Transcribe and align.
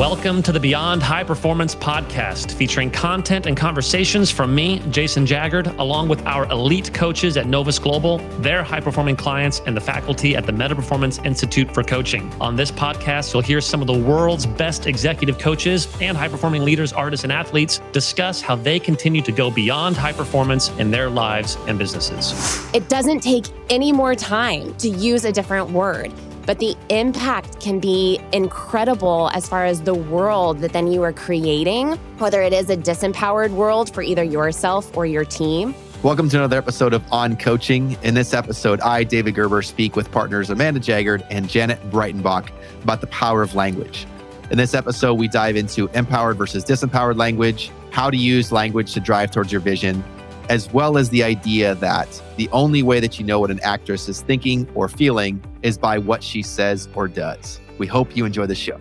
Welcome 0.00 0.42
to 0.44 0.52
the 0.52 0.58
Beyond 0.58 1.02
High 1.02 1.24
Performance 1.24 1.74
podcast, 1.74 2.52
featuring 2.52 2.90
content 2.90 3.44
and 3.44 3.54
conversations 3.54 4.30
from 4.30 4.54
me, 4.54 4.78
Jason 4.88 5.26
Jaggard, 5.26 5.78
along 5.78 6.08
with 6.08 6.24
our 6.24 6.50
elite 6.50 6.94
coaches 6.94 7.36
at 7.36 7.46
Novus 7.46 7.78
Global, 7.78 8.16
their 8.38 8.62
high 8.62 8.80
performing 8.80 9.14
clients, 9.14 9.60
and 9.66 9.76
the 9.76 9.80
faculty 9.82 10.34
at 10.34 10.46
the 10.46 10.52
Meta 10.52 10.74
Performance 10.74 11.18
Institute 11.18 11.70
for 11.74 11.82
Coaching. 11.82 12.32
On 12.40 12.56
this 12.56 12.70
podcast, 12.70 13.34
you'll 13.34 13.42
hear 13.42 13.60
some 13.60 13.82
of 13.82 13.86
the 13.86 13.92
world's 13.92 14.46
best 14.46 14.86
executive 14.86 15.36
coaches 15.36 15.86
and 16.00 16.16
high 16.16 16.28
performing 16.28 16.64
leaders, 16.64 16.94
artists, 16.94 17.24
and 17.24 17.30
athletes 17.30 17.82
discuss 17.92 18.40
how 18.40 18.56
they 18.56 18.78
continue 18.80 19.20
to 19.20 19.32
go 19.32 19.50
beyond 19.50 19.98
high 19.98 20.14
performance 20.14 20.70
in 20.78 20.90
their 20.90 21.10
lives 21.10 21.58
and 21.66 21.78
businesses. 21.78 22.32
It 22.72 22.88
doesn't 22.88 23.20
take 23.20 23.44
any 23.68 23.92
more 23.92 24.14
time 24.14 24.74
to 24.76 24.88
use 24.88 25.26
a 25.26 25.32
different 25.32 25.68
word 25.72 26.10
but 26.50 26.58
the 26.58 26.76
impact 26.88 27.60
can 27.60 27.78
be 27.78 28.18
incredible 28.32 29.30
as 29.34 29.48
far 29.48 29.64
as 29.64 29.82
the 29.82 29.94
world 29.94 30.58
that 30.58 30.72
then 30.72 30.88
you 30.88 31.00
are 31.00 31.12
creating, 31.12 31.92
whether 32.18 32.42
it 32.42 32.52
is 32.52 32.68
a 32.68 32.76
disempowered 32.76 33.50
world 33.50 33.94
for 33.94 34.02
either 34.02 34.24
yourself 34.24 34.96
or 34.96 35.06
your 35.06 35.24
team. 35.24 35.72
Welcome 36.02 36.28
to 36.28 36.38
another 36.38 36.58
episode 36.58 36.92
of 36.92 37.04
On 37.12 37.36
Coaching. 37.36 37.96
In 38.02 38.14
this 38.14 38.34
episode, 38.34 38.80
I, 38.80 39.04
David 39.04 39.36
Gerber, 39.36 39.62
speak 39.62 39.94
with 39.94 40.10
partners 40.10 40.50
Amanda 40.50 40.80
Jaggard 40.80 41.24
and 41.30 41.48
Janet 41.48 41.78
Breitenbach 41.88 42.50
about 42.82 43.00
the 43.00 43.06
power 43.06 43.42
of 43.42 43.54
language. 43.54 44.08
In 44.50 44.58
this 44.58 44.74
episode, 44.74 45.14
we 45.14 45.28
dive 45.28 45.54
into 45.54 45.86
empowered 45.94 46.36
versus 46.36 46.64
disempowered 46.64 47.16
language, 47.16 47.70
how 47.92 48.10
to 48.10 48.16
use 48.16 48.50
language 48.50 48.92
to 48.94 48.98
drive 48.98 49.30
towards 49.30 49.52
your 49.52 49.60
vision, 49.60 50.02
as 50.50 50.68
well 50.72 50.98
as 50.98 51.08
the 51.10 51.22
idea 51.22 51.76
that 51.76 52.20
the 52.36 52.48
only 52.48 52.82
way 52.82 52.98
that 52.98 53.20
you 53.20 53.24
know 53.24 53.38
what 53.38 53.52
an 53.52 53.60
actress 53.62 54.08
is 54.08 54.20
thinking 54.20 54.68
or 54.74 54.88
feeling 54.88 55.40
is 55.62 55.78
by 55.78 55.96
what 55.96 56.24
she 56.24 56.42
says 56.42 56.88
or 56.96 57.06
does. 57.06 57.60
We 57.78 57.86
hope 57.86 58.16
you 58.16 58.24
enjoy 58.24 58.46
the 58.46 58.56
show. 58.56 58.78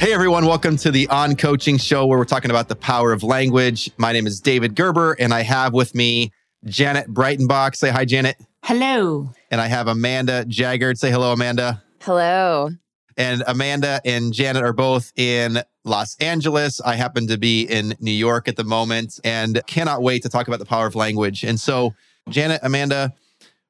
Hey 0.00 0.12
everyone, 0.12 0.44
welcome 0.44 0.76
to 0.78 0.90
the 0.90 1.06
On 1.06 1.36
Coaching 1.36 1.78
Show 1.78 2.04
where 2.06 2.18
we're 2.18 2.24
talking 2.24 2.50
about 2.50 2.68
the 2.68 2.74
power 2.74 3.12
of 3.12 3.22
language. 3.22 3.88
My 3.96 4.12
name 4.12 4.26
is 4.26 4.40
David 4.40 4.74
Gerber 4.74 5.12
and 5.20 5.32
I 5.32 5.42
have 5.42 5.72
with 5.72 5.94
me 5.94 6.32
Janet 6.64 7.06
Breitenbach. 7.14 7.76
Say 7.76 7.90
hi, 7.90 8.04
Janet. 8.04 8.36
Hello. 8.64 9.30
And 9.52 9.60
I 9.60 9.68
have 9.68 9.86
Amanda 9.86 10.44
Jaggard. 10.46 10.98
Say 10.98 11.12
hello, 11.12 11.32
Amanda. 11.32 11.80
Hello. 12.00 12.70
And 13.18 13.42
Amanda 13.48 14.00
and 14.04 14.32
Janet 14.32 14.62
are 14.62 14.72
both 14.72 15.12
in 15.16 15.58
Los 15.82 16.16
Angeles. 16.20 16.80
I 16.80 16.94
happen 16.94 17.26
to 17.26 17.36
be 17.36 17.62
in 17.62 17.94
New 17.98 18.12
York 18.12 18.46
at 18.46 18.54
the 18.54 18.62
moment 18.62 19.18
and 19.24 19.60
cannot 19.66 20.02
wait 20.02 20.22
to 20.22 20.28
talk 20.28 20.46
about 20.46 20.60
the 20.60 20.64
power 20.64 20.86
of 20.86 20.94
language. 20.94 21.42
And 21.42 21.58
so, 21.58 21.94
Janet, 22.28 22.60
Amanda, 22.62 23.12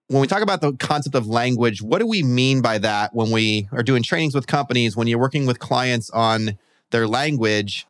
when 0.09 0.21
we 0.21 0.27
talk 0.27 0.43
about 0.43 0.61
the 0.61 0.75
concept 0.75 1.15
of 1.15 1.27
language, 1.27 1.81
what 1.81 1.99
do 1.99 2.07
we 2.07 2.23
mean 2.23 2.61
by 2.61 2.77
that 2.77 3.15
when 3.15 3.31
we 3.31 3.71
are 3.73 3.83
doing 3.83 4.03
trainings 4.03 4.35
with 4.35 4.47
companies, 4.47 4.97
when 4.97 5.07
you're 5.07 5.19
working 5.19 5.47
with 5.47 5.59
clients 5.59 6.11
on 6.11 6.59
their 6.91 7.09
language? 7.09 7.87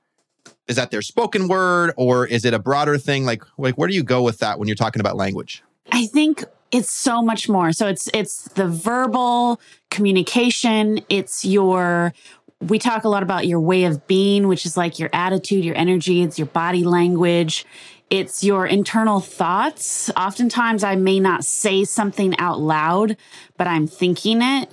Is 0.69 0.77
that 0.77 0.93
their 0.93 1.03
spoken 1.03 1.49
word 1.49 1.93
or 1.97 2.25
is 2.25 2.45
it 2.45 2.55
a 2.55 2.59
broader 2.61 2.99
thing? 2.99 3.25
Like, 3.25 3.43
like 3.59 3.77
where 3.77 3.89
do 3.89 3.95
you 3.95 4.05
go 4.05 4.23
with 4.23 4.39
that 4.39 4.61
when 4.61 4.69
you're 4.69 4.77
talking 4.77 5.01
about 5.01 5.17
language? 5.17 5.65
I 5.91 6.07
think 6.07 6.45
it's 6.71 6.91
so 6.91 7.23
much 7.23 7.49
more. 7.49 7.73
So 7.73 7.87
it's 7.87 8.09
it's 8.13 8.45
the 8.51 8.69
verbal 8.69 9.61
communication, 9.91 11.01
it's 11.09 11.45
your 11.45 12.13
we 12.61 12.79
talk 12.79 13.05
a 13.05 13.09
lot 13.09 13.23
about 13.23 13.47
your 13.47 13.61
way 13.61 13.85
of 13.85 14.07
being, 14.07 14.49
which 14.49 14.67
is 14.67 14.77
like 14.77 14.99
your 14.99 15.11
attitude, 15.13 15.65
your 15.65 15.77
energy, 15.77 16.23
it's 16.23 16.39
your 16.39 16.47
body 16.47 16.85
language, 16.85 17.65
it's 18.11 18.43
your 18.43 18.67
internal 18.67 19.21
thoughts. 19.21 20.11
Oftentimes, 20.17 20.83
I 20.83 20.97
may 20.97 21.21
not 21.21 21.45
say 21.45 21.85
something 21.85 22.37
out 22.39 22.59
loud, 22.59 23.17
but 23.57 23.67
I'm 23.67 23.87
thinking 23.87 24.43
it. 24.43 24.71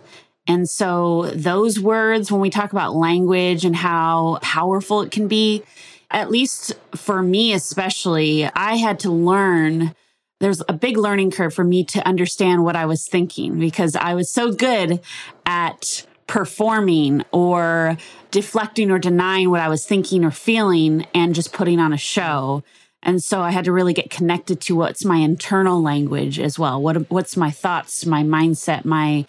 And 0.47 0.69
so, 0.69 1.31
those 1.33 1.79
words, 1.79 2.31
when 2.31 2.41
we 2.41 2.49
talk 2.49 2.71
about 2.71 2.95
language 2.95 3.65
and 3.65 3.75
how 3.75 4.39
powerful 4.41 5.01
it 5.01 5.11
can 5.11 5.27
be, 5.27 5.63
at 6.11 6.29
least 6.29 6.73
for 6.95 7.21
me, 7.21 7.53
especially, 7.53 8.45
I 8.45 8.75
had 8.75 8.99
to 8.99 9.11
learn. 9.11 9.95
There's 10.39 10.61
a 10.67 10.73
big 10.73 10.97
learning 10.97 11.31
curve 11.31 11.53
for 11.53 11.63
me 11.63 11.85
to 11.85 12.05
understand 12.05 12.63
what 12.63 12.75
I 12.75 12.85
was 12.85 13.07
thinking 13.07 13.57
because 13.57 13.95
I 13.95 14.15
was 14.15 14.29
so 14.29 14.51
good 14.51 14.99
at 15.45 16.05
performing 16.27 17.23
or 17.31 17.97
deflecting 18.31 18.91
or 18.91 18.99
denying 18.99 19.49
what 19.49 19.61
I 19.61 19.69
was 19.69 19.85
thinking 19.85 20.25
or 20.25 20.31
feeling 20.31 21.05
and 21.13 21.33
just 21.35 21.53
putting 21.53 21.79
on 21.79 21.93
a 21.93 21.97
show. 21.97 22.63
And 23.01 23.23
so 23.23 23.41
I 23.41 23.51
had 23.51 23.65
to 23.65 23.71
really 23.71 23.93
get 23.93 24.09
connected 24.09 24.59
to 24.61 24.75
what's 24.75 25.05
my 25.05 25.17
internal 25.17 25.81
language 25.81 26.39
as 26.39 26.57
well. 26.57 26.81
What 26.81 27.09
what's 27.11 27.37
my 27.37 27.51
thoughts, 27.51 28.05
my 28.05 28.23
mindset, 28.23 28.83
my 28.83 29.25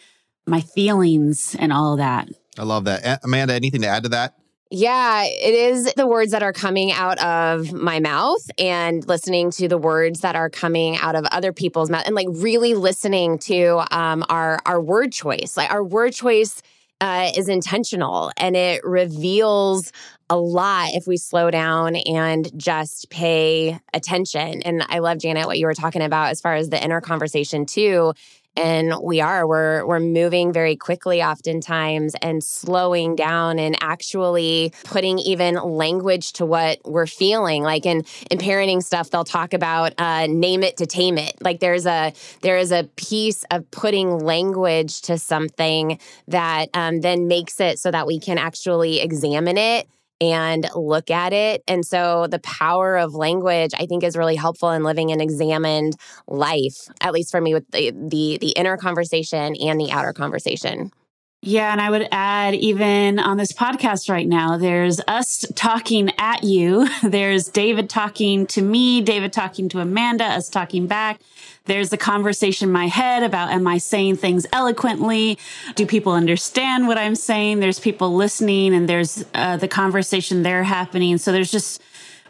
my 0.47 0.61
feelings 0.61 1.55
and 1.59 1.73
all 1.73 1.93
of 1.93 1.99
that. 1.99 2.29
I 2.59 2.65
love 2.65 2.85
that. 2.85 3.21
Amanda, 3.23 3.55
anything 3.55 3.83
to 3.83 3.89
add 3.89 4.05
to 4.05 4.09
that? 4.11 4.35
Yeah, 4.71 5.23
it 5.25 5.55
is 5.55 5.93
the 5.95 6.09
words 6.09 6.33
that 6.33 6.43
are 6.43 6.53
coming 6.53 6.91
out 6.91 7.19
of 7.23 7.73
my 7.73 8.01
mouth 8.01 8.45
and 8.59 9.07
listening 9.07 9.53
to 9.53 9.69
the 9.69 9.79
words 9.79 10.21
that 10.21 10.35
are 10.35 10.51
coming 10.51 10.97
out 10.97 11.15
of 11.15 11.25
other 11.27 11.53
people's 11.53 11.89
mouth 11.89 12.03
and 12.05 12.17
like 12.17 12.27
really 12.31 12.75
listening 12.75 13.39
to 13.41 13.85
um, 13.97 14.25
our 14.29 14.59
our 14.67 14.81
word 14.81 15.13
choice. 15.13 15.57
Like 15.57 15.71
our 15.71 15.85
word 15.85 16.15
choice 16.15 16.63
uh, 17.01 17.31
is 17.37 17.49
intentional 17.49 18.33
and 18.39 18.57
it 18.57 18.83
reveals 18.85 19.93
a 20.29 20.37
lot 20.37 20.95
if 20.95 21.07
we 21.07 21.17
slow 21.17 21.49
down 21.53 21.95
and 21.95 22.51
just 22.59 23.09
pay 23.09 23.79
attention. 23.95 24.63
And 24.63 24.85
I 24.89 24.99
love 24.99 25.19
Janet 25.19 25.47
what 25.47 25.59
you 25.59 25.67
were 25.67 25.75
talking 25.75 26.03
about 26.03 26.31
as 26.31 26.41
far 26.41 26.57
as 26.57 26.71
the 26.71 26.83
inner 26.83 27.01
conversation 27.01 27.67
too 27.67 28.15
and 28.57 28.95
we 29.03 29.21
are 29.21 29.47
we're 29.47 29.87
we're 29.87 30.01
moving 30.01 30.53
very 30.53 30.77
quickly 30.77 31.23
oftentimes 31.23 32.15
and 32.23 32.43
slowing 32.43 33.15
down 33.17 33.59
and 33.59 33.77
actually 33.81 34.73
putting 34.85 35.19
even 35.19 35.55
language 35.55 36.33
to 36.33 36.47
what 36.47 36.81
we're 36.85 37.07
feeling 37.07 37.63
like 37.63 37.87
in 37.87 38.05
in 38.31 38.39
parenting 38.39 38.83
stuff 38.83 39.11
they'll 39.11 39.25
talk 39.25 39.53
about 39.53 39.93
uh, 39.99 40.27
name 40.27 40.63
it 40.63 40.77
to 40.77 40.87
tame 40.87 41.19
it. 41.19 41.35
Like 41.41 41.61
there's 41.61 41.87
a 41.87 42.13
there 42.43 42.59
is 42.59 42.73
a 42.73 42.85
piece 42.97 43.45
of 43.51 43.71
putting 43.71 44.19
language 44.19 45.03
to 45.03 45.19
something 45.19 45.99
that 46.29 46.69
um, 46.75 47.01
then 47.01 47.29
makes 47.29 47.61
it 47.61 47.79
so 47.79 47.91
that 47.91 48.07
we 48.07 48.19
can 48.21 48.39
actually 48.39 49.01
examine 49.01 49.59
it 49.59 49.89
and 50.21 50.69
look 50.75 51.11
at 51.11 51.33
it. 51.33 51.63
And 51.69 51.85
so 51.85 52.27
the 52.29 52.39
power 52.41 52.97
of 52.97 53.15
language, 53.15 53.73
I 53.79 53.87
think, 53.87 54.03
is 54.05 54.17
really 54.17 54.37
helpful 54.37 54.71
in 54.71 54.83
living 54.83 55.13
an 55.13 55.21
examined 55.21 55.95
life, 56.27 56.89
at 57.01 57.13
least 57.13 57.31
for 57.31 57.41
me 57.41 57.55
with 57.55 57.71
the 57.71 57.91
the, 57.91 58.39
the 58.41 58.51
inner 58.51 58.77
conversation 58.77 59.57
and 59.57 59.81
the 59.81 59.91
outer 59.91 60.13
conversation. 60.13 60.91
Yeah, 61.47 61.71
and 61.71 61.81
I 61.81 61.91
would 61.91 62.09
add, 62.11 62.57
even 62.57 63.21
on 63.21 63.37
this 63.37 63.53
podcast 63.53 64.11
right 64.11 64.27
now, 64.27 64.59
there's 64.59 65.01
us 65.07 65.45
talking 65.55 66.11
at 66.19 66.43
you. 66.43 66.89
There's 67.05 67.47
David 67.47 67.89
talking 67.89 68.49
to 68.49 68.61
me, 68.61 69.01
David 69.01 69.33
talking 69.33 69.69
to 69.69 69.79
Amanda, 69.79 70.25
us 70.25 70.49
talking 70.49 70.89
back. 70.89 71.21
There's 71.67 71.91
the 71.91 71.97
conversation 71.97 72.69
in 72.69 72.73
my 72.73 72.89
head 72.89 73.23
about 73.23 73.53
am 73.53 73.69
I 73.69 73.79
saying 73.79 74.17
things 74.17 74.45
eloquently? 74.53 75.39
Do 75.77 75.87
people 75.87 76.15
understand 76.15 76.89
what 76.89 76.99
I'm 76.99 77.15
saying? 77.15 77.61
There's 77.61 77.79
people 77.79 78.17
listening 78.17 78.75
and 78.75 78.89
there's 78.89 79.25
uh, 79.33 79.57
the 79.57 79.69
conversation 79.69 80.43
there 80.43 80.65
happening. 80.65 81.17
So 81.17 81.31
there's 81.31 81.53
just, 81.53 81.81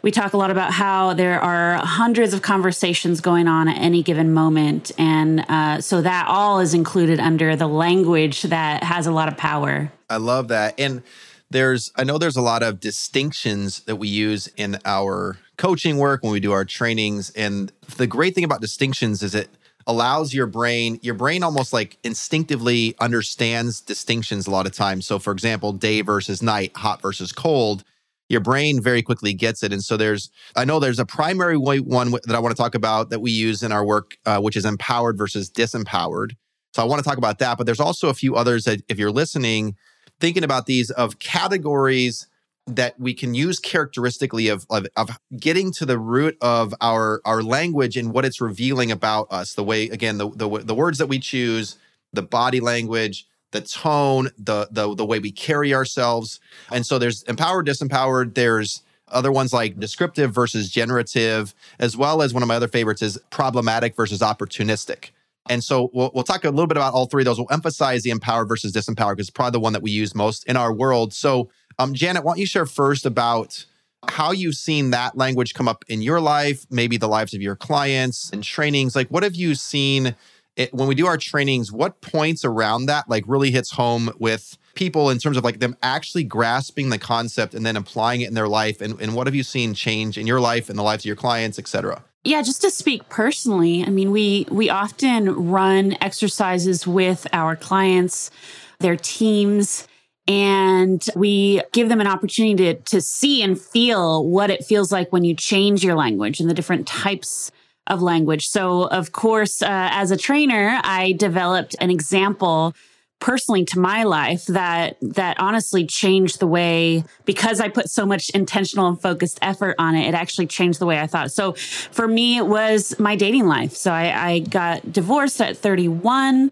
we 0.01 0.11
talk 0.11 0.33
a 0.33 0.37
lot 0.37 0.51
about 0.51 0.71
how 0.71 1.13
there 1.13 1.39
are 1.39 1.75
hundreds 1.75 2.33
of 2.33 2.41
conversations 2.41 3.21
going 3.21 3.47
on 3.47 3.67
at 3.67 3.77
any 3.77 4.03
given 4.03 4.33
moment. 4.33 4.91
And 4.97 5.45
uh, 5.49 5.81
so 5.81 6.01
that 6.01 6.27
all 6.27 6.59
is 6.59 6.73
included 6.73 7.19
under 7.19 7.55
the 7.55 7.67
language 7.67 8.43
that 8.43 8.83
has 8.83 9.07
a 9.07 9.11
lot 9.11 9.27
of 9.27 9.37
power. 9.37 9.91
I 10.09 10.17
love 10.17 10.49
that. 10.49 10.79
And 10.79 11.03
there's, 11.49 11.91
I 11.95 12.03
know 12.03 12.17
there's 12.17 12.37
a 12.37 12.41
lot 12.41 12.63
of 12.63 12.79
distinctions 12.79 13.81
that 13.81 13.95
we 13.95 14.07
use 14.07 14.47
in 14.57 14.77
our 14.85 15.37
coaching 15.57 15.97
work, 15.97 16.23
when 16.23 16.31
we 16.31 16.39
do 16.39 16.51
our 16.51 16.65
trainings. 16.65 17.29
And 17.31 17.71
the 17.97 18.07
great 18.07 18.35
thing 18.35 18.43
about 18.43 18.61
distinctions 18.61 19.23
is 19.23 19.33
it 19.33 19.49
allows 19.87 20.33
your 20.33 20.45
brain, 20.45 20.99
your 21.01 21.15
brain 21.15 21.43
almost 21.43 21.71
like 21.73 21.97
instinctively 22.03 22.95
understands 22.99 23.81
distinctions 23.81 24.45
a 24.45 24.51
lot 24.51 24.65
of 24.65 24.73
times. 24.73 25.05
So, 25.05 25.17
for 25.17 25.31
example, 25.31 25.71
day 25.71 26.01
versus 26.01 26.41
night, 26.41 26.73
hot 26.75 27.01
versus 27.01 27.31
cold, 27.31 27.83
your 28.29 28.41
brain 28.41 28.81
very 28.81 29.01
quickly 29.01 29.33
gets 29.33 29.63
it. 29.63 29.71
And 29.71 29.83
so, 29.83 29.97
there's, 29.97 30.29
I 30.55 30.65
know 30.65 30.79
there's 30.79 30.99
a 30.99 31.05
primary 31.05 31.57
one 31.57 32.11
that 32.11 32.35
I 32.35 32.39
want 32.39 32.55
to 32.55 32.61
talk 32.61 32.75
about 32.75 33.09
that 33.09 33.19
we 33.19 33.31
use 33.31 33.63
in 33.63 33.71
our 33.71 33.85
work, 33.85 34.17
uh, 34.25 34.39
which 34.39 34.55
is 34.55 34.65
empowered 34.65 35.17
versus 35.17 35.49
disempowered. 35.49 36.31
So, 36.73 36.81
I 36.81 36.85
want 36.85 37.03
to 37.03 37.07
talk 37.07 37.17
about 37.17 37.39
that. 37.39 37.57
But 37.57 37.65
there's 37.65 37.79
also 37.79 38.09
a 38.09 38.13
few 38.13 38.35
others 38.35 38.65
that, 38.65 38.81
if 38.87 38.97
you're 38.97 39.11
listening, 39.11 39.75
thinking 40.19 40.43
about 40.43 40.65
these 40.65 40.89
of 40.91 41.19
categories 41.19 42.27
that 42.67 42.99
we 42.99 43.13
can 43.13 43.33
use 43.33 43.59
characteristically 43.59 44.49
of, 44.49 44.65
of, 44.69 44.85
of 44.97 45.17
getting 45.37 45.71
to 45.71 45.85
the 45.85 45.97
root 45.97 46.37
of 46.41 46.73
our 46.81 47.21
our 47.23 47.41
language 47.41 47.95
and 47.95 48.13
what 48.13 48.25
it's 48.25 48.41
revealing 48.41 48.91
about 48.91 49.27
us 49.31 49.53
the 49.53 49.63
way 49.63 49.85
again 49.85 50.17
the, 50.17 50.29
the 50.31 50.49
the 50.63 50.75
words 50.75 50.97
that 50.97 51.07
we 51.07 51.17
choose 51.17 51.77
the 52.11 52.21
body 52.21 52.59
language 52.59 53.25
the 53.57 53.67
tone 53.67 54.29
the 54.37 54.67
the 54.71 54.95
the 54.95 55.05
way 55.05 55.19
we 55.19 55.31
carry 55.31 55.73
ourselves. 55.73 56.39
And 56.71 56.85
so 56.85 56.99
there's 56.99 57.23
empowered 57.23 57.67
disempowered. 57.67 58.33
There's 58.33 58.83
other 59.09 59.31
ones 59.31 59.53
like 59.53 59.79
descriptive 59.79 60.33
versus 60.33 60.69
generative 60.69 61.53
as 61.79 61.95
well 61.95 62.21
as 62.21 62.33
one 62.33 62.43
of 62.43 62.49
my 62.49 62.55
other 62.55 62.67
favorites 62.67 63.01
is 63.01 63.17
problematic 63.29 63.95
versus 63.95 64.19
opportunistic. 64.19 65.11
And 65.49 65.63
so 65.63 65.89
we'll, 65.93 66.11
we'll 66.13 66.25
talk 66.25 66.43
a 66.43 66.49
little 66.49 66.67
bit 66.67 66.77
about 66.77 66.93
all 66.93 67.05
three 67.05 67.21
of 67.21 67.25
those. 67.25 67.39
We'll 67.39 67.51
emphasize 67.51 68.03
the 68.03 68.09
empowered 68.09 68.49
versus 68.49 68.73
disempowered 68.73 69.15
because 69.15 69.29
it's 69.29 69.37
probably 69.39 69.57
the 69.57 69.61
one 69.61 69.73
that 69.73 69.81
we 69.81 69.91
use 69.91 70.13
most 70.13 70.45
in 70.45 70.57
our 70.57 70.73
world. 70.73 71.13
So 71.13 71.49
Um, 71.79 71.93
Janet, 71.93 72.23
why 72.23 72.31
don't 72.31 72.39
you 72.39 72.45
share 72.45 72.65
first 72.65 73.05
about 73.05 73.65
how 74.09 74.31
you've 74.31 74.55
seen 74.55 74.91
that 74.91 75.15
language 75.15 75.53
come 75.53 75.67
up 75.67 75.85
in 75.87 76.01
your 76.01 76.19
life, 76.19 76.65
maybe 76.69 76.97
the 76.97 77.07
lives 77.07 77.33
of 77.33 77.41
your 77.41 77.55
clients 77.55 78.29
and 78.31 78.43
trainings? 78.43 78.95
Like, 78.95 79.09
what 79.09 79.23
have 79.23 79.35
you 79.35 79.55
seen 79.55 80.15
it, 80.57 80.73
when 80.73 80.87
we 80.87 80.95
do 80.95 81.07
our 81.07 81.17
trainings? 81.17 81.71
What 81.71 82.01
points 82.01 82.43
around 82.43 82.87
that 82.87 83.09
like 83.09 83.23
really 83.27 83.51
hits 83.51 83.71
home 83.71 84.11
with 84.19 84.57
people 84.75 85.09
in 85.09 85.19
terms 85.19 85.37
of 85.37 85.43
like 85.43 85.59
them 85.59 85.77
actually 85.81 86.23
grasping 86.23 86.89
the 86.89 86.97
concept 86.97 87.53
and 87.53 87.65
then 87.65 87.77
applying 87.77 88.21
it 88.21 88.27
in 88.27 88.33
their 88.33 88.47
life? 88.47 88.81
And, 88.81 88.99
and 88.99 89.15
what 89.15 89.27
have 89.27 89.35
you 89.35 89.43
seen 89.43 89.73
change 89.73 90.17
in 90.17 90.27
your 90.27 90.41
life 90.41 90.69
and 90.69 90.77
the 90.77 90.83
lives 90.83 91.03
of 91.03 91.05
your 91.05 91.15
clients, 91.15 91.57
et 91.57 91.67
cetera? 91.67 92.03
Yeah, 92.23 92.41
just 92.41 92.61
to 92.63 92.71
speak 92.71 93.07
personally, 93.07 93.85
I 93.85 93.89
mean, 93.89 94.11
we 94.11 94.45
we 94.51 94.69
often 94.69 95.49
run 95.49 95.95
exercises 96.01 96.85
with 96.85 97.25
our 97.31 97.55
clients, 97.55 98.31
their 98.79 98.97
teams, 98.97 99.87
and 100.27 101.05
we 101.15 101.61
give 101.71 101.87
them 101.87 102.01
an 102.01 102.07
opportunity 102.07 102.73
to, 102.73 102.81
to 102.81 103.01
see 103.01 103.41
and 103.41 103.59
feel 103.59 104.25
what 104.25 104.49
it 104.49 104.65
feels 104.65 104.91
like 104.91 105.13
when 105.13 105.23
you 105.23 105.35
change 105.35 105.85
your 105.85 105.95
language 105.95 106.41
and 106.41 106.49
the 106.49 106.53
different 106.53 106.85
types 106.85 107.49
of 107.87 108.01
language. 108.01 108.47
So, 108.47 108.83
of 108.83 109.11
course, 109.11 109.61
uh, 109.61 109.67
as 109.69 110.11
a 110.11 110.17
trainer, 110.17 110.79
I 110.83 111.13
developed 111.13 111.75
an 111.79 111.89
example 111.89 112.73
personally 113.19 113.65
to 113.65 113.79
my 113.79 114.03
life 114.03 114.45
that 114.45 114.97
that 115.01 115.39
honestly 115.39 115.85
changed 115.85 116.39
the 116.39 116.47
way 116.47 117.03
because 117.25 117.59
I 117.59 117.67
put 117.67 117.89
so 117.89 118.05
much 118.05 118.29
intentional 118.29 118.87
and 118.87 119.01
focused 119.01 119.39
effort 119.41 119.75
on 119.79 119.95
it. 119.95 120.07
It 120.07 120.13
actually 120.13 120.47
changed 120.47 120.79
the 120.79 120.85
way 120.85 120.99
I 120.99 121.07
thought. 121.07 121.31
So 121.31 121.53
for 121.53 122.07
me, 122.07 122.37
it 122.37 122.45
was 122.45 122.97
my 122.99 123.15
dating 123.15 123.47
life. 123.47 123.73
So 123.73 123.91
I, 123.91 124.29
I 124.29 124.39
got 124.39 124.91
divorced 124.91 125.41
at 125.41 125.57
31 125.57 126.51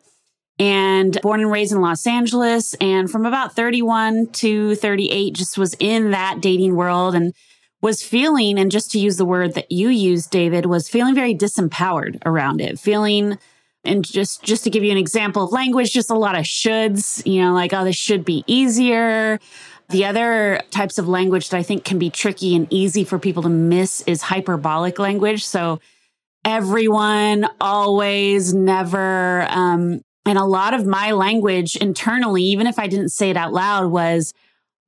and 0.57 1.19
born 1.21 1.41
and 1.41 1.51
raised 1.51 1.73
in 1.73 1.81
Los 1.81 2.07
Angeles. 2.07 2.73
And 2.75 3.11
from 3.11 3.25
about 3.25 3.55
31 3.55 4.27
to 4.27 4.75
38, 4.75 5.35
just 5.35 5.57
was 5.57 5.75
in 5.79 6.11
that 6.11 6.41
dating 6.41 6.75
world 6.75 7.13
and 7.13 7.33
was 7.85 8.01
feeling, 8.01 8.57
and 8.57 8.71
just 8.71 8.89
to 8.89 8.99
use 8.99 9.17
the 9.17 9.25
word 9.25 9.53
that 9.53 9.71
you 9.71 9.89
used, 9.89 10.31
David, 10.31 10.65
was 10.65 10.89
feeling 10.89 11.13
very 11.13 11.35
disempowered 11.35 12.17
around 12.25 12.59
it, 12.59 12.79
feeling 12.79 13.37
and 13.83 14.03
just 14.03 14.41
just 14.41 14.63
to 14.63 14.71
give 14.71 14.83
you 14.83 14.91
an 14.91 14.97
example 14.97 15.43
of 15.43 15.51
language 15.51 15.93
just 15.93 16.09
a 16.09 16.15
lot 16.15 16.35
of 16.35 16.43
shoulds 16.43 17.23
you 17.31 17.39
know 17.39 17.53
like 17.53 17.71
oh 17.71 17.83
this 17.83 17.95
should 17.95 18.25
be 18.25 18.43
easier. 18.47 19.39
The 19.89 20.05
other 20.05 20.61
types 20.71 20.97
of 20.97 21.07
language 21.07 21.49
that 21.49 21.57
i 21.57 21.61
think 21.61 21.85
can 21.85 21.99
be 21.99 22.09
tricky 22.09 22.55
and 22.55 22.65
easy 22.71 23.03
for 23.03 23.19
people 23.19 23.43
to 23.43 23.49
miss 23.49 24.01
is 24.07 24.23
hyperbolic 24.23 24.97
language. 24.97 25.45
So 25.45 25.79
everyone 26.43 27.47
always 27.61 28.51
never 28.51 29.45
um, 29.51 30.01
and 30.25 30.39
a 30.39 30.45
lot 30.45 30.73
of 30.73 30.87
my 30.87 31.11
language 31.11 31.75
internally 31.75 32.41
even 32.41 32.65
if 32.65 32.79
i 32.79 32.87
didn't 32.87 33.09
say 33.09 33.29
it 33.29 33.37
out 33.37 33.53
loud 33.53 33.91
was 33.91 34.33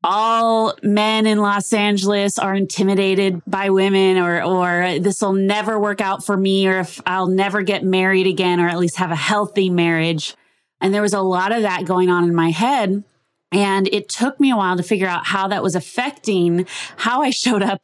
all 0.09 0.73
men 0.81 1.27
in 1.27 1.37
Los 1.37 1.73
Angeles 1.73 2.39
are 2.39 2.55
intimidated 2.55 3.41
by 3.45 3.69
women 3.69 4.17
or 4.17 4.41
or 4.41 4.99
this 4.99 5.21
will 5.21 5.33
never 5.33 5.77
work 5.77 5.99
out 5.99 6.25
for 6.25 6.37
me 6.37 6.65
or 6.65 6.79
if 6.79 7.01
I'll 7.05 7.27
never 7.27 7.61
get 7.61 7.83
married 7.83 8.25
again 8.25 8.61
or 8.61 8.69
at 8.69 8.77
least 8.77 8.95
have 8.95 9.11
a 9.11 9.17
healthy 9.17 9.69
marriage. 9.69 10.33
And 10.79 10.93
there 10.93 11.01
was 11.01 11.13
a 11.13 11.19
lot 11.19 11.51
of 11.51 11.63
that 11.63 11.83
going 11.83 12.09
on 12.09 12.23
in 12.23 12.33
my 12.33 12.51
head 12.51 13.03
and 13.51 13.87
it 13.89 14.07
took 14.07 14.39
me 14.39 14.49
a 14.49 14.55
while 14.55 14.77
to 14.77 14.83
figure 14.83 15.07
out 15.07 15.25
how 15.25 15.49
that 15.49 15.61
was 15.61 15.75
affecting 15.75 16.65
how 16.95 17.21
I 17.21 17.29
showed 17.29 17.61
up 17.61 17.81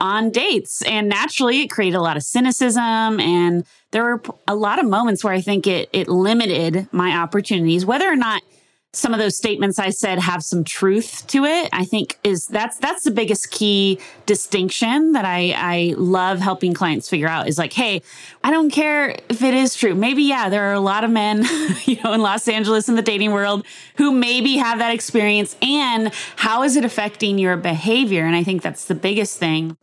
on 0.00 0.30
dates. 0.30 0.80
And 0.82 1.10
naturally 1.10 1.60
it 1.60 1.68
created 1.68 1.96
a 1.96 2.02
lot 2.02 2.16
of 2.16 2.22
cynicism 2.22 3.20
and 3.20 3.66
there 3.90 4.02
were 4.02 4.22
a 4.48 4.54
lot 4.54 4.78
of 4.78 4.86
moments 4.86 5.22
where 5.22 5.34
I 5.34 5.42
think 5.42 5.66
it 5.66 5.90
it 5.92 6.08
limited 6.08 6.88
my 6.90 7.18
opportunities 7.18 7.84
whether 7.84 8.10
or 8.10 8.16
not 8.16 8.42
some 8.96 9.12
of 9.12 9.20
those 9.20 9.36
statements 9.36 9.78
I 9.78 9.90
said 9.90 10.18
have 10.18 10.42
some 10.42 10.64
truth 10.64 11.26
to 11.28 11.44
it. 11.44 11.68
I 11.72 11.84
think 11.84 12.18
is 12.24 12.46
that's 12.46 12.78
that's 12.78 13.04
the 13.04 13.10
biggest 13.10 13.50
key 13.50 14.00
distinction 14.24 15.12
that 15.12 15.26
I 15.26 15.52
I 15.54 15.94
love 15.98 16.38
helping 16.38 16.72
clients 16.72 17.08
figure 17.08 17.28
out 17.28 17.46
is 17.46 17.58
like, 17.58 17.74
hey, 17.74 18.00
I 18.42 18.50
don't 18.50 18.70
care 18.70 19.16
if 19.28 19.42
it 19.42 19.52
is 19.52 19.74
true. 19.74 19.94
Maybe 19.94 20.22
yeah, 20.22 20.48
there 20.48 20.70
are 20.70 20.72
a 20.72 20.80
lot 20.80 21.04
of 21.04 21.10
men, 21.10 21.44
you 21.84 22.02
know, 22.02 22.14
in 22.14 22.22
Los 22.22 22.48
Angeles 22.48 22.88
in 22.88 22.96
the 22.96 23.02
dating 23.02 23.32
world 23.32 23.66
who 23.96 24.12
maybe 24.12 24.56
have 24.56 24.78
that 24.78 24.94
experience 24.94 25.56
and 25.60 26.10
how 26.36 26.62
is 26.62 26.76
it 26.76 26.84
affecting 26.84 27.38
your 27.38 27.58
behavior? 27.58 28.24
And 28.24 28.34
I 28.34 28.42
think 28.42 28.62
that's 28.62 28.86
the 28.86 28.94
biggest 28.94 29.38
thing. 29.38 29.76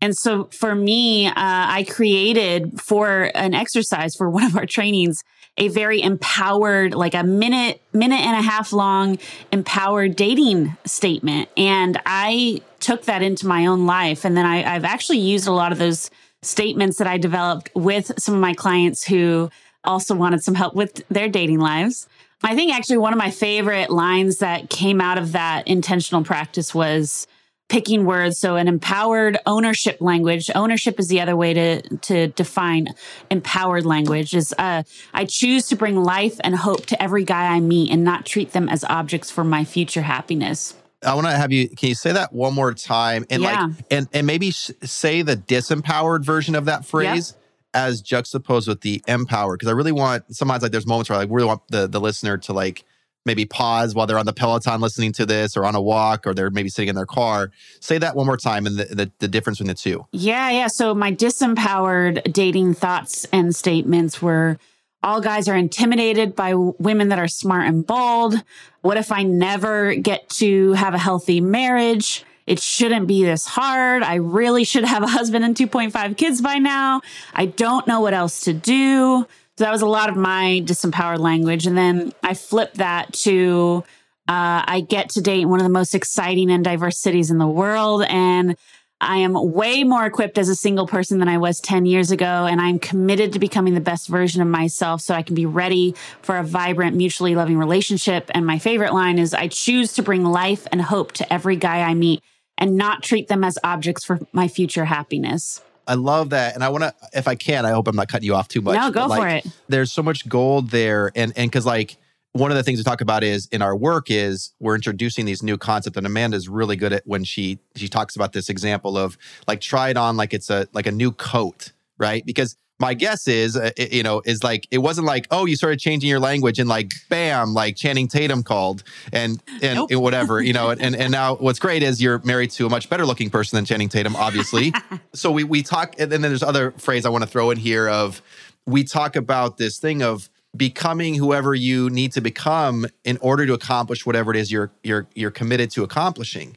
And 0.00 0.16
so 0.16 0.48
for 0.52 0.74
me, 0.74 1.26
uh, 1.26 1.32
I 1.36 1.86
created 1.88 2.80
for 2.80 3.30
an 3.34 3.54
exercise 3.54 4.16
for 4.16 4.28
one 4.28 4.44
of 4.44 4.56
our 4.56 4.66
trainings 4.66 5.22
a 5.60 5.68
very 5.68 6.02
empowered, 6.02 6.94
like 6.94 7.14
a 7.14 7.22
minute, 7.22 7.80
minute 7.92 8.20
and 8.20 8.36
a 8.36 8.42
half 8.42 8.72
long 8.72 9.18
empowered 9.52 10.16
dating 10.16 10.76
statement. 10.86 11.50
And 11.56 12.00
I 12.06 12.62
took 12.80 13.04
that 13.04 13.22
into 13.22 13.46
my 13.46 13.66
own 13.66 13.86
life. 13.86 14.24
And 14.24 14.36
then 14.36 14.46
I, 14.46 14.74
I've 14.74 14.84
actually 14.84 15.18
used 15.18 15.46
a 15.46 15.52
lot 15.52 15.70
of 15.70 15.78
those 15.78 16.10
statements 16.42 16.96
that 16.96 17.06
I 17.06 17.18
developed 17.18 17.70
with 17.74 18.10
some 18.18 18.34
of 18.34 18.40
my 18.40 18.54
clients 18.54 19.04
who 19.04 19.50
also 19.84 20.14
wanted 20.14 20.42
some 20.42 20.54
help 20.54 20.74
with 20.74 21.06
their 21.08 21.28
dating 21.28 21.60
lives. 21.60 22.08
I 22.42 22.54
think 22.54 22.72
actually 22.72 22.96
one 22.96 23.12
of 23.12 23.18
my 23.18 23.30
favorite 23.30 23.90
lines 23.90 24.38
that 24.38 24.70
came 24.70 25.00
out 25.00 25.18
of 25.18 25.32
that 25.32 25.68
intentional 25.68 26.24
practice 26.24 26.74
was 26.74 27.26
picking 27.70 28.04
words. 28.04 28.36
So 28.36 28.56
an 28.56 28.68
empowered 28.68 29.38
ownership 29.46 29.98
language. 30.00 30.50
Ownership 30.54 30.98
is 30.98 31.08
the 31.08 31.20
other 31.20 31.36
way 31.36 31.54
to, 31.54 31.80
to 31.98 32.26
define 32.26 32.88
empowered 33.30 33.86
language 33.86 34.34
is, 34.34 34.52
uh, 34.58 34.82
I 35.14 35.24
choose 35.24 35.68
to 35.68 35.76
bring 35.76 36.02
life 36.02 36.38
and 36.42 36.54
hope 36.54 36.84
to 36.86 37.02
every 37.02 37.24
guy 37.24 37.46
I 37.46 37.60
meet 37.60 37.92
and 37.92 38.04
not 38.04 38.26
treat 38.26 38.52
them 38.52 38.68
as 38.68 38.84
objects 38.84 39.30
for 39.30 39.44
my 39.44 39.64
future 39.64 40.02
happiness. 40.02 40.74
I 41.02 41.14
want 41.14 41.28
to 41.28 41.32
have 41.32 41.50
you. 41.50 41.68
Can 41.68 41.88
you 41.88 41.94
say 41.94 42.12
that 42.12 42.32
one 42.32 42.52
more 42.52 42.74
time 42.74 43.24
and 43.30 43.42
yeah. 43.42 43.66
like 43.66 43.74
and 43.90 44.06
and 44.12 44.26
maybe 44.26 44.50
say 44.50 45.22
the 45.22 45.34
disempowered 45.34 46.24
version 46.24 46.54
of 46.54 46.66
that 46.66 46.84
phrase 46.84 47.32
yep. 47.32 47.40
as 47.72 48.02
juxtaposed 48.02 48.68
with 48.68 48.82
the 48.82 49.02
empowered? 49.08 49.60
Because 49.60 49.72
I 49.72 49.74
really 49.74 49.92
want 49.92 50.24
sometimes 50.36 50.62
like 50.62 50.72
there's 50.72 50.86
moments 50.86 51.08
where 51.08 51.16
I 51.16 51.22
like 51.22 51.30
really 51.30 51.46
want 51.46 51.62
the 51.68 51.86
the 51.86 52.02
listener 52.02 52.36
to 52.36 52.52
like 52.52 52.84
maybe 53.26 53.44
pause 53.44 53.94
while 53.94 54.06
they're 54.06 54.18
on 54.18 54.26
the 54.26 54.32
Peloton 54.32 54.80
listening 54.80 55.12
to 55.12 55.26
this 55.26 55.56
or 55.56 55.64
on 55.64 55.74
a 55.74 55.80
walk 55.80 56.26
or 56.26 56.34
they're 56.34 56.50
maybe 56.50 56.68
sitting 56.68 56.88
in 56.88 56.94
their 56.94 57.06
car. 57.06 57.50
Say 57.80 57.98
that 57.98 58.16
one 58.16 58.26
more 58.26 58.36
time 58.36 58.66
and 58.66 58.78
the, 58.78 58.84
the, 58.84 59.10
the, 59.18 59.28
difference 59.28 59.58
between 59.58 59.68
the 59.68 59.74
two. 59.74 60.06
Yeah, 60.12 60.50
yeah. 60.50 60.68
So 60.68 60.94
my 60.94 61.12
disempowered 61.12 62.32
dating 62.32 62.74
thoughts 62.74 63.26
and 63.32 63.54
statements 63.54 64.22
were 64.22 64.58
all 65.02 65.20
guys 65.20 65.48
are 65.48 65.56
intimidated 65.56 66.34
by 66.34 66.54
women 66.54 67.08
that 67.08 67.18
are 67.18 67.28
smart 67.28 67.66
and 67.66 67.86
bold. 67.86 68.42
What 68.82 68.96
if 68.96 69.12
I 69.12 69.22
never 69.22 69.94
get 69.94 70.28
to 70.30 70.72
have 70.72 70.94
a 70.94 70.98
healthy 70.98 71.40
marriage? 71.40 72.24
It 72.46 72.58
shouldn't 72.58 73.06
be 73.06 73.22
this 73.22 73.46
hard. 73.46 74.02
I 74.02 74.16
really 74.16 74.64
should 74.64 74.84
have 74.84 75.02
a 75.02 75.06
husband 75.06 75.44
and 75.44 75.54
2.5 75.54 76.16
kids 76.16 76.40
by 76.40 76.58
now. 76.58 77.00
I 77.32 77.46
don't 77.46 77.86
know 77.86 78.00
what 78.00 78.12
else 78.12 78.40
to 78.40 78.52
do. 78.52 79.26
So 79.60 79.64
that 79.66 79.72
was 79.72 79.82
a 79.82 79.86
lot 79.86 80.08
of 80.08 80.16
my 80.16 80.62
disempowered 80.64 81.18
language. 81.18 81.66
And 81.66 81.76
then 81.76 82.14
I 82.22 82.32
flipped 82.32 82.78
that 82.78 83.12
to 83.24 83.84
uh, 84.26 84.64
I 84.64 84.80
get 84.88 85.10
to 85.10 85.20
date 85.20 85.44
one 85.44 85.60
of 85.60 85.64
the 85.64 85.68
most 85.68 85.94
exciting 85.94 86.50
and 86.50 86.64
diverse 86.64 86.96
cities 86.96 87.30
in 87.30 87.36
the 87.36 87.46
world. 87.46 88.02
And 88.08 88.56
I 89.02 89.18
am 89.18 89.34
way 89.34 89.84
more 89.84 90.06
equipped 90.06 90.38
as 90.38 90.48
a 90.48 90.54
single 90.54 90.86
person 90.86 91.18
than 91.18 91.28
I 91.28 91.36
was 91.36 91.60
10 91.60 91.84
years 91.84 92.10
ago. 92.10 92.46
And 92.46 92.58
I'm 92.58 92.78
committed 92.78 93.34
to 93.34 93.38
becoming 93.38 93.74
the 93.74 93.82
best 93.82 94.08
version 94.08 94.40
of 94.40 94.48
myself 94.48 95.02
so 95.02 95.14
I 95.14 95.20
can 95.20 95.34
be 95.34 95.44
ready 95.44 95.94
for 96.22 96.38
a 96.38 96.42
vibrant, 96.42 96.96
mutually 96.96 97.34
loving 97.34 97.58
relationship. 97.58 98.30
And 98.34 98.46
my 98.46 98.58
favorite 98.58 98.94
line 98.94 99.18
is 99.18 99.34
I 99.34 99.48
choose 99.48 99.92
to 99.92 100.02
bring 100.02 100.24
life 100.24 100.66
and 100.72 100.80
hope 100.80 101.12
to 101.12 101.30
every 101.30 101.56
guy 101.56 101.82
I 101.82 101.92
meet 101.92 102.22
and 102.56 102.78
not 102.78 103.02
treat 103.02 103.28
them 103.28 103.44
as 103.44 103.58
objects 103.62 104.06
for 104.06 104.20
my 104.32 104.48
future 104.48 104.86
happiness. 104.86 105.60
I 105.86 105.94
love 105.94 106.30
that, 106.30 106.54
and 106.54 106.62
I 106.62 106.68
want 106.68 106.84
to, 106.84 106.94
if 107.12 107.26
I 107.26 107.34
can, 107.34 107.66
I 107.66 107.70
hope 107.70 107.88
I'm 107.88 107.96
not 107.96 108.08
cutting 108.08 108.26
you 108.26 108.34
off 108.34 108.48
too 108.48 108.60
much. 108.60 108.76
No, 108.76 108.90
go 108.90 109.06
like, 109.06 109.20
for 109.20 109.28
it. 109.28 109.54
There's 109.68 109.90
so 109.92 110.02
much 110.02 110.28
gold 110.28 110.70
there, 110.70 111.10
and 111.14 111.32
and 111.36 111.50
because 111.50 111.66
like 111.66 111.96
one 112.32 112.50
of 112.50 112.56
the 112.56 112.62
things 112.62 112.78
we 112.78 112.84
talk 112.84 113.00
about 113.00 113.24
is 113.24 113.48
in 113.50 113.60
our 113.60 113.74
work 113.74 114.10
is 114.10 114.52
we're 114.60 114.76
introducing 114.76 115.24
these 115.24 115.42
new 115.42 115.58
concepts, 115.58 115.96
and 115.96 116.06
Amanda's 116.06 116.48
really 116.48 116.76
good 116.76 116.92
at 116.92 117.02
when 117.06 117.24
she 117.24 117.58
she 117.74 117.88
talks 117.88 118.14
about 118.14 118.32
this 118.32 118.48
example 118.48 118.96
of 118.96 119.18
like 119.48 119.60
try 119.60 119.88
it 119.88 119.96
on 119.96 120.16
like 120.16 120.32
it's 120.32 120.50
a 120.50 120.68
like 120.72 120.86
a 120.86 120.92
new 120.92 121.10
coat, 121.12 121.72
right? 121.98 122.24
Because 122.24 122.56
my 122.80 122.94
guess 122.94 123.28
is, 123.28 123.56
uh, 123.56 123.70
you 123.76 124.02
know, 124.02 124.22
is 124.24 124.42
like 124.42 124.66
it 124.70 124.78
wasn't 124.78 125.06
like 125.06 125.26
oh 125.30 125.44
you 125.44 125.54
started 125.54 125.78
changing 125.78 126.08
your 126.08 126.18
language 126.18 126.58
and 126.58 126.68
like 126.68 126.92
bam 127.08 127.52
like 127.54 127.76
Channing 127.76 128.08
Tatum 128.08 128.42
called 128.42 128.82
and 129.12 129.40
and, 129.62 129.76
nope. 129.76 129.90
and 129.90 130.00
whatever 130.00 130.40
you 130.40 130.52
know 130.52 130.70
and 130.70 130.96
and 130.96 131.12
now 131.12 131.36
what's 131.36 131.58
great 131.58 131.82
is 131.82 132.02
you're 132.02 132.20
married 132.20 132.50
to 132.52 132.66
a 132.66 132.70
much 132.70 132.88
better 132.88 133.04
looking 133.04 133.30
person 133.30 133.56
than 133.56 133.64
Channing 133.66 133.88
Tatum 133.88 134.16
obviously. 134.16 134.72
so 135.12 135.30
we 135.30 135.44
we 135.44 135.62
talk 135.62 135.94
and 135.98 136.10
then 136.10 136.22
there's 136.22 136.42
other 136.42 136.72
phrase 136.72 137.04
I 137.04 137.10
want 137.10 137.22
to 137.22 137.30
throw 137.30 137.50
in 137.50 137.58
here 137.58 137.88
of 137.88 138.22
we 138.66 138.82
talk 138.82 139.14
about 139.14 139.58
this 139.58 139.78
thing 139.78 140.02
of 140.02 140.30
becoming 140.56 141.14
whoever 141.14 141.54
you 141.54 141.90
need 141.90 142.12
to 142.12 142.20
become 142.20 142.86
in 143.04 143.18
order 143.20 143.46
to 143.46 143.52
accomplish 143.52 144.04
whatever 144.04 144.30
it 144.30 144.36
is 144.36 144.50
you're 144.50 144.72
you're 144.82 145.06
you're 145.14 145.30
committed 145.30 145.70
to 145.72 145.84
accomplishing 145.84 146.56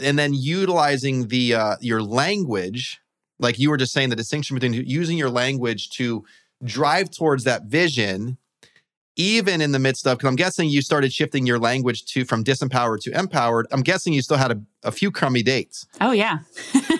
and 0.00 0.18
then 0.18 0.32
utilizing 0.34 1.28
the 1.28 1.54
uh, 1.54 1.76
your 1.80 2.02
language 2.02 3.00
like 3.38 3.58
you 3.58 3.70
were 3.70 3.76
just 3.76 3.92
saying 3.92 4.10
the 4.10 4.16
distinction 4.16 4.54
between 4.54 4.72
using 4.72 5.18
your 5.18 5.30
language 5.30 5.90
to 5.90 6.24
drive 6.64 7.10
towards 7.10 7.44
that 7.44 7.64
vision 7.64 8.38
even 9.18 9.60
in 9.60 9.72
the 9.72 9.80
midst 9.80 10.06
of, 10.06 10.16
because 10.16 10.28
I'm 10.28 10.36
guessing 10.36 10.68
you 10.68 10.80
started 10.80 11.12
shifting 11.12 11.44
your 11.44 11.58
language 11.58 12.04
to 12.12 12.24
from 12.24 12.44
disempowered 12.44 13.00
to 13.00 13.18
empowered. 13.18 13.66
I'm 13.72 13.82
guessing 13.82 14.12
you 14.12 14.22
still 14.22 14.36
had 14.36 14.52
a, 14.52 14.62
a 14.84 14.92
few 14.92 15.10
crummy 15.10 15.42
dates. 15.42 15.86
Oh, 16.00 16.12
yeah. 16.12 16.38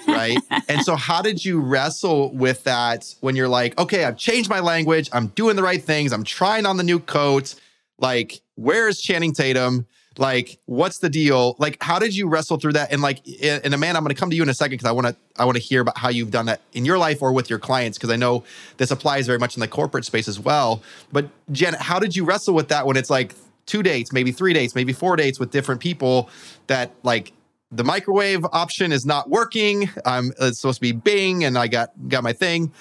right. 0.09 0.37
And 0.69 0.83
so, 0.83 0.97
how 0.97 1.23
did 1.23 1.45
you 1.45 1.61
wrestle 1.61 2.35
with 2.35 2.65
that 2.65 3.15
when 3.21 3.37
you're 3.37 3.49
like, 3.49 3.79
okay, 3.79 4.05
I've 4.05 4.19
changed 4.19 4.51
my 4.51 4.59
language, 4.59 5.09
I'm 5.13 5.29
doing 5.29 5.55
the 5.55 5.63
right 5.63 5.83
things, 5.83 6.13
I'm 6.13 6.25
trying 6.25 6.67
on 6.67 6.77
the 6.77 6.83
new 6.83 6.99
coat. 6.99 7.55
Like, 7.99 8.41
where 8.57 8.89
is 8.89 9.01
Channing 9.01 9.33
Tatum? 9.33 9.87
Like, 10.19 10.59
what's 10.67 10.99
the 10.99 11.09
deal? 11.09 11.57
Like, 11.59 11.83
how 11.83 11.99
did 11.99 12.15
you 12.15 12.29
wrestle 12.29 12.59
through 12.59 12.75
that? 12.75 12.93
And 12.93 13.01
like, 13.03 13.21
and 13.43 13.73
Amanda, 13.73 13.99
I'm 13.99 14.05
going 14.05 14.15
to 14.15 14.19
come 14.19 14.31
to 14.31 14.37
you 14.37 14.43
in 14.43 14.49
a 14.49 14.55
second 14.55 14.79
because 14.79 14.89
I 14.89 14.93
want 14.93 15.07
to, 15.07 15.17
I 15.37 15.45
want 15.45 15.57
to 15.57 15.63
hear 15.63 15.81
about 15.81 15.97
how 15.97 16.09
you've 16.09 16.31
done 16.31 16.47
that 16.47 16.61
in 16.73 16.85
your 16.85 16.99
life 16.99 17.23
or 17.23 17.33
with 17.33 17.49
your 17.49 17.59
clients 17.59 17.99
because 17.99 18.11
I 18.11 18.17
know 18.17 18.45
this 18.77 18.91
applies 18.91 19.27
very 19.27 19.39
much 19.39 19.57
in 19.57 19.61
the 19.61 19.69
corporate 19.69 20.05
space 20.05 20.29
as 20.29 20.41
well. 20.41 20.83
But 21.13 21.29
Jen, 21.53 21.75
how 21.75 21.99
did 21.99 22.17
you 22.17 22.25
wrestle 22.25 22.55
with 22.55 22.69
that 22.69 22.87
when 22.87 22.97
it's 22.97 23.11
like 23.11 23.35
two 23.67 23.83
dates, 23.83 24.13
maybe 24.13 24.33
three 24.33 24.53
dates, 24.53 24.75
maybe 24.75 24.93
four 24.93 25.15
dates 25.15 25.39
with 25.39 25.51
different 25.53 25.81
people 25.81 26.29
that 26.67 26.93
like 27.05 27.33
the 27.71 27.85
microwave 27.85 28.45
option 28.53 28.93
is 28.93 29.07
not 29.07 29.29
working. 29.29 29.91
I'm 30.05 30.31
uh, 30.41 30.47
it's 30.47 30.61
supposed 30.61 30.79
to 30.79 30.81
be 30.81 30.93
Bing, 30.93 31.45
and 31.45 31.57
I 31.57 31.69
got 31.69 31.91
got 32.09 32.25
my 32.25 32.33
thing. 32.33 32.73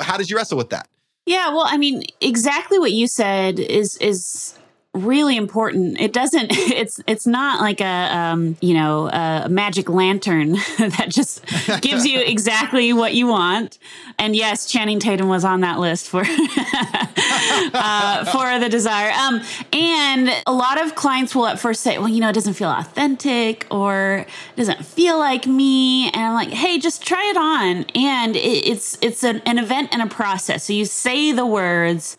How 0.00 0.16
did 0.16 0.30
you 0.30 0.36
wrestle 0.36 0.58
with 0.58 0.70
that? 0.70 0.88
Yeah, 1.26 1.50
well, 1.50 1.66
I 1.68 1.76
mean, 1.76 2.02
exactly 2.20 2.78
what 2.78 2.92
you 2.92 3.06
said 3.06 3.60
is 3.60 3.96
is 3.98 4.58
really 4.94 5.36
important. 5.36 6.00
It 6.00 6.12
doesn't. 6.12 6.52
It's 6.72 7.00
it's 7.06 7.26
not 7.26 7.60
like 7.60 7.80
a 7.80 7.84
um, 8.16 8.56
you 8.60 8.74
know 8.74 9.08
a 9.08 9.48
magic 9.48 9.88
lantern 9.88 10.52
that 10.78 11.06
just 11.10 11.44
gives 11.80 12.06
you 12.06 12.20
exactly 12.20 12.92
what 12.92 13.14
you 13.14 13.26
want. 13.26 13.78
And 14.18 14.34
yes, 14.34 14.66
Channing 14.66 14.98
Tatum 14.98 15.28
was 15.28 15.44
on 15.44 15.60
that 15.60 15.78
list 15.78 16.08
for 16.08 16.22
uh, 17.74 18.24
for 18.26 18.58
the 18.58 18.68
desire. 18.70 19.10
Um, 19.12 19.42
and 19.72 20.30
a 20.46 20.52
lot 20.52 20.80
of 20.82 20.94
clients 20.94 21.34
will 21.34 21.46
at 21.46 21.60
first 21.60 21.82
say, 21.82 21.98
"Well, 21.98 22.08
you 22.08 22.20
know, 22.20 22.30
it 22.30 22.34
doesn't 22.34 22.54
feel 22.54 22.70
authentic 22.70 23.66
or 23.70 24.26
doesn't 24.56 24.84
feel 24.84 25.18
like 25.18 25.46
me." 25.46 26.10
And 26.10 26.22
I'm 26.22 26.34
like, 26.34 26.50
"Hey, 26.50 26.78
just 26.78 27.04
try 27.06 27.30
it 27.30 27.36
on." 27.36 27.84
And 27.94 28.34
it, 28.34 28.66
it's 28.66 28.98
it's 29.02 29.22
an, 29.22 29.42
an 29.44 29.58
event 29.58 29.90
and 29.92 30.02
a 30.02 30.06
process. 30.06 30.64
So 30.64 30.72
you 30.72 30.84
say 30.84 31.32
the 31.32 31.46
words 31.46 32.16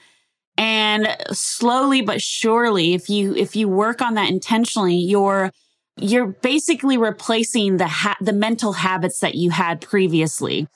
and 0.57 1.07
slowly 1.31 2.01
but 2.01 2.22
surely 2.22 2.93
if 2.93 3.10
you 3.10 3.36
if 3.36 3.55
you 3.55 3.67
work 3.67 4.01
on 4.01 4.13
that 4.13 4.29
intentionally 4.29 4.95
you're 4.95 5.51
you're 5.98 6.27
basically 6.27 6.98
replacing 6.98 7.77
the 7.77 7.88
ha- 7.88 8.17
the 8.19 8.33
mental 8.33 8.74
habits 8.74 9.19
that 9.19 9.36
you 9.36 9.51
had 9.51 9.81
previously. 9.81 10.67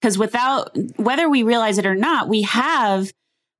Because 0.00 0.18
without 0.18 0.76
whether 0.96 1.28
we 1.28 1.42
realize 1.42 1.78
it 1.78 1.86
or 1.86 1.94
not 1.94 2.28
we 2.28 2.42
have 2.42 3.12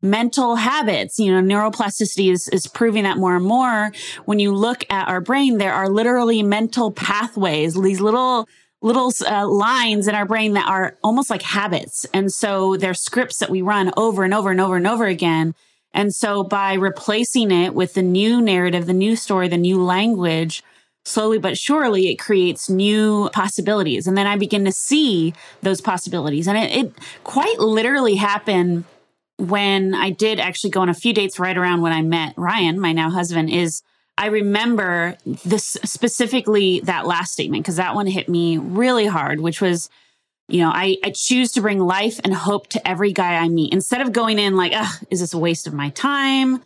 mental 0.02 0.56
habits. 0.56 1.18
You 1.18 1.32
know 1.32 1.54
neuroplasticity 1.54 2.30
is 2.30 2.48
is 2.48 2.66
proving 2.66 3.04
that 3.04 3.16
more 3.16 3.36
and 3.36 3.44
more. 3.44 3.92
When 4.26 4.38
you 4.38 4.54
look 4.54 4.84
at 4.90 5.08
our 5.08 5.20
brain 5.20 5.58
there 5.58 5.72
are 5.72 5.88
literally 5.88 6.42
mental 6.42 6.90
pathways 6.92 7.80
these 7.80 8.00
little 8.00 8.46
little 8.82 9.10
uh, 9.26 9.48
lines 9.48 10.06
in 10.06 10.14
our 10.14 10.26
brain 10.26 10.52
that 10.52 10.68
are 10.68 10.98
almost 11.02 11.30
like 11.30 11.40
habits. 11.40 12.04
And 12.12 12.30
so 12.30 12.76
they're 12.76 12.94
scripts 12.94 13.38
that 13.38 13.48
we 13.48 13.62
run 13.62 13.90
over 13.96 14.22
and 14.22 14.34
over 14.34 14.50
and 14.50 14.60
over 14.60 14.76
and 14.76 14.86
over 14.86 15.06
again 15.06 15.54
and 15.96 16.14
so 16.14 16.44
by 16.44 16.74
replacing 16.74 17.50
it 17.50 17.74
with 17.74 17.94
the 17.94 18.02
new 18.02 18.42
narrative, 18.42 18.84
the 18.84 18.92
new 18.92 19.16
story, 19.16 19.48
the 19.48 19.56
new 19.56 19.82
language, 19.82 20.62
slowly 21.06 21.38
but 21.38 21.56
surely 21.56 22.08
it 22.08 22.16
creates 22.16 22.68
new 22.68 23.30
possibilities. 23.32 24.06
And 24.06 24.16
then 24.16 24.26
I 24.26 24.36
begin 24.36 24.66
to 24.66 24.72
see 24.72 25.32
those 25.62 25.80
possibilities. 25.80 26.46
And 26.46 26.58
it, 26.58 26.70
it 26.70 26.92
quite 27.24 27.58
literally 27.58 28.16
happened 28.16 28.84
when 29.38 29.94
I 29.94 30.10
did 30.10 30.38
actually 30.38 30.70
go 30.70 30.82
on 30.82 30.90
a 30.90 30.94
few 30.94 31.14
dates 31.14 31.38
right 31.38 31.56
around 31.56 31.80
when 31.80 31.92
I 31.92 32.02
met 32.02 32.34
Ryan, 32.36 32.78
my 32.78 32.92
now 32.92 33.08
husband, 33.08 33.48
is 33.48 33.82
I 34.18 34.26
remember 34.26 35.16
this 35.46 35.78
specifically 35.84 36.80
that 36.80 37.06
last 37.06 37.32
statement 37.32 37.64
because 37.64 37.76
that 37.76 37.94
one 37.94 38.06
hit 38.06 38.28
me 38.28 38.58
really 38.58 39.06
hard, 39.06 39.40
which 39.40 39.62
was 39.62 39.88
you 40.48 40.60
know, 40.60 40.70
I, 40.72 40.96
I 41.02 41.12
choose 41.14 41.52
to 41.52 41.60
bring 41.60 41.80
life 41.80 42.20
and 42.22 42.32
hope 42.32 42.68
to 42.68 42.88
every 42.88 43.12
guy 43.12 43.34
I 43.34 43.48
meet 43.48 43.72
instead 43.72 44.00
of 44.00 44.12
going 44.12 44.38
in 44.38 44.56
like, 44.56 44.72
oh, 44.74 44.94
is 45.10 45.20
this 45.20 45.34
a 45.34 45.38
waste 45.38 45.66
of 45.66 45.74
my 45.74 45.90
time? 45.90 46.62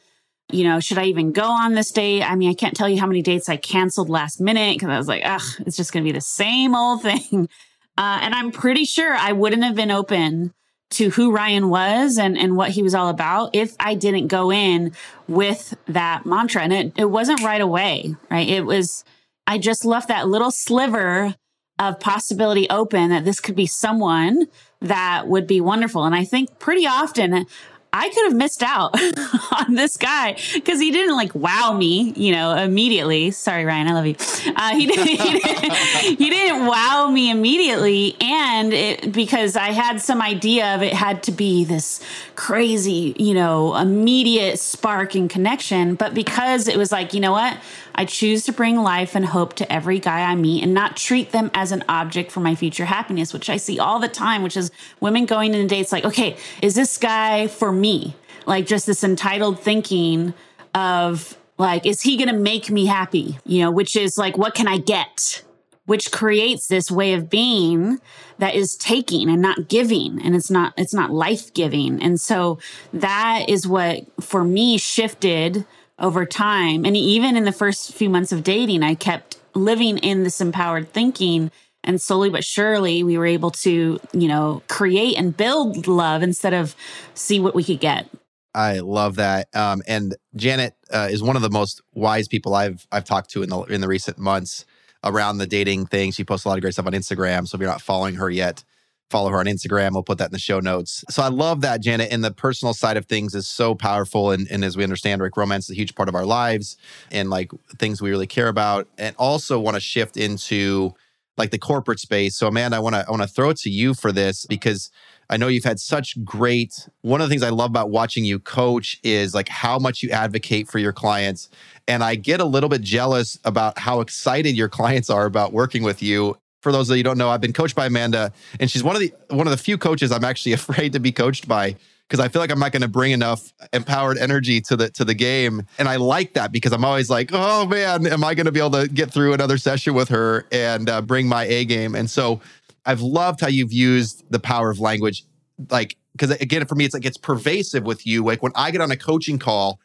You 0.53 0.65
know, 0.65 0.81
should 0.81 0.99
I 0.99 1.05
even 1.05 1.33
go 1.33 1.45
on 1.45 1.75
this 1.75 1.91
date? 1.91 2.23
I 2.23 2.35
mean, 2.35 2.51
I 2.51 2.55
can't 2.55 2.77
tell 2.77 2.89
you 2.89 3.01
how 3.01 3.07
many 3.07 3.23
dates 3.23 3.49
I 3.49 3.57
canceled 3.57 4.11
last 4.11 4.41
minute 4.41 4.75
because 4.77 4.91
I 4.91 4.99
was 4.99 5.09
like, 5.09 5.23
ugh, 5.25 5.41
it's 5.65 5.77
just 5.77 5.93
going 5.93 6.05
to 6.05 6.09
be 6.09 6.13
the 6.13 6.21
same 6.21 6.75
old 6.75 7.03
thing. 7.03 7.49
Uh, 7.97 8.19
and 8.23 8.35
I'm 8.35 8.51
pretty 8.51 8.85
sure 8.85 9.15
I 9.15 9.33
wouldn't 9.33 9.65
have 9.65 9.75
been 9.75 9.91
open 9.91 10.53
to 10.91 11.11
who 11.11 11.31
Ryan 11.33 11.69
was 11.69 12.19
and, 12.19 12.37
and 12.37 12.57
what 12.57 12.71
he 12.71 12.83
was 12.83 12.95
all 12.95 13.09
about 13.09 13.55
if 13.55 13.77
I 13.79 13.95
didn't 13.95 14.27
go 14.27 14.51
in 14.51 14.93
with 15.29 15.77
that 15.87 16.27
mantra. 16.27 16.63
And 16.63 16.73
it, 16.73 16.93
it 16.97 17.05
wasn't 17.05 17.43
right 17.43 17.61
away, 17.61 18.17
right? 18.29 18.49
It 18.49 18.67
was, 18.67 19.05
I 19.47 19.59
just 19.59 19.85
left 19.85 20.09
that 20.09 20.29
little 20.29 20.51
sliver 20.51 21.35
of 21.81 21.99
possibility 21.99 22.69
open 22.71 23.11
that 23.11 23.25
this 23.25 23.41
could 23.41 23.57
be 23.57 23.67
someone 23.67 24.47
that 24.81 25.27
would 25.27 25.47
be 25.47 25.61
wonderful. 25.61 26.05
And 26.05 26.15
I 26.15 26.25
think 26.25 26.59
pretty 26.59 26.87
often 26.87 27.47
I 27.93 28.09
could 28.11 28.25
have 28.27 28.37
missed 28.37 28.63
out 28.63 28.95
on 29.59 29.75
this 29.75 29.97
guy 29.97 30.37
because 30.55 30.79
he 30.79 30.93
didn't 30.93 31.17
like 31.17 31.35
wow 31.35 31.75
me, 31.77 32.13
you 32.15 32.33
know, 32.33 32.55
immediately. 32.55 33.33
Sorry, 33.33 33.65
Ryan, 33.65 33.89
I 33.89 33.93
love 33.95 34.07
you. 34.07 34.15
Uh, 34.55 34.77
he, 34.77 34.87
didn't, 34.87 35.07
he, 35.09 35.17
didn't, 35.17 35.73
he 36.19 36.31
didn't 36.31 36.67
wow 36.67 37.11
me 37.11 37.31
immediately. 37.31 38.17
And 38.21 38.73
it, 38.73 39.13
because 39.13 39.57
I 39.57 39.71
had 39.71 40.01
some 40.01 40.23
idea 40.23 40.75
of 40.77 40.83
it 40.83 40.93
had 40.93 41.25
to 41.25 41.33
be 41.33 41.65
this 41.65 42.01
crazy, 42.37 43.17
you 43.19 43.35
know, 43.35 43.75
immediate 43.75 44.61
spark 44.61 45.17
and 45.17 45.29
connection. 45.29 45.97
But 45.97 46.15
because 46.15 46.69
it 46.69 46.77
was 46.77 46.93
like, 46.93 47.13
you 47.13 47.21
know 47.21 47.33
what? 47.33 47.57
I 48.01 48.07
choose 48.07 48.47
to 48.47 48.53
bring 48.53 48.77
life 48.77 49.15
and 49.15 49.27
hope 49.27 49.53
to 49.57 49.71
every 49.71 49.99
guy 49.99 50.23
I 50.23 50.35
meet 50.35 50.63
and 50.63 50.73
not 50.73 50.97
treat 50.97 51.33
them 51.33 51.51
as 51.53 51.71
an 51.71 51.85
object 51.87 52.33
for 52.33 52.41
my 52.41 52.55
future 52.55 52.87
happiness, 52.87 53.35
which 53.35 53.51
I 53.51 53.59
see 53.59 53.79
all 53.79 53.99
the 54.01 54.09
time, 54.09 54.43
which 54.43 54.57
is 54.57 54.71
women 55.01 55.27
going 55.27 55.53
into 55.53 55.67
dates 55.67 55.93
like, 55.93 56.07
okay, 56.07 56.39
is 56.63 56.75
this 56.75 56.97
guy 56.97 57.47
for 57.47 57.71
me? 57.71 58.17
Like 58.47 58.67
just 58.67 58.87
this 58.87 59.05
entitled 59.05 59.61
thinking 59.61 60.33
of 60.75 61.37
like, 61.59 61.85
is 61.85 62.01
he 62.01 62.17
going 62.17 62.31
to 62.31 62.41
make 62.41 62.71
me 62.71 62.87
happy? 62.87 63.39
You 63.45 63.65
know, 63.65 63.71
which 63.71 63.95
is 63.97 64.17
like, 64.17 64.39
what 64.39 64.55
can 64.55 64.67
I 64.67 64.79
get? 64.79 65.43
Which 65.85 66.11
creates 66.11 66.69
this 66.69 66.91
way 66.91 67.13
of 67.13 67.29
being 67.29 68.01
that 68.39 68.55
is 68.55 68.77
taking 68.77 69.29
and 69.29 69.43
not 69.43 69.69
giving. 69.69 70.23
And 70.23 70.35
it's 70.35 70.51
not, 70.51 70.73
it's 70.79 70.95
not 70.95 71.11
life 71.11 71.53
giving. 71.53 72.03
And 72.03 72.19
so 72.19 72.61
that 72.95 73.45
is 73.51 73.69
what 73.69 74.07
for 74.23 74.43
me 74.43 74.79
shifted 74.79 75.67
over 76.01 76.27
time. 76.27 76.85
And 76.85 76.97
even 76.97 77.37
in 77.37 77.45
the 77.45 77.53
first 77.53 77.93
few 77.93 78.11
months 78.11 78.33
of 78.33 78.43
dating, 78.43 78.83
I 78.83 78.95
kept 78.95 79.39
living 79.55 79.99
in 79.99 80.25
this 80.25 80.41
empowered 80.41 80.93
thinking. 80.93 81.51
And 81.83 82.01
slowly 82.01 82.29
but 82.29 82.45
surely, 82.45 83.03
we 83.03 83.17
were 83.17 83.27
able 83.27 83.51
to, 83.53 84.01
you 84.13 84.29
know, 84.29 84.63
create 84.69 85.17
and 85.17 85.35
build 85.35 85.87
love 85.87 86.23
instead 86.23 86.53
of 86.53 86.75
see 87.15 87.41
what 87.41 87.55
we 87.55 87.65
could 87.65 87.81
get. 87.81 88.07
I 88.55 88.81
love 88.81 89.17
that. 89.17 89.49
Um, 89.55 89.83
and 89.87 90.15
Janet 90.35 90.75
uh, 90.93 91.09
is 91.11 91.23
one 91.23 91.37
of 91.37 91.43
the 91.43 91.51
most 91.51 91.81
wise 91.95 92.29
people 92.29 92.55
I've 92.55 92.87
I've 92.91 93.05
talked 93.05 93.31
to 93.31 93.43
in 93.43 93.49
the 93.49 93.63
in 93.63 93.81
the 93.81 93.89
recent 93.89 94.19
months 94.19 94.65
around 95.05 95.39
the 95.39 95.47
dating 95.47 95.87
thing. 95.87 96.11
She 96.11 96.25
posts 96.25 96.45
a 96.45 96.49
lot 96.49 96.59
of 96.59 96.63
great 96.63 96.75
stuff 96.75 96.87
on 96.87 96.93
Instagram. 96.93 97.47
So 97.47 97.57
if 97.57 97.61
you're 97.61 97.71
not 97.71 97.81
following 97.81 98.17
her 98.17 98.29
yet, 98.29 98.65
follow 99.11 99.31
her 99.31 99.39
on 99.39 99.47
Instagram. 99.47 99.93
We'll 99.93 100.03
put 100.03 100.19
that 100.19 100.27
in 100.27 100.33
the 100.33 100.39
show 100.39 100.61
notes. 100.61 101.05
So 101.11 101.23
I 101.23 101.29
love 101.29 101.61
that, 101.63 101.83
Janet. 101.83 102.13
And 102.13 102.25
the 102.25 102.31
personal 102.31 102.73
side 102.73 102.97
of 102.97 103.07
things 103.07 103.35
is 103.35 103.49
so 103.49 103.75
powerful. 103.75 104.31
And, 104.31 104.49
and 104.51 104.65
as 104.65 104.77
we 104.77 104.85
understand, 104.85 105.21
Rick, 105.21 105.37
romance 105.37 105.65
is 105.65 105.71
a 105.71 105.75
huge 105.75 105.95
part 105.95 106.09
of 106.09 106.15
our 106.15 106.25
lives 106.25 106.77
and 107.11 107.29
like 107.29 107.51
things 107.79 108.01
we 108.01 108.11
really 108.11 108.27
care 108.27 108.49
about. 108.49 108.89
And 108.99 109.15
also 109.17 109.59
want 109.59 109.75
to 109.75 109.81
shift 109.81 110.17
into 110.17 110.95
like 111.37 111.51
the 111.51 111.59
corporate 111.59 111.99
space. 111.99 112.37
So 112.37 112.47
Amanda, 112.47 112.77
I 112.77 112.81
want 112.81 112.95
to 112.95 113.05
I 113.07 113.11
want 113.11 113.23
to 113.23 113.29
throw 113.29 113.51
it 113.51 113.57
to 113.59 113.71
you 113.71 113.95
for 113.95 114.13
this 114.13 114.47
because 114.47 114.91
I 115.31 115.37
know 115.37 115.49
you've 115.49 115.65
had 115.65 115.81
such 115.81 116.23
great 116.25 116.89
one 117.03 117.21
of 117.21 117.29
the 117.29 117.33
things 117.33 117.43
I 117.43 117.51
love 117.51 117.71
about 117.71 117.91
watching 117.91 118.25
you 118.25 118.39
coach 118.39 118.99
is 119.03 119.33
like 119.35 119.49
how 119.49 119.79
much 119.79 120.03
you 120.03 120.11
advocate 120.11 120.69
for 120.69 120.79
your 120.79 120.93
clients. 120.93 121.49
And 121.89 122.05
I 122.05 122.17
get 122.17 122.41
a 122.41 122.45
little 122.45 122.69
bit 122.69 122.83
jealous 122.83 123.39
about 123.45 123.79
how 123.79 124.01
excited 124.01 124.57
your 124.57 124.69
clients 124.69 125.09
are 125.09 125.27
about 125.27 125.53
working 125.53 125.83
with 125.83 126.03
you 126.03 126.37
for 126.61 126.73
those 126.73 126.91
of 126.91 126.97
you 126.97 127.03
don't 127.03 127.19
know, 127.19 127.31
I've 127.31 127.41
been 127.41 127.53
coached 127.53 127.75
by 127.75 127.87
Amanda, 127.87 128.33
and 128.59 128.71
she's 128.71 128.85
one 128.85 128.97
of 128.97 129.01
the 129.01 129.13
one 129.29 129.47
of 129.47 129.51
the 129.51 129.57
few 129.57 129.79
coaches 129.79 130.13
I'm 130.13 130.25
actually 130.25 130.53
afraid 130.61 130.93
to 130.93 131.01
be 131.01 131.13
coached 131.13 131.49
by 131.49 131.77
because 132.11 132.19
I 132.19 132.29
feel 132.29 132.41
like 132.41 132.51
I'm 132.51 132.59
not 132.59 132.73
going 132.73 132.83
to 132.83 132.89
bring 132.89 133.13
enough 133.13 133.53
empowered 133.73 134.19
energy 134.19 134.61
to 134.63 134.77
the 134.77 134.91
to 134.91 135.05
the 135.05 135.15
game. 135.15 135.63
And 135.79 135.89
I 135.89 135.97
like 135.97 136.35
that 136.35 136.53
because 136.53 136.73
I'm 136.73 136.85
always 136.85 137.09
like, 137.09 137.31
oh 137.33 137.67
man, 137.67 138.07
am 138.07 138.25
I 138.25 138.35
going 138.35 138.47
to 138.47 138.53
be 138.53 138.59
able 138.59 138.73
to 138.73 138.89
get 138.89 139.13
through 139.13 139.33
another 139.33 139.59
session 139.59 139.95
with 139.95 140.09
her 140.09 140.47
and 140.51 140.91
uh, 140.91 141.03
bring 141.03 141.29
my 141.29 141.45
A 141.45 141.65
game? 141.65 141.95
And 141.95 142.11
so 142.11 142.41
I've 142.85 143.01
loved 143.01 143.41
how 143.41 143.49
you've 143.49 143.73
used 143.73 144.25
the 144.31 144.41
power 144.41 144.71
of 144.71 144.81
language, 144.81 145.25
like 145.71 145.97
because 146.13 146.33
again, 146.33 146.67
for 146.67 146.75
me, 146.75 146.85
it's 146.85 146.95
like 146.95 147.07
it's 147.07 147.17
pervasive 147.17 147.85
with 147.85 148.07
you. 148.07 148.25
Like 148.25 148.43
when 148.43 148.53
I 148.55 148.71
get 148.71 148.81
on 148.81 148.91
a 148.91 148.97
coaching 148.97 149.39
call, 149.39 149.79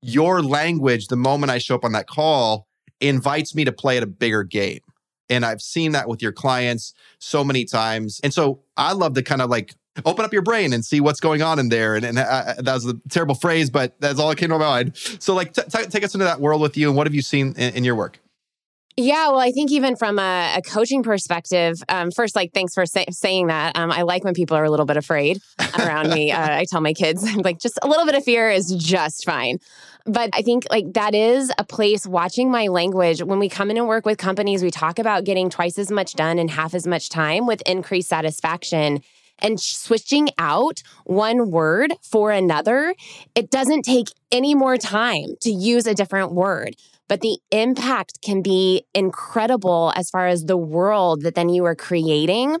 your 0.00 0.42
language, 0.42 1.08
the 1.08 1.16
moment 1.16 1.50
I 1.50 1.58
show 1.58 1.74
up 1.74 1.84
on 1.84 1.92
that 1.92 2.06
call, 2.06 2.66
invites 3.00 3.54
me 3.54 3.64
to 3.64 3.72
play 3.72 3.96
at 3.98 4.02
a 4.02 4.06
bigger 4.06 4.42
game. 4.42 4.80
And 5.28 5.44
I've 5.44 5.60
seen 5.60 5.92
that 5.92 6.08
with 6.08 6.22
your 6.22 6.32
clients 6.32 6.94
so 7.18 7.42
many 7.42 7.64
times. 7.64 8.20
And 8.22 8.32
so 8.32 8.60
I 8.76 8.92
love 8.92 9.14
to 9.14 9.22
kind 9.22 9.42
of 9.42 9.50
like 9.50 9.74
open 10.04 10.24
up 10.24 10.32
your 10.32 10.42
brain 10.42 10.72
and 10.72 10.84
see 10.84 11.00
what's 11.00 11.20
going 11.20 11.42
on 11.42 11.58
in 11.58 11.68
there. 11.68 11.94
And, 11.94 12.04
and 12.04 12.18
uh, 12.18 12.54
that 12.58 12.74
was 12.74 12.86
a 12.86 12.94
terrible 13.08 13.34
phrase, 13.34 13.70
but 13.70 13.98
that's 14.00 14.18
all 14.18 14.28
that 14.28 14.36
came 14.36 14.50
to 14.50 14.58
my 14.58 14.64
mind. 14.64 14.96
So, 14.96 15.34
like, 15.34 15.54
t- 15.54 15.62
t- 15.62 15.86
take 15.86 16.04
us 16.04 16.14
into 16.14 16.24
that 16.24 16.40
world 16.40 16.60
with 16.60 16.76
you, 16.76 16.88
and 16.88 16.96
what 16.96 17.06
have 17.06 17.14
you 17.14 17.22
seen 17.22 17.54
in, 17.56 17.74
in 17.74 17.84
your 17.84 17.94
work? 17.94 18.20
Yeah, 18.98 19.28
well, 19.28 19.40
I 19.40 19.50
think 19.52 19.70
even 19.72 19.94
from 19.94 20.18
a, 20.18 20.54
a 20.56 20.62
coaching 20.62 21.02
perspective, 21.02 21.82
um, 21.90 22.10
first, 22.10 22.34
like, 22.34 22.54
thanks 22.54 22.72
for 22.72 22.86
say- 22.86 23.04
saying 23.10 23.48
that. 23.48 23.76
Um, 23.76 23.92
I 23.92 24.02
like 24.02 24.24
when 24.24 24.32
people 24.32 24.56
are 24.56 24.64
a 24.64 24.70
little 24.70 24.86
bit 24.86 24.96
afraid 24.96 25.38
around 25.78 26.08
me. 26.08 26.32
Uh, 26.32 26.56
I 26.60 26.64
tell 26.64 26.80
my 26.80 26.94
kids, 26.94 27.22
like, 27.44 27.58
just 27.58 27.78
a 27.82 27.88
little 27.88 28.06
bit 28.06 28.14
of 28.14 28.24
fear 28.24 28.48
is 28.50 28.74
just 28.74 29.26
fine. 29.26 29.58
But 30.06 30.30
I 30.32 30.42
think 30.42 30.66
like 30.70 30.92
that 30.94 31.14
is 31.14 31.52
a 31.58 31.64
place 31.64 32.06
watching 32.06 32.50
my 32.50 32.68
language. 32.68 33.22
When 33.22 33.40
we 33.40 33.48
come 33.48 33.70
in 33.70 33.76
and 33.76 33.88
work 33.88 34.06
with 34.06 34.18
companies, 34.18 34.62
we 34.62 34.70
talk 34.70 35.00
about 35.00 35.24
getting 35.24 35.50
twice 35.50 35.78
as 35.78 35.90
much 35.90 36.14
done 36.14 36.38
in 36.38 36.46
half 36.46 36.74
as 36.74 36.86
much 36.86 37.08
time 37.08 37.44
with 37.44 37.60
increased 37.62 38.08
satisfaction 38.08 39.02
and 39.40 39.60
switching 39.60 40.28
out 40.38 40.82
one 41.04 41.50
word 41.50 41.92
for 42.02 42.30
another, 42.30 42.94
it 43.34 43.50
doesn't 43.50 43.82
take 43.82 44.08
any 44.32 44.54
more 44.54 44.76
time 44.76 45.34
to 45.42 45.50
use 45.50 45.86
a 45.86 45.94
different 45.94 46.32
word. 46.32 46.76
But 47.08 47.20
the 47.20 47.38
impact 47.50 48.20
can 48.22 48.42
be 48.42 48.84
incredible 48.94 49.92
as 49.94 50.10
far 50.10 50.26
as 50.26 50.44
the 50.44 50.56
world 50.56 51.22
that 51.22 51.34
then 51.34 51.48
you 51.48 51.64
are 51.64 51.76
creating, 51.76 52.58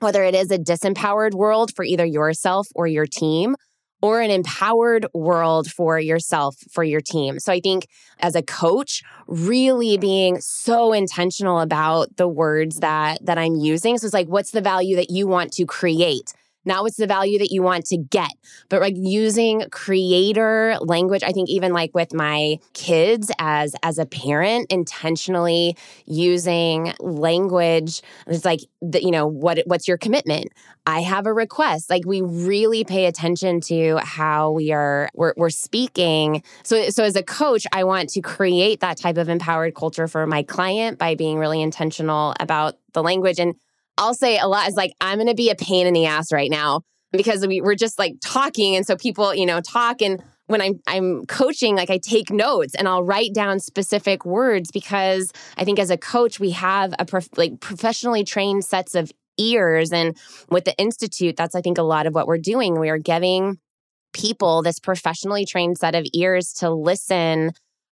whether 0.00 0.24
it 0.24 0.34
is 0.34 0.50
a 0.50 0.58
disempowered 0.58 1.34
world 1.34 1.72
for 1.74 1.84
either 1.84 2.04
yourself 2.04 2.68
or 2.74 2.86
your 2.86 3.06
team, 3.06 3.54
or 4.00 4.20
an 4.20 4.30
empowered 4.30 5.06
world 5.14 5.70
for 5.70 5.98
yourself, 6.00 6.56
for 6.72 6.82
your 6.82 7.00
team. 7.00 7.38
So 7.38 7.52
I 7.52 7.60
think 7.60 7.86
as 8.18 8.34
a 8.34 8.42
coach, 8.42 9.02
really 9.28 9.96
being 9.96 10.40
so 10.40 10.92
intentional 10.92 11.60
about 11.60 12.16
the 12.16 12.26
words 12.26 12.80
that 12.80 13.24
that 13.24 13.38
I'm 13.38 13.54
using. 13.54 13.98
So 13.98 14.06
it's 14.06 14.14
like, 14.14 14.26
what's 14.26 14.50
the 14.50 14.60
value 14.60 14.96
that 14.96 15.10
you 15.10 15.28
want 15.28 15.52
to 15.52 15.66
create? 15.66 16.32
Now 16.64 16.82
what's 16.82 16.96
the 16.96 17.06
value 17.06 17.38
that 17.38 17.50
you 17.50 17.62
want 17.62 17.86
to 17.86 17.96
get. 17.96 18.30
But 18.68 18.80
like 18.80 18.94
using 18.96 19.64
creator 19.70 20.76
language, 20.80 21.22
I 21.22 21.32
think 21.32 21.48
even 21.48 21.72
like 21.72 21.94
with 21.94 22.14
my 22.14 22.58
kids 22.72 23.30
as 23.38 23.74
as 23.82 23.98
a 23.98 24.06
parent, 24.06 24.70
intentionally 24.70 25.76
using 26.06 26.94
language, 27.00 28.02
it's 28.26 28.44
like 28.44 28.60
the, 28.80 29.02
you 29.02 29.10
know, 29.10 29.26
what 29.26 29.60
what's 29.66 29.88
your 29.88 29.98
commitment? 29.98 30.52
I 30.86 31.00
have 31.00 31.26
a 31.26 31.32
request. 31.32 31.90
Like 31.90 32.04
we 32.06 32.20
really 32.22 32.84
pay 32.84 33.06
attention 33.06 33.60
to 33.62 33.98
how 33.98 34.50
we 34.50 34.72
are 34.72 35.08
we're, 35.14 35.34
we're 35.36 35.50
speaking. 35.50 36.42
So 36.64 36.90
so 36.90 37.04
as 37.04 37.16
a 37.16 37.22
coach, 37.22 37.66
I 37.72 37.84
want 37.84 38.08
to 38.10 38.20
create 38.20 38.80
that 38.80 38.96
type 38.96 39.16
of 39.16 39.28
empowered 39.28 39.74
culture 39.74 40.08
for 40.08 40.26
my 40.26 40.42
client 40.42 40.98
by 40.98 41.14
being 41.14 41.38
really 41.38 41.62
intentional 41.62 42.34
about 42.40 42.76
the 42.92 43.02
language 43.02 43.38
and 43.38 43.54
I'll 43.98 44.14
say 44.14 44.38
a 44.38 44.46
lot 44.46 44.68
is 44.68 44.74
like, 44.74 44.92
I'm 45.00 45.18
going 45.18 45.28
to 45.28 45.34
be 45.34 45.50
a 45.50 45.54
pain 45.54 45.86
in 45.86 45.94
the 45.94 46.06
ass 46.06 46.32
right 46.32 46.50
now 46.50 46.82
because 47.12 47.46
we, 47.46 47.60
we're 47.60 47.74
just 47.74 47.98
like 47.98 48.14
talking. 48.22 48.74
And 48.76 48.86
so 48.86 48.96
people, 48.96 49.34
you 49.34 49.46
know, 49.46 49.60
talk. 49.60 50.02
And 50.02 50.22
when 50.46 50.60
I'm, 50.60 50.80
I'm 50.86 51.26
coaching, 51.26 51.76
like 51.76 51.90
I 51.90 51.98
take 51.98 52.30
notes 52.30 52.74
and 52.74 52.88
I'll 52.88 53.04
write 53.04 53.34
down 53.34 53.60
specific 53.60 54.24
words 54.24 54.70
because 54.70 55.32
I 55.56 55.64
think 55.64 55.78
as 55.78 55.90
a 55.90 55.98
coach, 55.98 56.40
we 56.40 56.50
have 56.50 56.94
a 56.98 57.04
prof- 57.04 57.36
like 57.36 57.60
professionally 57.60 58.24
trained 58.24 58.64
sets 58.64 58.94
of 58.94 59.12
ears. 59.38 59.92
And 59.92 60.16
with 60.50 60.64
the 60.64 60.76
Institute, 60.76 61.36
that's, 61.36 61.54
I 61.54 61.60
think, 61.60 61.78
a 61.78 61.82
lot 61.82 62.06
of 62.06 62.14
what 62.14 62.26
we're 62.26 62.38
doing. 62.38 62.78
We 62.78 62.90
are 62.90 62.98
giving 62.98 63.58
people 64.12 64.62
this 64.62 64.78
professionally 64.78 65.46
trained 65.46 65.78
set 65.78 65.94
of 65.94 66.06
ears 66.12 66.52
to 66.52 66.70
listen 66.70 67.52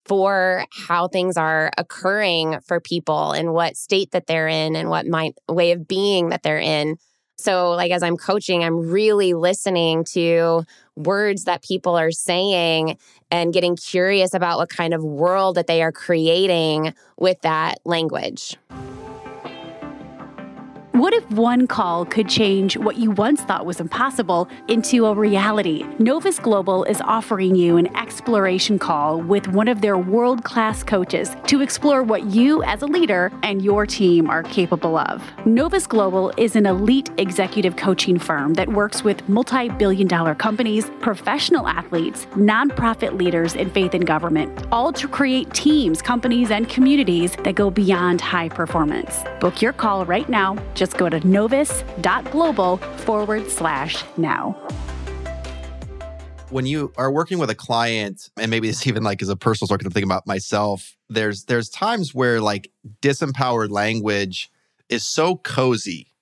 for 0.06 0.66
how 0.70 1.08
things 1.08 1.36
are 1.36 1.70
occurring 1.76 2.60
for 2.64 2.80
people 2.80 3.32
and 3.32 3.52
what 3.52 3.76
state 3.76 4.12
that 4.12 4.26
they're 4.26 4.48
in 4.48 4.76
and 4.76 4.88
what 4.88 5.06
my 5.06 5.32
way 5.48 5.72
of 5.72 5.88
being 5.88 6.28
that 6.30 6.42
they're 6.42 6.58
in. 6.58 6.96
So, 7.38 7.72
like, 7.72 7.90
as 7.92 8.02
I'm 8.02 8.16
coaching, 8.16 8.64
I'm 8.64 8.90
really 8.90 9.34
listening 9.34 10.04
to 10.12 10.64
words 10.96 11.44
that 11.44 11.62
people 11.62 11.94
are 11.94 12.10
saying 12.10 12.96
and 13.30 13.52
getting 13.52 13.76
curious 13.76 14.32
about 14.32 14.58
what 14.58 14.70
kind 14.70 14.94
of 14.94 15.04
world 15.04 15.56
that 15.56 15.66
they 15.66 15.82
are 15.82 15.92
creating 15.92 16.94
with 17.18 17.40
that 17.42 17.80
language. 17.84 18.56
What 20.96 21.12
if 21.12 21.30
one 21.32 21.66
call 21.66 22.06
could 22.06 22.26
change 22.26 22.78
what 22.78 22.96
you 22.96 23.11
once 23.11 23.42
thought 23.42 23.66
was 23.66 23.80
impossible 23.80 24.48
into 24.66 25.04
a 25.04 25.14
reality? 25.14 25.85
Novus 25.98 26.38
Global 26.38 26.85
is 26.85 27.02
offering 27.02 27.54
you 27.54 27.76
an 27.76 27.94
exploration 27.94 28.78
call 28.78 29.20
with 29.20 29.46
one 29.48 29.68
of 29.68 29.82
their 29.82 29.98
world 29.98 30.42
class 30.44 30.82
coaches 30.82 31.37
to 31.48 31.61
explore 31.61 32.02
what 32.02 32.24
you 32.24 32.62
as 32.62 32.80
a 32.80 32.87
leader 32.87 33.30
and 33.42 33.61
your 33.61 33.85
team 33.85 34.30
are 34.30 34.42
capable 34.42 34.96
of. 34.96 35.22
Novus 35.44 35.87
Global 35.87 36.32
is 36.38 36.56
an 36.56 36.64
elite 36.64 37.11
executive 37.18 37.76
coaching 37.76 38.18
firm 38.18 38.54
that 38.54 38.68
works 38.68 39.04
with 39.04 39.28
multi 39.28 39.68
billion 39.68 40.09
dollar 40.09 40.35
companies, 40.35 40.90
professional 41.00 41.68
athletes, 41.68 42.24
nonprofit 42.37 43.18
leaders, 43.18 43.54
and 43.54 43.70
faith 43.70 43.94
in 43.94 44.00
government, 44.00 44.66
all 44.72 44.94
to 44.94 45.06
create 45.06 45.52
teams, 45.52 46.00
companies, 46.00 46.50
and 46.50 46.70
communities 46.70 47.37
that 47.44 47.54
go 47.54 47.68
beyond 47.70 48.22
high 48.22 48.48
performance. 48.48 49.22
Book 49.40 49.61
your 49.61 49.74
call 49.74 50.06
right 50.06 50.30
now. 50.30 50.56
Just 50.74 50.86
just 50.87 50.99
go 50.99 51.09
to 51.09 51.27
novus.global 51.27 52.77
forward 52.77 53.51
slash 53.51 54.05
now. 54.16 54.53
When 56.51 56.64
you 56.64 56.92
are 56.96 57.11
working 57.11 57.38
with 57.38 57.51
a 57.51 57.57
client, 57.57 58.31
and 58.37 58.51
maybe 58.51 58.68
it's 58.68 58.87
even 58.87 59.03
like 59.03 59.20
as 59.20 59.29
a 59.29 59.37
personal 59.37 59.66
story, 59.66 59.81
I'm 59.85 59.90
thinking 59.90 60.09
about 60.09 60.27
myself, 60.27 60.96
there's 61.09 61.44
there's 61.44 61.68
times 61.68 62.14
where 62.14 62.40
like 62.40 62.70
disempowered 63.03 63.70
language 63.70 64.49
is 64.88 65.05
so 65.05 65.37
cozy 65.37 66.12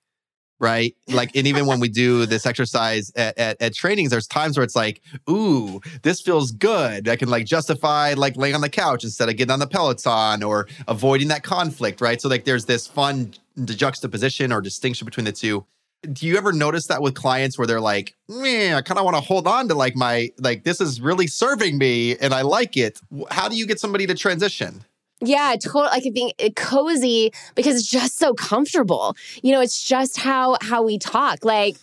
right? 0.59 0.95
Like, 1.15 1.33
and 1.33 1.47
even 1.47 1.65
when 1.65 1.79
we 1.79 1.87
do 1.87 2.25
this 2.25 2.45
exercise 2.45 3.09
at, 3.15 3.37
at, 3.37 3.61
at, 3.61 3.73
trainings, 3.73 4.09
there's 4.09 4.27
times 4.27 4.57
where 4.57 4.65
it's 4.65 4.75
like, 4.75 5.01
ooh, 5.29 5.79
this 6.01 6.19
feels 6.19 6.51
good. 6.51 7.07
I 7.07 7.15
can 7.15 7.29
like 7.29 7.45
justify 7.45 8.15
like 8.17 8.35
laying 8.35 8.53
on 8.53 8.59
the 8.59 8.69
couch 8.69 9.05
instead 9.05 9.29
of 9.29 9.37
getting 9.37 9.51
on 9.51 9.59
the 9.59 9.67
Peloton 9.67 10.43
or 10.43 10.67
avoiding 10.89 11.29
that 11.29 11.43
conflict, 11.43 12.01
right? 12.01 12.19
So 12.19 12.27
like, 12.27 12.43
there's 12.43 12.65
this 12.65 12.85
fun 12.85 13.33
juxtaposition 13.63 14.51
or 14.51 14.59
distinction 14.59 15.05
between 15.05 15.25
the 15.25 15.31
two. 15.31 15.65
Do 16.11 16.27
you 16.27 16.37
ever 16.37 16.51
notice 16.51 16.87
that 16.87 17.01
with 17.01 17.15
clients 17.15 17.57
where 17.57 17.65
they're 17.65 17.79
like, 17.79 18.15
man, 18.27 18.75
I 18.75 18.81
kind 18.81 18.97
of 18.99 19.05
want 19.05 19.15
to 19.15 19.21
hold 19.21 19.47
on 19.47 19.69
to 19.69 19.75
like 19.75 19.95
my, 19.95 20.31
like, 20.39 20.65
this 20.65 20.81
is 20.81 20.99
really 20.99 21.27
serving 21.27 21.77
me 21.77 22.17
and 22.17 22.33
I 22.33 22.41
like 22.41 22.75
it. 22.75 22.99
How 23.31 23.47
do 23.47 23.55
you 23.55 23.65
get 23.65 23.79
somebody 23.79 24.05
to 24.07 24.15
transition? 24.15 24.83
Yeah, 25.21 25.55
totally. 25.61 25.87
Like 25.87 26.13
being 26.13 26.31
eh, 26.39 26.49
cozy 26.55 27.31
because 27.55 27.75
it's 27.75 27.89
just 27.89 28.17
so 28.17 28.33
comfortable. 28.33 29.15
You 29.41 29.53
know, 29.53 29.61
it's 29.61 29.81
just 29.83 30.17
how 30.17 30.57
how 30.61 30.83
we 30.83 30.97
talk. 30.99 31.45
Like 31.45 31.77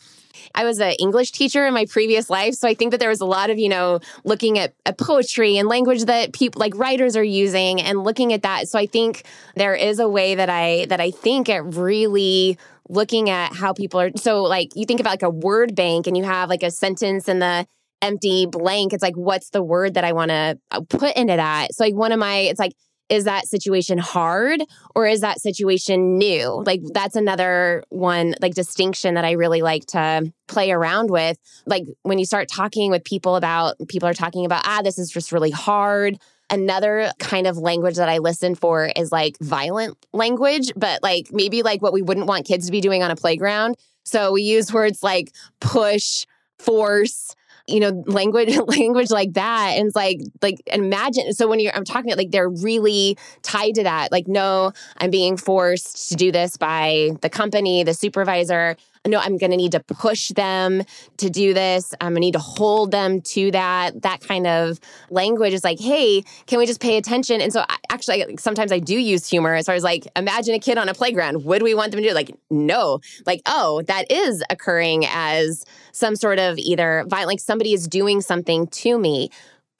I 0.54 0.64
was 0.64 0.80
an 0.80 0.92
English 1.00 1.32
teacher 1.32 1.66
in 1.66 1.74
my 1.74 1.86
previous 1.86 2.28
life, 2.30 2.54
so 2.54 2.68
I 2.68 2.74
think 2.74 2.90
that 2.90 3.00
there 3.00 3.08
was 3.08 3.20
a 3.20 3.26
lot 3.26 3.50
of 3.50 3.58
you 3.58 3.68
know 3.70 4.00
looking 4.24 4.58
at, 4.58 4.74
at 4.86 4.98
poetry 4.98 5.56
and 5.56 5.68
language 5.68 6.04
that 6.04 6.32
people 6.34 6.60
like 6.60 6.76
writers 6.76 7.16
are 7.16 7.24
using 7.24 7.80
and 7.80 8.04
looking 8.04 8.32
at 8.34 8.42
that. 8.42 8.68
So 8.68 8.78
I 8.78 8.86
think 8.86 9.24
there 9.56 9.74
is 9.74 9.98
a 9.98 10.08
way 10.08 10.34
that 10.34 10.50
I 10.50 10.86
that 10.90 11.00
I 11.00 11.10
think 11.10 11.48
at 11.48 11.64
really 11.76 12.58
looking 12.88 13.30
at 13.30 13.54
how 13.54 13.72
people 13.72 14.00
are. 14.00 14.10
So 14.16 14.42
like 14.42 14.70
you 14.76 14.84
think 14.84 15.00
about 15.00 15.10
like 15.12 15.22
a 15.22 15.30
word 15.30 15.74
bank 15.74 16.06
and 16.06 16.16
you 16.16 16.24
have 16.24 16.50
like 16.50 16.62
a 16.62 16.70
sentence 16.70 17.28
in 17.28 17.38
the 17.38 17.66
empty 18.02 18.46
blank. 18.46 18.92
It's 18.92 19.02
like 19.02 19.16
what's 19.16 19.50
the 19.50 19.62
word 19.62 19.94
that 19.94 20.04
I 20.04 20.12
want 20.12 20.30
to 20.30 20.58
uh, 20.70 20.80
put 20.88 21.16
into 21.16 21.36
that. 21.36 21.74
So 21.74 21.84
like 21.84 21.94
one 21.94 22.12
of 22.12 22.18
my 22.18 22.36
it's 22.38 22.60
like 22.60 22.72
is 23.12 23.24
that 23.24 23.46
situation 23.46 23.98
hard 23.98 24.62
or 24.94 25.06
is 25.06 25.20
that 25.20 25.38
situation 25.38 26.16
new? 26.16 26.62
Like 26.64 26.80
that's 26.94 27.14
another 27.14 27.84
one 27.90 28.34
like 28.40 28.54
distinction 28.54 29.14
that 29.14 29.24
I 29.24 29.32
really 29.32 29.60
like 29.60 29.84
to 29.88 30.32
play 30.48 30.70
around 30.70 31.10
with. 31.10 31.36
Like 31.66 31.84
when 32.04 32.18
you 32.18 32.24
start 32.24 32.48
talking 32.48 32.90
with 32.90 33.04
people 33.04 33.36
about 33.36 33.76
people 33.88 34.08
are 34.08 34.14
talking 34.14 34.46
about 34.46 34.62
ah 34.64 34.80
this 34.82 34.98
is 34.98 35.10
just 35.10 35.30
really 35.30 35.50
hard. 35.50 36.18
Another 36.48 37.12
kind 37.18 37.46
of 37.46 37.58
language 37.58 37.96
that 37.96 38.08
I 38.08 38.16
listen 38.16 38.54
for 38.54 38.90
is 38.96 39.12
like 39.12 39.36
violent 39.42 39.98
language, 40.14 40.72
but 40.74 41.02
like 41.02 41.26
maybe 41.32 41.62
like 41.62 41.82
what 41.82 41.92
we 41.92 42.00
wouldn't 42.00 42.26
want 42.26 42.46
kids 42.46 42.64
to 42.66 42.72
be 42.72 42.80
doing 42.80 43.02
on 43.02 43.10
a 43.10 43.16
playground. 43.16 43.76
So 44.04 44.32
we 44.32 44.42
use 44.42 44.72
words 44.72 45.02
like 45.02 45.32
push, 45.60 46.24
force, 46.58 47.36
you 47.66 47.80
know, 47.80 48.02
language 48.06 48.56
language 48.66 49.10
like 49.10 49.34
that. 49.34 49.74
And 49.76 49.86
it's 49.86 49.96
like 49.96 50.18
like 50.40 50.56
imagine 50.66 51.32
so 51.32 51.48
when 51.48 51.60
you're 51.60 51.74
I'm 51.74 51.84
talking 51.84 52.10
about 52.10 52.18
like 52.18 52.30
they're 52.30 52.48
really 52.48 53.16
tied 53.42 53.74
to 53.76 53.84
that. 53.84 54.12
Like, 54.12 54.28
no, 54.28 54.72
I'm 54.98 55.10
being 55.10 55.36
forced 55.36 56.08
to 56.10 56.16
do 56.16 56.32
this 56.32 56.56
by 56.56 57.10
the 57.20 57.30
company, 57.30 57.84
the 57.84 57.94
supervisor 57.94 58.76
no, 59.06 59.18
I'm 59.18 59.36
going 59.36 59.50
to 59.50 59.56
need 59.56 59.72
to 59.72 59.80
push 59.80 60.28
them 60.28 60.82
to 61.16 61.28
do 61.30 61.52
this. 61.54 61.92
I'm 62.00 62.12
going 62.12 62.16
to 62.16 62.20
need 62.20 62.32
to 62.34 62.38
hold 62.38 62.92
them 62.92 63.20
to 63.22 63.50
that. 63.50 64.02
That 64.02 64.20
kind 64.20 64.46
of 64.46 64.78
language 65.10 65.52
is 65.52 65.64
like, 65.64 65.80
hey, 65.80 66.22
can 66.46 66.58
we 66.58 66.66
just 66.66 66.80
pay 66.80 66.96
attention? 66.96 67.40
And 67.40 67.52
so 67.52 67.64
I, 67.68 67.78
actually, 67.90 68.36
sometimes 68.38 68.70
I 68.70 68.78
do 68.78 68.96
use 68.96 69.28
humor 69.28 69.54
as 69.54 69.66
far 69.66 69.74
as 69.74 69.82
like, 69.82 70.06
imagine 70.14 70.54
a 70.54 70.60
kid 70.60 70.78
on 70.78 70.88
a 70.88 70.94
playground. 70.94 71.44
Would 71.44 71.62
we 71.62 71.74
want 71.74 71.90
them 71.90 72.00
to 72.00 72.08
do? 72.08 72.14
Like, 72.14 72.32
no. 72.50 73.00
Like, 73.26 73.42
oh, 73.46 73.82
that 73.88 74.10
is 74.10 74.42
occurring 74.50 75.04
as 75.08 75.64
some 75.92 76.14
sort 76.14 76.38
of 76.38 76.58
either 76.58 77.04
violent, 77.08 77.28
like 77.28 77.40
somebody 77.40 77.72
is 77.72 77.88
doing 77.88 78.20
something 78.20 78.66
to 78.68 78.98
me 78.98 79.30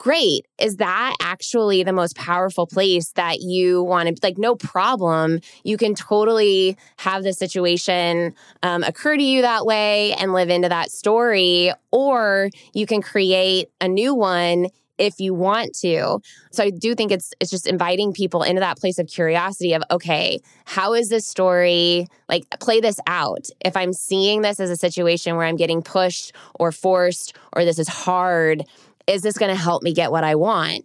great. 0.02 0.48
Is 0.58 0.78
that 0.78 1.14
actually 1.22 1.84
the 1.84 1.92
most 1.92 2.16
powerful 2.16 2.66
place 2.66 3.12
that 3.12 3.40
you 3.40 3.84
want 3.84 4.08
to, 4.08 4.16
like, 4.20 4.36
no 4.36 4.56
problem. 4.56 5.38
You 5.62 5.76
can 5.76 5.94
totally 5.94 6.76
have 6.96 7.22
the 7.22 7.32
situation 7.32 8.34
um, 8.64 8.82
occur 8.82 9.16
to 9.16 9.22
you 9.22 9.42
that 9.42 9.64
way 9.64 10.12
and 10.14 10.32
live 10.32 10.50
into 10.50 10.68
that 10.68 10.90
story, 10.90 11.72
or 11.92 12.50
you 12.74 12.84
can 12.84 13.00
create 13.00 13.68
a 13.80 13.86
new 13.86 14.12
one 14.12 14.66
if 14.98 15.20
you 15.20 15.34
want 15.34 15.74
to. 15.74 16.20
So 16.50 16.64
I 16.64 16.70
do 16.70 16.94
think 16.94 17.12
it's 17.12 17.32
it's 17.40 17.50
just 17.50 17.66
inviting 17.66 18.12
people 18.12 18.42
into 18.42 18.60
that 18.60 18.78
place 18.78 18.98
of 18.98 19.06
curiosity 19.06 19.72
of 19.72 19.82
okay, 19.90 20.40
how 20.64 20.94
is 20.94 21.08
this 21.08 21.26
story 21.26 22.06
like 22.28 22.44
play 22.60 22.80
this 22.80 22.98
out. 23.06 23.46
If 23.64 23.76
I'm 23.76 23.92
seeing 23.92 24.42
this 24.42 24.60
as 24.60 24.70
a 24.70 24.76
situation 24.76 25.36
where 25.36 25.46
I'm 25.46 25.56
getting 25.56 25.82
pushed 25.82 26.32
or 26.54 26.72
forced 26.72 27.36
or 27.52 27.64
this 27.64 27.78
is 27.78 27.88
hard, 27.88 28.64
is 29.06 29.22
this 29.22 29.38
going 29.38 29.54
to 29.54 29.60
help 29.60 29.82
me 29.82 29.92
get 29.92 30.10
what 30.10 30.24
I 30.24 30.34
want? 30.34 30.84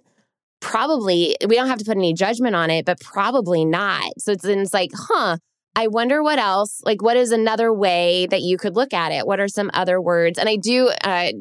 Probably, 0.59 1.35
we 1.47 1.55
don't 1.55 1.67
have 1.67 1.79
to 1.79 1.85
put 1.85 1.97
any 1.97 2.13
judgment 2.13 2.55
on 2.55 2.69
it, 2.69 2.85
but 2.85 2.99
probably 2.99 3.63
not. 3.63 4.11
So 4.17 4.31
it's, 4.31 4.43
it's 4.45 4.73
like, 4.73 4.91
huh, 4.93 5.37
I 5.75 5.87
wonder 5.87 6.23
what 6.23 6.39
else, 6.39 6.81
like, 6.83 7.03
what 7.03 7.17
is 7.17 7.31
another 7.31 7.71
way 7.71 8.25
that 8.31 8.41
you 8.41 8.57
could 8.57 8.75
look 8.75 8.93
at 8.93 9.11
it? 9.11 9.27
What 9.27 9.39
are 9.39 9.47
some 9.47 9.69
other 9.73 10.01
words? 10.01 10.39
And 10.39 10.49
I 10.49 10.55
do, 10.55 10.89
uh, 11.03 11.31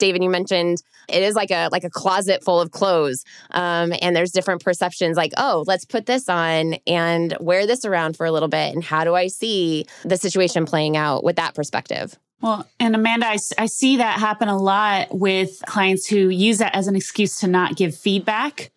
David, 0.00 0.22
you 0.22 0.30
mentioned 0.30 0.82
it 1.08 1.22
is 1.22 1.34
like 1.36 1.50
a 1.50 1.68
like 1.70 1.84
a 1.84 1.90
closet 1.90 2.42
full 2.42 2.60
of 2.60 2.72
clothes, 2.72 3.24
um, 3.52 3.92
and 4.02 4.16
there's 4.16 4.32
different 4.32 4.64
perceptions. 4.64 5.16
Like, 5.16 5.32
oh, 5.36 5.64
let's 5.66 5.84
put 5.84 6.06
this 6.06 6.28
on 6.28 6.74
and 6.86 7.36
wear 7.38 7.66
this 7.66 7.84
around 7.84 8.16
for 8.16 8.26
a 8.26 8.32
little 8.32 8.48
bit, 8.48 8.74
and 8.74 8.82
how 8.82 9.04
do 9.04 9.14
I 9.14 9.28
see 9.28 9.86
the 10.04 10.16
situation 10.16 10.66
playing 10.66 10.96
out 10.96 11.22
with 11.22 11.36
that 11.36 11.54
perspective? 11.54 12.18
Well, 12.40 12.66
and 12.78 12.94
Amanda, 12.94 13.26
I, 13.26 13.36
I 13.58 13.66
see 13.66 13.98
that 13.98 14.18
happen 14.18 14.48
a 14.48 14.58
lot 14.58 15.08
with 15.10 15.62
clients 15.66 16.06
who 16.06 16.30
use 16.30 16.58
that 16.58 16.74
as 16.74 16.88
an 16.88 16.96
excuse 16.96 17.38
to 17.40 17.46
not 17.46 17.76
give 17.76 17.94
feedback 17.94 18.70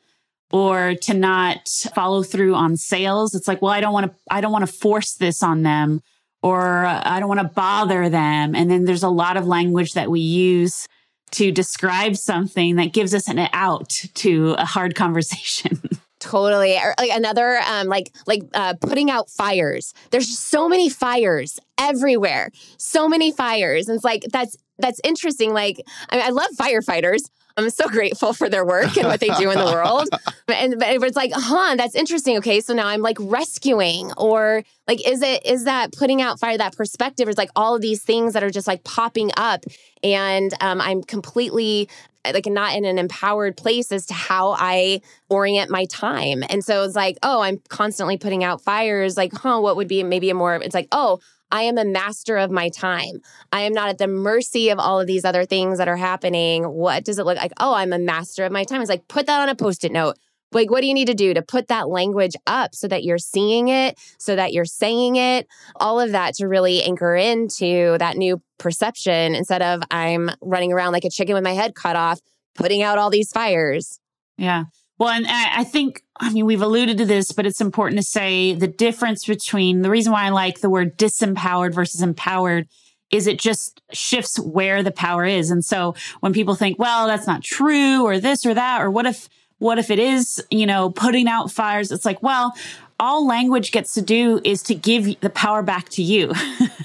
or 0.52 0.96
to 0.96 1.14
not 1.14 1.70
follow 1.96 2.24
through 2.24 2.56
on 2.56 2.76
sales. 2.76 3.34
It's 3.34 3.48
like, 3.48 3.62
well, 3.62 3.72
I 3.72 3.80
don't 3.80 3.94
want 3.94 4.12
to, 4.12 4.16
I 4.30 4.42
don't 4.42 4.52
want 4.52 4.68
to 4.68 4.72
force 4.72 5.14
this 5.14 5.42
on 5.42 5.64
them 5.64 6.02
or 6.42 6.86
I 6.86 7.20
don't 7.22 7.30
want 7.30 7.40
to 7.40 7.48
bother 7.48 8.10
them. 8.10 8.54
And 8.54 8.70
then 8.70 8.84
there's 8.84 9.04
a 9.04 9.10
lot 9.10 9.38
of 9.38 9.48
language 9.48 9.94
that 9.94 10.12
we 10.12 10.20
use 10.20 10.88
to 11.34 11.52
describe 11.52 12.16
something 12.16 12.76
that 12.78 12.94
gives 12.94 13.14
us 13.14 13.28
an 13.28 13.48
out 13.54 13.90
to 14.16 14.56
a 14.58 14.66
hard 14.66 14.96
conversation. 15.04 15.82
Totally. 16.20 16.78
Or 16.78 16.96
like 16.98 17.12
another 17.12 17.60
um 17.70 17.88
like 17.88 18.16
like 18.26 18.44
uh 18.54 18.76
putting 18.80 19.12
out 19.12 19.30
fires. 19.30 19.94
There's 20.12 20.40
so 20.40 20.70
many 20.70 20.90
fires 20.90 21.60
everywhere. 21.78 22.50
So 22.78 23.10
many 23.10 23.32
fires. 23.32 23.90
And 23.90 23.96
it's 23.96 24.06
like 24.06 24.24
that's 24.32 24.56
that's 24.80 25.00
interesting. 25.04 25.54
Like 25.54 25.82
I 26.10 26.18
mean 26.18 26.26
I 26.26 26.30
love 26.30 26.50
firefighters. 26.58 27.22
I'm 27.56 27.70
so 27.70 27.88
grateful 27.88 28.34
for 28.34 28.50
their 28.50 28.66
work 28.66 28.98
and 28.98 29.08
what 29.08 29.20
they 29.20 29.30
do 29.30 29.52
in 29.52 29.60
the 29.60 29.66
world. 29.66 30.10
And 30.46 30.78
but 30.78 31.02
it's 31.04 31.16
like, 31.16 31.32
huh, 31.34 31.76
that's 31.78 31.96
interesting. 31.96 32.38
Okay, 32.40 32.60
so 32.60 32.74
now 32.74 32.88
I'm 32.88 33.02
like 33.02 33.16
rescuing, 33.20 34.12
or 34.18 34.64
like, 34.90 35.08
is 35.08 35.22
it 35.22 35.46
is 35.46 35.64
that 35.64 35.94
putting 35.94 36.22
out 36.22 36.38
fire? 36.38 36.58
That 36.58 36.76
perspective 36.76 37.30
is 37.30 37.38
like 37.38 37.50
all 37.56 37.76
of 37.76 37.82
these 37.82 38.04
things 38.04 38.34
that 38.34 38.44
are 38.44 38.50
just 38.50 38.68
like 38.68 38.84
popping 38.84 39.32
up, 39.38 39.64
and 40.04 40.54
um, 40.60 40.82
I'm 40.82 41.02
completely 41.02 41.88
like 42.26 42.46
not 42.46 42.76
in 42.76 42.86
an 42.86 42.98
empowered 42.98 43.58
place 43.58 43.92
as 43.92 44.06
to 44.08 44.14
how 44.14 44.52
I 44.52 45.02
orient 45.30 45.70
my 45.70 45.86
time. 45.86 46.44
And 46.50 46.64
so 46.64 46.84
it's 46.84 46.96
like, 46.96 47.18
oh, 47.24 47.42
I'm 47.42 47.62
constantly 47.70 48.18
putting 48.18 48.44
out 48.44 48.62
fires. 48.62 49.18
Like, 49.18 49.34
huh, 49.34 49.60
what 49.60 49.76
would 49.76 49.88
be 49.88 50.04
maybe 50.04 50.30
a 50.30 50.34
more? 50.34 50.56
It's 50.56 50.76
like, 50.76 50.88
oh, 50.92 51.20
I 51.54 51.62
am 51.64 51.78
a 51.78 51.86
master 51.86 52.36
of 52.36 52.50
my 52.50 52.70
time. 52.70 53.22
I 53.52 53.62
am 53.62 53.74
not 53.74 53.88
at 53.88 54.00
the 54.00 54.08
mercy 54.08 54.70
of 54.70 54.80
all 54.80 55.00
of 55.00 55.06
these 55.06 55.24
other 55.24 55.46
things 55.46 55.78
that 55.78 55.88
are 55.88 55.96
happening. 55.96 56.64
What 56.64 57.06
does 57.06 57.20
it 57.20 57.26
look 57.28 57.38
like? 57.38 57.54
Oh, 57.60 57.76
I'm 57.76 57.94
a 57.94 58.00
master 58.00 58.44
of 58.44 58.52
my 58.52 58.64
time. 58.64 58.82
It's 58.82 58.90
like, 58.90 59.08
put 59.08 59.28
that 59.28 59.40
on 59.40 59.50
a 59.50 59.56
post 59.56 59.86
it 59.86 59.92
note. 59.92 60.18
Like, 60.52 60.72
what 60.72 60.82
do 60.82 60.88
you 60.88 60.96
need 60.96 61.08
to 61.08 61.14
do 61.14 61.32
to 61.34 61.44
put 61.44 61.68
that 61.68 61.90
language 61.90 62.36
up 62.48 62.74
so 62.74 62.88
that 62.88 63.04
you're 63.04 63.20
seeing 63.20 63.68
it, 63.68 64.00
so 64.18 64.36
that 64.36 64.52
you're 64.52 64.66
saying 64.66 65.16
it? 65.16 65.48
All 65.76 66.00
of 66.00 66.12
that 66.12 66.34
to 66.36 66.48
really 66.48 66.82
anchor 66.82 67.16
into 67.16 67.98
that 68.00 68.18
new 68.18 68.42
perception 68.58 69.36
instead 69.36 69.62
of 69.62 69.84
I'm 69.92 70.32
running 70.42 70.74
around 70.74 70.94
like 70.94 71.06
a 71.06 71.10
chicken 71.12 71.36
with 71.36 71.44
my 71.44 71.54
head 71.54 71.76
cut 71.76 71.96
off, 71.96 72.20
putting 72.56 72.82
out 72.82 72.98
all 72.98 73.12
these 73.12 73.32
fires. 73.32 74.00
Yeah. 74.38 74.66
Well, 75.04 75.12
and 75.12 75.28
I 75.28 75.66
think, 75.66 76.02
I 76.18 76.32
mean, 76.32 76.46
we've 76.46 76.62
alluded 76.62 76.98
to 77.00 77.06
this, 77.06 77.34
but 77.34 77.46
it's 77.46 77.60
important 77.60 78.00
to 78.00 78.08
say 78.08 78.54
the 78.54 78.70
difference 78.70 79.26
between 79.26 79.82
the 79.82 79.90
reason 79.90 80.14
why 80.14 80.24
I 80.24 80.30
like 80.30 80.62
the 80.62 80.70
word 80.70 80.98
disempowered 80.98 81.74
versus 81.74 82.02
empowered 82.02 82.70
is 83.12 83.28
it 83.28 83.38
just 83.38 83.82
shifts 83.92 84.40
where 84.40 84.82
the 84.82 84.92
power 84.92 85.26
is. 85.26 85.52
And 85.52 85.64
so 85.66 85.94
when 86.22 86.32
people 86.32 86.56
think, 86.56 86.80
well, 86.80 87.06
that's 87.08 87.28
not 87.28 87.44
true 87.44 88.04
or 88.06 88.18
this 88.18 88.46
or 88.46 88.54
that, 88.54 88.82
or 88.82 88.90
what 88.90 89.06
if, 89.06 89.28
what 89.64 89.80
if 89.80 89.90
it 89.90 89.98
is, 89.98 90.44
you 90.52 90.66
know, 90.66 90.90
putting 90.90 91.28
out 91.28 91.50
fires? 91.50 91.92
It's 91.92 92.04
like, 92.04 92.22
well, 92.22 92.54
all 93.00 93.26
language 93.26 93.72
gets 93.72 93.94
to 93.94 94.02
do 94.02 94.42
is 94.44 94.62
to 94.64 94.76
give 94.76 95.20
the 95.22 95.30
power 95.30 95.64
back 95.64 95.88
to 95.90 96.04
you. 96.04 96.34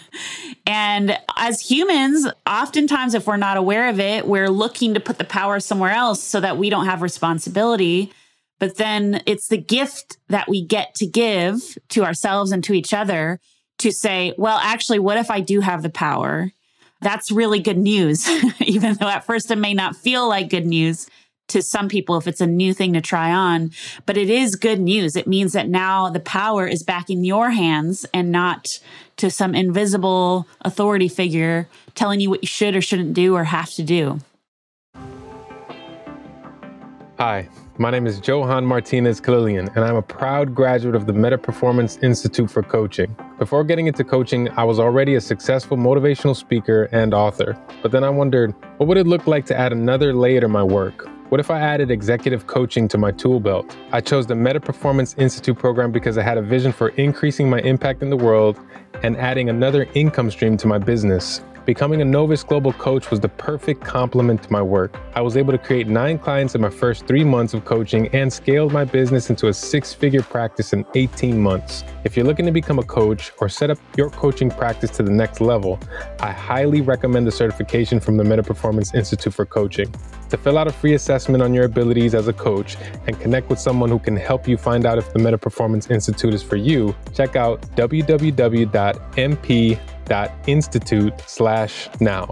and 0.66 1.18
as 1.36 1.60
humans, 1.60 2.28
oftentimes, 2.46 3.14
if 3.14 3.26
we're 3.26 3.36
not 3.36 3.56
aware 3.56 3.88
of 3.88 3.98
it, 3.98 4.26
we're 4.26 4.48
looking 4.48 4.94
to 4.94 5.00
put 5.00 5.18
the 5.18 5.24
power 5.24 5.58
somewhere 5.58 5.90
else 5.90 6.22
so 6.22 6.40
that 6.40 6.56
we 6.56 6.70
don't 6.70 6.86
have 6.86 7.02
responsibility. 7.02 8.12
But 8.60 8.76
then 8.76 9.22
it's 9.26 9.48
the 9.48 9.58
gift 9.58 10.16
that 10.28 10.48
we 10.48 10.64
get 10.64 10.94
to 10.96 11.06
give 11.06 11.76
to 11.90 12.04
ourselves 12.04 12.52
and 12.52 12.62
to 12.64 12.74
each 12.74 12.94
other 12.94 13.40
to 13.78 13.90
say, 13.90 14.34
well, 14.38 14.58
actually, 14.62 15.00
what 15.00 15.18
if 15.18 15.32
I 15.32 15.40
do 15.40 15.60
have 15.60 15.82
the 15.82 15.90
power? 15.90 16.52
That's 17.00 17.32
really 17.32 17.58
good 17.58 17.78
news, 17.78 18.28
even 18.60 18.94
though 18.94 19.08
at 19.08 19.24
first 19.24 19.50
it 19.50 19.58
may 19.58 19.74
not 19.74 19.96
feel 19.96 20.28
like 20.28 20.48
good 20.48 20.66
news 20.66 21.08
to 21.48 21.62
some 21.62 21.88
people 21.88 22.16
if 22.16 22.26
it's 22.26 22.40
a 22.40 22.46
new 22.46 22.72
thing 22.72 22.92
to 22.92 23.00
try 23.00 23.32
on. 23.32 23.72
But 24.06 24.16
it 24.16 24.30
is 24.30 24.54
good 24.54 24.80
news. 24.80 25.16
It 25.16 25.26
means 25.26 25.52
that 25.52 25.68
now 25.68 26.08
the 26.08 26.20
power 26.20 26.66
is 26.66 26.82
back 26.82 27.10
in 27.10 27.24
your 27.24 27.50
hands 27.50 28.06
and 28.14 28.30
not 28.30 28.78
to 29.16 29.30
some 29.30 29.54
invisible 29.54 30.46
authority 30.62 31.08
figure 31.08 31.68
telling 31.94 32.20
you 32.20 32.30
what 32.30 32.42
you 32.42 32.46
should 32.46 32.76
or 32.76 32.80
shouldn't 32.80 33.14
do 33.14 33.34
or 33.34 33.44
have 33.44 33.70
to 33.72 33.82
do. 33.82 34.20
Hi, 37.18 37.48
my 37.78 37.90
name 37.90 38.06
is 38.06 38.20
Johan 38.24 38.64
Martinez 38.64 39.20
Kalilian, 39.20 39.74
and 39.74 39.84
I'm 39.84 39.96
a 39.96 40.02
proud 40.02 40.54
graduate 40.54 40.94
of 40.94 41.06
the 41.06 41.12
Meta 41.12 41.36
Performance 41.36 41.98
Institute 42.00 42.48
for 42.48 42.62
Coaching. 42.62 43.16
Before 43.40 43.64
getting 43.64 43.88
into 43.88 44.04
coaching, 44.04 44.48
I 44.50 44.62
was 44.62 44.78
already 44.78 45.16
a 45.16 45.20
successful 45.20 45.76
motivational 45.76 46.36
speaker 46.36 46.88
and 46.92 47.12
author. 47.12 47.60
But 47.82 47.90
then 47.90 48.04
I 48.04 48.10
wondered, 48.10 48.54
what 48.76 48.88
would 48.88 48.98
it 48.98 49.08
look 49.08 49.26
like 49.26 49.46
to 49.46 49.58
add 49.58 49.72
another 49.72 50.12
layer 50.12 50.40
to 50.40 50.48
my 50.48 50.62
work? 50.62 51.08
What 51.28 51.40
if 51.40 51.50
I 51.50 51.60
added 51.60 51.90
executive 51.90 52.46
coaching 52.46 52.88
to 52.88 52.96
my 52.96 53.10
tool 53.10 53.38
belt? 53.38 53.76
I 53.92 54.00
chose 54.00 54.26
the 54.26 54.34
Meta 54.34 54.60
Performance 54.60 55.14
Institute 55.18 55.58
program 55.58 55.92
because 55.92 56.16
I 56.16 56.22
had 56.22 56.38
a 56.38 56.42
vision 56.42 56.72
for 56.72 56.88
increasing 56.90 57.50
my 57.50 57.58
impact 57.58 58.02
in 58.02 58.08
the 58.08 58.16
world 58.16 58.58
and 59.02 59.14
adding 59.18 59.50
another 59.50 59.86
income 59.92 60.30
stream 60.30 60.56
to 60.56 60.66
my 60.66 60.78
business. 60.78 61.42
Becoming 61.68 62.00
a 62.00 62.04
Novus 62.06 62.42
Global 62.42 62.72
coach 62.72 63.10
was 63.10 63.20
the 63.20 63.28
perfect 63.28 63.82
complement 63.82 64.42
to 64.42 64.50
my 64.50 64.62
work. 64.62 64.98
I 65.14 65.20
was 65.20 65.36
able 65.36 65.52
to 65.52 65.58
create 65.58 65.86
nine 65.86 66.18
clients 66.18 66.54
in 66.54 66.62
my 66.62 66.70
first 66.70 67.06
three 67.06 67.24
months 67.24 67.52
of 67.52 67.66
coaching 67.66 68.08
and 68.14 68.32
scaled 68.32 68.72
my 68.72 68.86
business 68.86 69.28
into 69.28 69.48
a 69.48 69.52
six 69.52 69.92
figure 69.92 70.22
practice 70.22 70.72
in 70.72 70.86
18 70.94 71.38
months. 71.38 71.84
If 72.04 72.16
you're 72.16 72.24
looking 72.24 72.46
to 72.46 72.52
become 72.52 72.78
a 72.78 72.82
coach 72.82 73.32
or 73.38 73.50
set 73.50 73.68
up 73.68 73.76
your 73.98 74.08
coaching 74.08 74.48
practice 74.48 74.88
to 74.92 75.02
the 75.02 75.10
next 75.10 75.42
level, 75.42 75.78
I 76.20 76.32
highly 76.32 76.80
recommend 76.80 77.26
the 77.26 77.32
certification 77.32 78.00
from 78.00 78.16
the 78.16 78.24
Meta 78.24 78.42
Performance 78.42 78.94
Institute 78.94 79.34
for 79.34 79.44
Coaching. 79.44 79.94
To 80.30 80.38
fill 80.38 80.56
out 80.56 80.68
a 80.68 80.72
free 80.72 80.94
assessment 80.94 81.42
on 81.42 81.52
your 81.52 81.66
abilities 81.66 82.14
as 82.14 82.28
a 82.28 82.32
coach 82.32 82.78
and 83.06 83.20
connect 83.20 83.50
with 83.50 83.58
someone 83.58 83.90
who 83.90 83.98
can 83.98 84.16
help 84.16 84.48
you 84.48 84.56
find 84.56 84.86
out 84.86 84.96
if 84.96 85.12
the 85.12 85.18
Meta 85.18 85.36
Performance 85.36 85.90
Institute 85.90 86.32
is 86.32 86.42
for 86.42 86.56
you, 86.56 86.96
check 87.12 87.36
out 87.36 87.60
www.mp.com 87.76 88.58
institute 90.46 91.14
slash 91.26 91.88
now. 92.00 92.28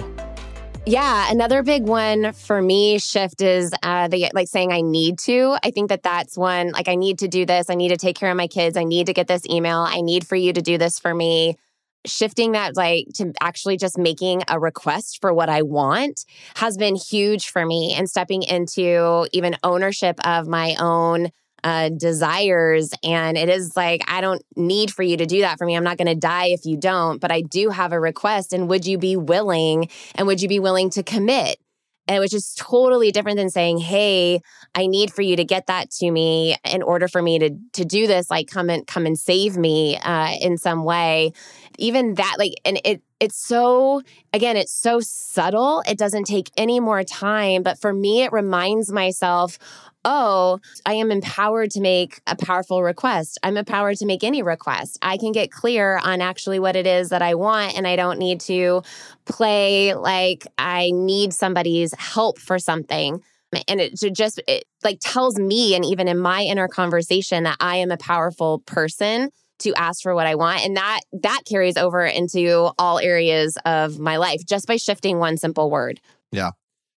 Yeah, 0.89 1.33
another 1.33 1.65
big 1.65 1.83
one 1.89 2.33
for 2.33 2.63
me 2.63 3.01
shift 3.01 3.43
is 3.43 3.73
uh, 3.83 4.07
the 4.07 4.31
like 4.35 4.47
saying 4.47 4.73
I 4.73 4.83
need 4.83 5.19
to. 5.21 5.57
I 5.65 5.73
think 5.73 5.89
that 5.89 6.05
that's 6.05 6.39
one 6.39 6.71
like 6.71 6.87
I 6.87 6.95
need 6.95 7.19
to 7.19 7.29
do 7.29 7.45
this. 7.45 7.69
I 7.69 7.75
need 7.75 7.89
to 7.89 7.97
take 7.97 8.17
care 8.17 8.31
of 8.31 8.37
my 8.37 8.47
kids. 8.47 8.77
I 8.77 8.85
need 8.85 9.07
to 9.07 9.13
get 9.13 9.27
this 9.27 9.45
email. 9.51 9.79
I 9.79 10.01
need 10.01 10.25
for 10.25 10.37
you 10.37 10.53
to 10.53 10.63
do 10.63 10.79
this 10.79 11.01
for 11.01 11.13
me. 11.13 11.57
Shifting 12.05 12.53
that 12.53 12.77
like 12.77 13.09
to 13.17 13.33
actually 13.41 13.79
just 13.79 13.99
making 13.99 14.45
a 14.47 14.61
request 14.61 15.19
for 15.21 15.35
what 15.35 15.49
I 15.49 15.63
want 15.63 16.25
has 16.55 16.77
been 16.77 16.95
huge 16.95 17.49
for 17.49 17.67
me, 17.67 17.93
and 17.99 18.09
stepping 18.09 18.45
into 18.45 19.27
even 19.33 19.57
ownership 19.65 20.25
of 20.25 20.47
my 20.47 20.77
own 20.79 21.33
uh, 21.67 21.89
desires. 21.89 22.93
And 23.03 23.37
it 23.37 23.49
is 23.49 23.77
like, 23.77 24.01
I 24.07 24.21
don't 24.21 24.41
need 24.55 24.93
for 24.93 25.03
you 25.03 25.17
to 25.17 25.27
do 25.27 25.41
that 25.41 25.59
for 25.59 25.67
me. 25.67 25.77
I'm 25.77 25.83
not 25.83 25.99
going 25.99 26.07
to 26.07 26.15
die 26.15 26.47
if 26.51 26.65
you 26.65 26.77
don't, 26.77 27.21
but 27.21 27.33
I 27.33 27.41
do 27.41 27.71
have 27.71 27.91
a 27.91 27.99
request. 27.99 28.53
And 28.53 28.69
would 28.69 28.87
you 28.87 28.99
be 28.99 29.17
willing? 29.17 29.89
And 30.15 30.29
would 30.29 30.41
you 30.41 30.49
be 30.49 30.61
willing 30.61 30.91
to 30.91 31.03
commit? 31.03 31.59
And 32.07 32.21
which 32.21 32.35
is 32.35 32.55
totally 32.57 33.11
different 33.11 33.37
than 33.37 33.51
saying, 33.51 33.79
"Hey, 33.79 34.41
I 34.77 34.87
need 34.87 35.13
for 35.13 35.23
you 35.23 35.35
to 35.35 35.45
get 35.45 35.67
that 35.67 35.91
to 35.99 36.09
me 36.09 36.55
in 36.65 36.81
order 36.81 37.09
for 37.09 37.21
me 37.21 37.41
to 37.41 37.51
to 37.73 37.85
do 37.85 38.07
this. 38.07 38.31
Like, 38.31 38.47
come 38.47 38.71
and 38.71 38.87
come 38.87 39.07
and 39.07 39.19
save 39.19 39.57
me 39.57 39.97
uh, 39.97 40.37
in 40.41 40.57
some 40.57 40.85
way." 40.85 41.33
Even 41.79 42.15
that, 42.15 42.37
like, 42.39 42.53
and 42.65 42.81
it 42.85 43.03
it's 43.19 43.37
so 43.45 44.03
again, 44.33 44.57
it's 44.57 44.73
so 44.73 45.01
subtle. 45.01 45.83
It 45.89 45.99
doesn't 45.99 46.29
take 46.29 46.49
any 46.57 46.79
more 46.79 47.03
time, 47.03 47.65
but 47.65 47.81
for 47.81 47.93
me, 47.93 48.23
it 48.23 48.31
reminds 48.31 48.93
myself 48.93 49.59
oh, 50.07 50.61
I 50.87 50.95
am 50.95 51.11
empowered 51.11 51.73
to 51.73 51.81
make 51.81 52.21
a 52.29 52.37
powerful 52.37 52.83
request. 52.83 53.39
I'm 53.43 53.57
empowered 53.57 53.97
to 53.99 54.07
make 54.07 54.23
any 54.23 54.41
request. 54.41 54.99
I 55.03 55.19
can 55.19 55.33
get 55.33 55.51
clear 55.51 55.99
on 55.99 56.21
actually 56.21 56.61
what 56.61 56.77
it 56.77 56.87
is 56.87 57.09
that 57.11 57.23
I 57.23 57.35
want, 57.35 57.77
and 57.77 57.87
I 57.87 57.97
don't 57.97 58.19
need 58.19 58.41
to 58.43 58.83
play 59.27 59.95
like 59.95 60.47
I 60.57 60.93
need 60.95 61.35
somebody's 61.35 61.93
help 61.99 62.39
for 62.39 62.59
something. 62.59 63.21
And 63.69 63.81
it 63.81 63.95
just 64.15 64.41
it 64.47 64.65
like 64.85 64.99
tells 65.01 65.39
me, 65.39 65.75
and 65.75 65.85
even 65.85 66.09
in 66.09 66.19
my 66.19 66.43
inner 66.43 66.69
conversation, 66.69 67.45
that 67.45 67.57
I 67.59 67.77
am 67.77 67.91
a 67.91 67.97
powerful 67.97 68.61
person 68.61 69.31
to 69.61 69.75
ask 69.75 70.03
for 70.03 70.15
what 70.15 70.27
I 70.27 70.37
want. 70.37 70.65
And 70.65 70.77
that 70.77 71.01
that 71.23 71.43
carries 71.49 71.77
over 71.77 72.05
into 72.05 72.71
all 72.79 72.99
areas 73.01 73.59
of 73.65 73.99
my 73.99 74.19
life 74.19 74.43
just 74.47 74.69
by 74.69 74.77
shifting 74.77 75.19
one 75.19 75.37
simple 75.37 75.71
word. 75.71 76.01
Yeah. 76.31 76.51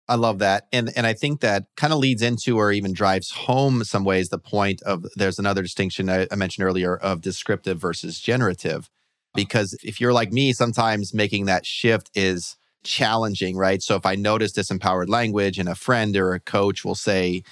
I 0.09 0.15
love 0.15 0.39
that. 0.39 0.67
And 0.73 0.91
and 0.97 1.05
I 1.05 1.13
think 1.13 1.41
that 1.41 1.65
kind 1.77 1.93
of 1.93 1.99
leads 1.99 2.23
into 2.23 2.57
or 2.57 2.71
even 2.71 2.93
drives 2.93 3.29
home 3.31 3.83
some 3.83 4.03
ways 4.03 4.29
the 4.29 4.39
point 4.39 4.81
of 4.81 5.05
there's 5.15 5.37
another 5.37 5.61
distinction 5.61 6.09
I, 6.09 6.27
I 6.31 6.35
mentioned 6.35 6.65
earlier 6.65 6.97
of 6.97 7.21
descriptive 7.21 7.79
versus 7.79 8.19
generative. 8.19 8.89
Uh-huh. 8.89 9.33
Because 9.35 9.77
if 9.83 10.01
you're 10.01 10.11
like 10.11 10.31
me, 10.31 10.51
sometimes 10.51 11.13
making 11.13 11.45
that 11.45 11.65
shift 11.65 12.09
is 12.15 12.57
challenging, 12.83 13.55
right? 13.55 13.83
So 13.83 13.95
if 13.95 14.05
I 14.05 14.15
notice 14.15 14.53
disempowered 14.53 15.09
language 15.09 15.59
and 15.59 15.69
a 15.69 15.75
friend 15.75 16.17
or 16.17 16.33
a 16.33 16.39
coach 16.39 16.83
will 16.83 16.95
say, 16.95 17.43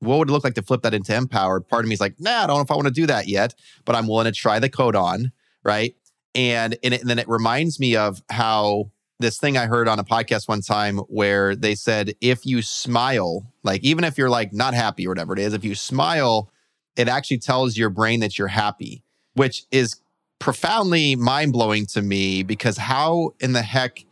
what 0.00 0.18
would 0.18 0.30
it 0.30 0.32
look 0.32 0.44
like 0.44 0.54
to 0.54 0.62
flip 0.62 0.82
that 0.82 0.94
into 0.94 1.14
empowered? 1.14 1.68
Part 1.68 1.84
of 1.84 1.88
me 1.88 1.94
is 1.94 2.00
like, 2.00 2.14
nah, 2.18 2.44
I 2.44 2.46
don't 2.46 2.56
know 2.56 2.62
if 2.62 2.70
I 2.70 2.76
want 2.76 2.88
to 2.88 2.94
do 2.94 3.06
that 3.06 3.28
yet, 3.28 3.54
but 3.84 3.94
I'm 3.94 4.06
willing 4.06 4.26
to 4.26 4.32
try 4.32 4.58
the 4.58 4.70
code 4.70 4.96
on, 4.96 5.32
right? 5.62 5.94
And, 6.34 6.76
and, 6.82 6.94
it, 6.94 7.00
and 7.00 7.10
then 7.10 7.18
it 7.18 7.28
reminds 7.28 7.80
me 7.80 7.96
of 7.96 8.22
how 8.30 8.90
this 9.18 9.38
thing 9.38 9.56
I 9.56 9.66
heard 9.66 9.88
on 9.88 9.98
a 9.98 10.04
podcast 10.04 10.48
one 10.48 10.60
time 10.60 10.98
where 10.98 11.56
they 11.56 11.74
said 11.74 12.14
if 12.20 12.44
you 12.44 12.62
smile, 12.62 13.50
like 13.62 13.82
even 13.82 14.04
if 14.04 14.18
you're 14.18 14.30
like 14.30 14.52
not 14.52 14.74
happy 14.74 15.06
or 15.06 15.10
whatever 15.10 15.32
it 15.32 15.38
is, 15.38 15.54
if 15.54 15.64
you 15.64 15.74
smile, 15.74 16.50
it 16.96 17.08
actually 17.08 17.38
tells 17.38 17.76
your 17.76 17.90
brain 17.90 18.20
that 18.20 18.38
you're 18.38 18.48
happy, 18.48 19.02
which 19.34 19.64
is 19.70 19.96
profoundly 20.38 21.16
mind 21.16 21.52
blowing 21.52 21.86
to 21.86 22.02
me 22.02 22.42
because 22.42 22.76
how 22.76 23.30
in 23.40 23.52
the 23.52 23.62
heck, 23.62 24.04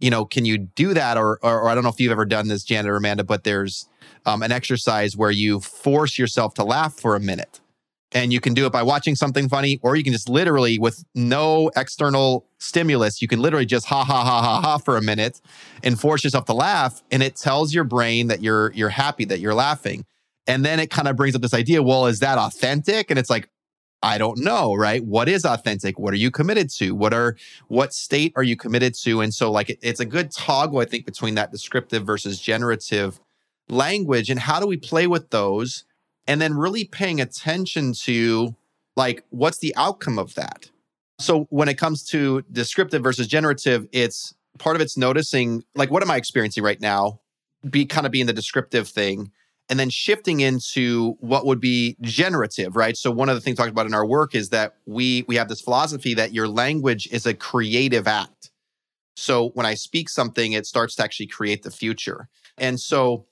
you 0.00 0.10
know, 0.10 0.24
can 0.24 0.44
you 0.44 0.58
do 0.58 0.94
that? 0.94 1.16
Or, 1.16 1.38
or, 1.42 1.62
or 1.62 1.68
I 1.68 1.74
don't 1.74 1.84
know 1.84 1.90
if 1.90 2.00
you've 2.00 2.12
ever 2.12 2.24
done 2.24 2.48
this, 2.48 2.64
Janet 2.64 2.90
or 2.90 2.96
Amanda, 2.96 3.24
but 3.24 3.44
there's 3.44 3.88
um, 4.26 4.42
an 4.42 4.52
exercise 4.52 5.16
where 5.16 5.30
you 5.30 5.60
force 5.60 6.18
yourself 6.18 6.54
to 6.54 6.64
laugh 6.64 6.94
for 6.94 7.14
a 7.14 7.20
minute. 7.20 7.60
And 8.12 8.32
you 8.32 8.40
can 8.40 8.54
do 8.54 8.64
it 8.64 8.72
by 8.72 8.82
watching 8.82 9.14
something 9.14 9.50
funny, 9.50 9.80
or 9.82 9.94
you 9.94 10.02
can 10.02 10.14
just 10.14 10.30
literally, 10.30 10.78
with 10.78 11.04
no 11.14 11.70
external 11.76 12.46
stimulus, 12.58 13.20
you 13.20 13.28
can 13.28 13.40
literally 13.40 13.66
just 13.66 13.84
ha 13.84 14.02
ha 14.02 14.24
ha 14.24 14.40
ha 14.40 14.60
ha 14.62 14.78
for 14.78 14.96
a 14.96 15.02
minute 15.02 15.42
and 15.82 16.00
force 16.00 16.24
yourself 16.24 16.46
to 16.46 16.54
laugh. 16.54 17.02
And 17.10 17.22
it 17.22 17.36
tells 17.36 17.74
your 17.74 17.84
brain 17.84 18.28
that 18.28 18.40
you're 18.40 18.72
you're 18.72 18.88
happy, 18.88 19.26
that 19.26 19.40
you're 19.40 19.54
laughing. 19.54 20.06
And 20.46 20.64
then 20.64 20.80
it 20.80 20.88
kind 20.90 21.06
of 21.06 21.16
brings 21.16 21.34
up 21.34 21.42
this 21.42 21.52
idea, 21.52 21.82
well, 21.82 22.06
is 22.06 22.20
that 22.20 22.38
authentic? 22.38 23.10
And 23.10 23.18
it's 23.18 23.28
like, 23.28 23.50
I 24.02 24.16
don't 24.16 24.38
know, 24.38 24.74
right? 24.74 25.04
What 25.04 25.28
is 25.28 25.44
authentic? 25.44 25.98
What 25.98 26.14
are 26.14 26.18
you 26.18 26.30
committed 26.30 26.70
to? 26.76 26.92
What 26.92 27.12
are 27.12 27.36
what 27.66 27.92
state 27.92 28.32
are 28.36 28.42
you 28.42 28.56
committed 28.56 28.94
to? 29.02 29.20
And 29.20 29.34
so 29.34 29.50
like 29.50 29.70
it, 29.70 29.78
it's 29.82 30.00
a 30.00 30.06
good 30.06 30.30
toggle, 30.30 30.78
I 30.78 30.86
think, 30.86 31.04
between 31.04 31.34
that 31.34 31.52
descriptive 31.52 32.06
versus 32.06 32.40
generative 32.40 33.20
language. 33.68 34.30
And 34.30 34.40
how 34.40 34.60
do 34.60 34.66
we 34.66 34.76
play 34.78 35.06
with 35.06 35.28
those? 35.30 35.84
And 36.28 36.40
then 36.40 36.54
really 36.54 36.84
paying 36.84 37.20
attention 37.20 37.94
to 38.04 38.54
like 38.94 39.24
what's 39.30 39.58
the 39.58 39.74
outcome 39.76 40.18
of 40.18 40.34
that? 40.34 40.70
So 41.18 41.48
when 41.50 41.68
it 41.68 41.78
comes 41.78 42.04
to 42.10 42.42
descriptive 42.52 43.02
versus 43.02 43.26
generative 43.26 43.88
it's 43.90 44.34
part 44.58 44.76
of 44.76 44.82
it's 44.82 44.96
noticing 44.96 45.64
like 45.74 45.90
what 45.90 46.02
am 46.02 46.10
i 46.10 46.16
experiencing 46.16 46.62
right 46.62 46.80
now? 46.80 47.20
Be 47.68 47.86
kind 47.86 48.06
of 48.06 48.12
being 48.12 48.26
the 48.26 48.32
descriptive 48.32 48.86
thing 48.86 49.32
and 49.70 49.78
then 49.78 49.90
shifting 49.90 50.40
into 50.40 51.16
what 51.20 51.44
would 51.46 51.60
be 51.60 51.96
generative 52.02 52.76
right? 52.76 52.96
So 52.96 53.10
one 53.10 53.28
of 53.28 53.34
the 53.34 53.40
things 53.40 53.56
talked 53.56 53.70
about 53.70 53.86
in 53.86 53.94
our 53.94 54.06
work 54.06 54.34
is 54.34 54.50
that 54.50 54.74
we 54.86 55.24
we 55.26 55.36
have 55.36 55.48
this 55.48 55.62
philosophy 55.62 56.14
that 56.14 56.32
your 56.32 56.46
language 56.46 57.08
is 57.10 57.24
a 57.24 57.34
creative 57.34 58.06
act. 58.06 58.50
So 59.16 59.48
when 59.54 59.64
i 59.64 59.74
speak 59.74 60.10
something 60.10 60.52
it 60.52 60.66
starts 60.66 60.94
to 60.96 61.04
actually 61.04 61.28
create 61.28 61.62
the 61.62 61.70
future. 61.70 62.28
And 62.58 62.78
so 62.78 63.27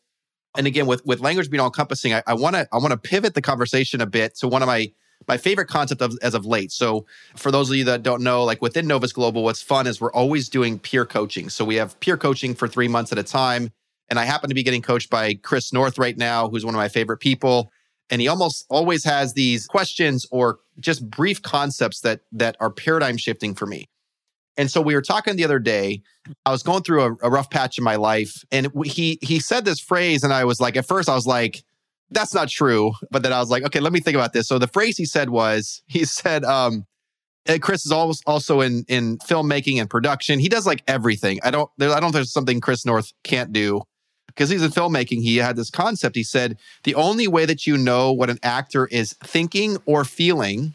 and 0.56 0.66
again 0.66 0.86
with 0.86 1.04
with 1.06 1.20
language 1.20 1.50
being 1.50 1.60
all 1.60 1.66
encompassing 1.66 2.14
i 2.14 2.34
want 2.34 2.54
to 2.56 2.68
i 2.72 2.78
want 2.78 2.90
to 2.90 2.96
pivot 2.96 3.34
the 3.34 3.42
conversation 3.42 4.00
a 4.00 4.06
bit 4.06 4.34
to 4.34 4.48
one 4.48 4.62
of 4.62 4.66
my 4.66 4.90
my 5.28 5.36
favorite 5.36 5.66
concept 5.66 6.02
of 6.02 6.16
as 6.22 6.34
of 6.34 6.44
late. 6.44 6.70
So 6.70 7.06
for 7.36 7.50
those 7.50 7.70
of 7.70 7.76
you 7.76 7.84
that 7.84 8.02
don't 8.02 8.22
know 8.22 8.44
like 8.44 8.60
within 8.60 8.86
novus 8.86 9.12
global 9.12 9.42
what's 9.42 9.62
fun 9.62 9.86
is 9.86 10.00
we're 10.00 10.12
always 10.12 10.48
doing 10.48 10.78
peer 10.78 11.06
coaching. 11.06 11.48
So 11.48 11.64
we 11.64 11.76
have 11.76 11.98
peer 12.00 12.18
coaching 12.18 12.54
for 12.54 12.68
three 12.68 12.86
months 12.86 13.12
at 13.12 13.18
a 13.18 13.22
time 13.22 13.70
and 14.08 14.18
i 14.18 14.24
happen 14.24 14.48
to 14.48 14.54
be 14.54 14.62
getting 14.62 14.82
coached 14.82 15.10
by 15.10 15.34
chris 15.34 15.72
north 15.72 15.98
right 15.98 16.16
now 16.16 16.48
who's 16.48 16.64
one 16.64 16.74
of 16.74 16.78
my 16.78 16.88
favorite 16.88 17.18
people 17.18 17.72
and 18.10 18.20
he 18.20 18.28
almost 18.28 18.64
always 18.70 19.04
has 19.04 19.32
these 19.32 19.66
questions 19.66 20.26
or 20.30 20.58
just 20.78 21.08
brief 21.08 21.42
concepts 21.42 22.00
that 22.00 22.20
that 22.32 22.56
are 22.60 22.70
paradigm 22.70 23.16
shifting 23.16 23.54
for 23.54 23.66
me 23.66 23.88
and 24.56 24.70
so 24.70 24.80
we 24.80 24.94
were 24.94 25.02
talking 25.02 25.36
the 25.36 25.44
other 25.44 25.58
day. 25.58 26.02
I 26.44 26.50
was 26.50 26.62
going 26.62 26.82
through 26.82 27.02
a, 27.02 27.12
a, 27.26 27.30
rough 27.30 27.50
patch 27.50 27.78
in 27.78 27.84
my 27.84 27.96
life, 27.96 28.44
and 28.50 28.70
he 28.84 29.18
he 29.22 29.38
said 29.38 29.64
this 29.64 29.80
phrase, 29.80 30.24
and 30.24 30.32
I 30.32 30.44
was 30.44 30.60
like, 30.60 30.76
at 30.76 30.86
first 30.86 31.08
I 31.08 31.14
was 31.14 31.26
like, 31.26 31.62
"That's 32.10 32.34
not 32.34 32.48
true," 32.48 32.92
but 33.10 33.22
then 33.22 33.32
I 33.32 33.38
was 33.38 33.50
like, 33.50 33.64
"Okay, 33.64 33.80
let 33.80 33.92
me 33.92 34.00
think 34.00 34.16
about 34.16 34.32
this." 34.32 34.48
So 34.48 34.58
the 34.58 34.66
phrase 34.66 34.96
he 34.96 35.04
said 35.04 35.30
was, 35.30 35.82
he 35.86 36.04
said, 36.04 36.44
um, 36.44 36.84
"Chris 37.60 37.86
is 37.86 37.92
also 37.92 38.60
in 38.60 38.84
in 38.88 39.18
filmmaking 39.18 39.80
and 39.80 39.90
production. 39.90 40.38
He 40.38 40.48
does 40.48 40.66
like 40.66 40.82
everything. 40.88 41.38
I 41.44 41.50
don't 41.50 41.70
there, 41.78 41.90
I 41.90 41.94
don't 41.94 42.12
think 42.12 42.14
there's 42.14 42.32
something 42.32 42.60
Chris 42.60 42.84
North 42.84 43.12
can't 43.24 43.52
do." 43.52 43.82
Because 44.28 44.50
he's 44.50 44.62
in 44.62 44.70
filmmaking, 44.70 45.22
he 45.22 45.38
had 45.38 45.56
this 45.56 45.70
concept. 45.70 46.14
He 46.14 46.22
said, 46.22 46.58
The 46.82 46.94
only 46.94 47.26
way 47.26 47.46
that 47.46 47.66
you 47.66 47.78
know 47.78 48.12
what 48.12 48.28
an 48.28 48.38
actor 48.42 48.86
is 48.86 49.14
thinking 49.24 49.78
or 49.86 50.04
feeling 50.04 50.74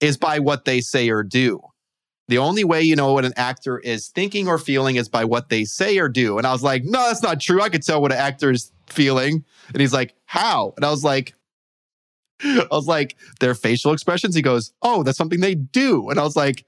is 0.00 0.16
by 0.16 0.38
what 0.38 0.66
they 0.66 0.80
say 0.80 1.08
or 1.08 1.24
do. 1.24 1.60
The 2.28 2.38
only 2.38 2.64
way 2.64 2.82
you 2.82 2.96
know 2.96 3.12
what 3.12 3.24
an 3.24 3.32
actor 3.36 3.78
is 3.78 4.08
thinking 4.08 4.48
or 4.48 4.58
feeling 4.58 4.96
is 4.96 5.08
by 5.08 5.24
what 5.24 5.48
they 5.48 5.64
say 5.64 5.98
or 5.98 6.08
do. 6.08 6.38
And 6.38 6.46
I 6.46 6.52
was 6.52 6.62
like, 6.62 6.84
no, 6.84 7.00
that's 7.08 7.22
not 7.22 7.40
true. 7.40 7.60
I 7.60 7.68
could 7.68 7.82
tell 7.82 8.00
what 8.00 8.12
an 8.12 8.18
actor 8.18 8.50
is 8.50 8.72
feeling. 8.88 9.44
And 9.68 9.80
he's 9.80 9.92
like, 9.92 10.14
how? 10.24 10.72
And 10.76 10.84
I 10.84 10.90
was 10.90 11.04
like, 11.04 11.34
I 12.42 12.66
was 12.70 12.86
like, 12.86 13.16
their 13.40 13.54
facial 13.54 13.92
expressions. 13.92 14.34
He 14.34 14.42
goes, 14.42 14.72
oh, 14.82 15.02
that's 15.02 15.18
something 15.18 15.40
they 15.40 15.54
do. 15.54 16.10
And 16.10 16.18
I 16.18 16.22
was 16.22 16.36
like, 16.36 16.64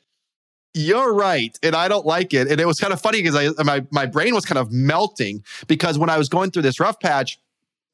you're 0.74 1.14
right. 1.14 1.56
And 1.62 1.76
I 1.76 1.86
don't 1.86 2.04
like 2.04 2.34
it. 2.34 2.48
And 2.48 2.60
it 2.60 2.66
was 2.66 2.80
kind 2.80 2.92
of 2.92 3.00
funny 3.00 3.22
because 3.22 3.36
I 3.36 3.62
my, 3.62 3.86
my 3.92 4.06
brain 4.06 4.34
was 4.34 4.44
kind 4.44 4.58
of 4.58 4.72
melting 4.72 5.44
because 5.68 5.98
when 5.98 6.10
I 6.10 6.18
was 6.18 6.28
going 6.28 6.50
through 6.50 6.62
this 6.62 6.80
rough 6.80 6.98
patch, 6.98 7.38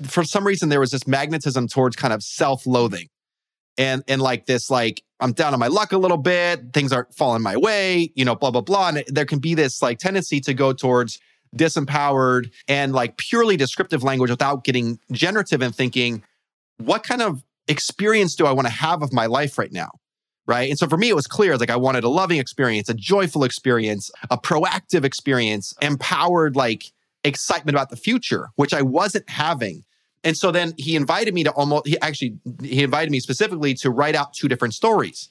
for 0.03 0.25
some 0.25 0.46
reason 0.46 0.70
there 0.70 0.81
was 0.81 0.90
this 0.90 1.07
magnetism 1.07 1.68
towards 1.68 1.94
kind 1.94 2.14
of 2.14 2.23
self-loathing 2.23 3.09
and 3.77 4.03
and 4.09 4.23
like 4.23 4.46
this 4.46 4.70
like 4.70 5.03
i'm 5.20 5.33
down 5.33 5.52
on 5.52 5.61
my 5.61 5.68
luck 5.68 5.92
a 5.92 5.98
little 5.98 6.16
bit. 6.16 6.72
Things 6.72 6.92
aren't 6.92 7.14
falling 7.14 7.42
my 7.42 7.56
way 7.56 8.12
you 8.14 8.24
know 8.24 8.35
blah 8.35 8.50
blah 8.50 8.61
blah. 8.61 8.88
And 8.88 9.04
there 9.09 9.26
can 9.26 9.38
be 9.38 9.54
this 9.54 9.83
like 9.83 9.98
tendency 9.98 10.40
to 10.40 10.54
go 10.54 10.72
towards 10.72 11.18
disempowered 11.56 12.50
and 12.68 12.92
like 12.92 13.16
purely 13.16 13.56
descriptive 13.56 14.02
language 14.02 14.30
without 14.30 14.64
getting 14.64 14.98
generative 15.11 15.62
and 15.62 15.74
thinking 15.74 16.22
what 16.78 17.02
kind 17.02 17.22
of 17.22 17.42
experience 17.68 18.35
do 18.35 18.46
i 18.46 18.52
want 18.52 18.66
to 18.66 18.72
have 18.72 19.02
of 19.02 19.12
my 19.12 19.26
life 19.26 19.59
right 19.59 19.72
now 19.72 19.90
right? 20.46 20.68
And 20.68 20.78
so 20.78 20.88
for 20.88 20.96
me 20.96 21.09
it 21.09 21.14
was 21.14 21.26
clear 21.26 21.56
like 21.56 21.70
i 21.70 21.76
wanted 21.76 22.04
a 22.04 22.09
loving 22.09 22.38
experience 22.38 22.88
a 22.88 22.94
joyful 22.94 23.44
experience 23.44 24.11
a 24.30 24.38
proactive 24.38 25.04
experience 25.04 25.74
empowered 25.80 26.56
like 26.56 26.85
excitement 27.24 27.76
about 27.76 27.90
the 27.90 27.96
future 27.96 28.48
which 28.56 28.72
i 28.72 28.83
wasn't 28.83 29.28
having 29.28 29.85
and 30.24 30.37
so 30.37 30.50
then 30.50 30.74
he 30.76 30.96
invited 30.96 31.35
me 31.35 31.44
to 31.44 31.50
almost, 31.52 31.87
he 31.87 31.98
actually, 32.00 32.38
he 32.62 32.83
invited 32.83 33.11
me 33.11 33.20
specifically 33.20 33.74
to 33.74 33.90
write 33.90 34.14
out 34.14 34.35
two 34.35 34.48
different 34.48 34.74
stories. 34.74 35.28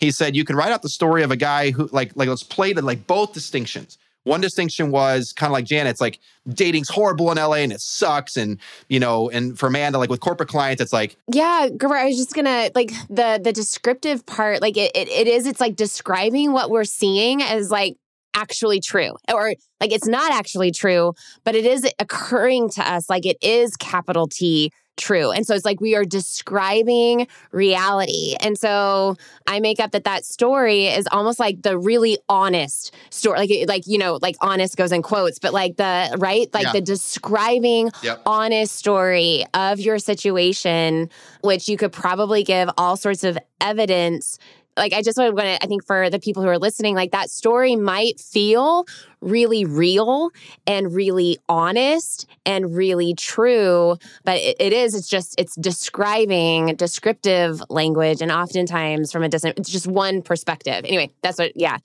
He 0.00 0.10
said, 0.10 0.34
you 0.34 0.44
can 0.44 0.56
write 0.56 0.72
out 0.72 0.82
the 0.82 0.88
story 0.88 1.22
of 1.22 1.30
a 1.30 1.36
guy 1.36 1.70
who, 1.70 1.88
like, 1.92 2.12
like 2.16 2.28
let's 2.28 2.42
play 2.42 2.72
the, 2.72 2.82
like 2.82 3.06
both 3.06 3.32
distinctions. 3.32 3.98
One 4.24 4.40
distinction 4.40 4.92
was 4.92 5.32
kind 5.32 5.50
of 5.50 5.52
like 5.52 5.64
Janet's, 5.64 6.00
like 6.00 6.20
dating's 6.48 6.88
horrible 6.88 7.30
in 7.32 7.38
LA 7.38 7.56
and 7.56 7.72
it 7.72 7.80
sucks. 7.80 8.36
And, 8.36 8.58
you 8.88 9.00
know, 9.00 9.28
and 9.30 9.58
for 9.58 9.66
Amanda, 9.66 9.98
like 9.98 10.10
with 10.10 10.20
corporate 10.20 10.48
clients, 10.48 10.80
it's 10.80 10.92
like. 10.92 11.16
Yeah, 11.30 11.68
I 11.68 12.04
was 12.06 12.16
just 12.16 12.34
gonna 12.34 12.70
like 12.74 12.92
the 13.10 13.40
the 13.42 13.52
descriptive 13.52 14.24
part, 14.24 14.62
like 14.62 14.76
it, 14.76 14.92
it, 14.94 15.08
it 15.08 15.26
is, 15.26 15.46
it's 15.46 15.60
like 15.60 15.74
describing 15.74 16.52
what 16.52 16.70
we're 16.70 16.84
seeing 16.84 17.42
as 17.42 17.70
like 17.70 17.96
actually 18.34 18.80
true 18.80 19.12
or 19.32 19.54
like 19.80 19.92
it's 19.92 20.06
not 20.06 20.32
actually 20.32 20.70
true 20.70 21.12
but 21.44 21.54
it 21.54 21.66
is 21.66 21.86
occurring 21.98 22.68
to 22.70 22.82
us 22.88 23.08
like 23.10 23.26
it 23.26 23.36
is 23.42 23.76
capital 23.76 24.26
T 24.26 24.70
true. 24.98 25.30
And 25.30 25.46
so 25.46 25.54
it's 25.54 25.64
like 25.64 25.80
we 25.80 25.94
are 25.94 26.04
describing 26.04 27.26
reality. 27.50 28.36
And 28.40 28.58
so 28.58 29.16
I 29.46 29.58
make 29.58 29.80
up 29.80 29.92
that 29.92 30.04
that 30.04 30.24
story 30.24 30.86
is 30.86 31.08
almost 31.10 31.38
like 31.38 31.62
the 31.62 31.78
really 31.78 32.18
honest 32.28 32.94
story, 33.10 33.38
like 33.38 33.50
like 33.68 33.86
you 33.86 33.96
know, 33.98 34.18
like 34.20 34.36
honest 34.42 34.76
goes 34.76 34.92
in 34.92 35.02
quotes, 35.02 35.38
but 35.38 35.52
like 35.54 35.76
the 35.76 36.14
right, 36.18 36.46
like 36.52 36.64
Yeah. 36.64 36.72
the 36.72 36.80
describing 36.82 37.90
Yep. 38.02 38.22
honest 38.26 38.74
story 38.76 39.44
of 39.54 39.80
your 39.80 39.98
situation, 39.98 41.08
which 41.40 41.68
you 41.68 41.76
could 41.78 41.92
probably 41.92 42.42
give 42.44 42.68
all 42.76 42.96
sorts 42.96 43.24
of 43.24 43.38
evidence. 43.60 44.38
Like 44.76 44.92
I 44.92 45.02
just 45.02 45.18
want 45.18 45.36
to, 45.36 45.62
I 45.62 45.66
think 45.66 45.84
for 45.86 46.08
the 46.08 46.18
people 46.18 46.42
who 46.42 46.48
are 46.48 46.58
listening, 46.58 46.94
like 46.94 47.12
that 47.12 47.30
story 47.30 47.76
might 47.76 48.18
feel 48.20 48.86
really 49.20 49.64
real 49.64 50.30
and 50.66 50.94
really 50.94 51.38
honest 51.48 52.26
and 52.46 52.74
really 52.74 53.14
true, 53.14 53.96
but 54.24 54.38
it, 54.38 54.56
it 54.58 54.72
is. 54.72 54.94
It's 54.94 55.08
just 55.08 55.34
it's 55.38 55.54
describing 55.56 56.74
descriptive 56.76 57.62
language, 57.68 58.22
and 58.22 58.32
oftentimes 58.32 59.12
from 59.12 59.22
a 59.22 59.28
distant, 59.28 59.58
it's 59.58 59.70
just 59.70 59.86
one 59.86 60.22
perspective. 60.22 60.84
Anyway, 60.84 61.10
that's 61.22 61.38
what. 61.38 61.52
Yeah, 61.54 61.78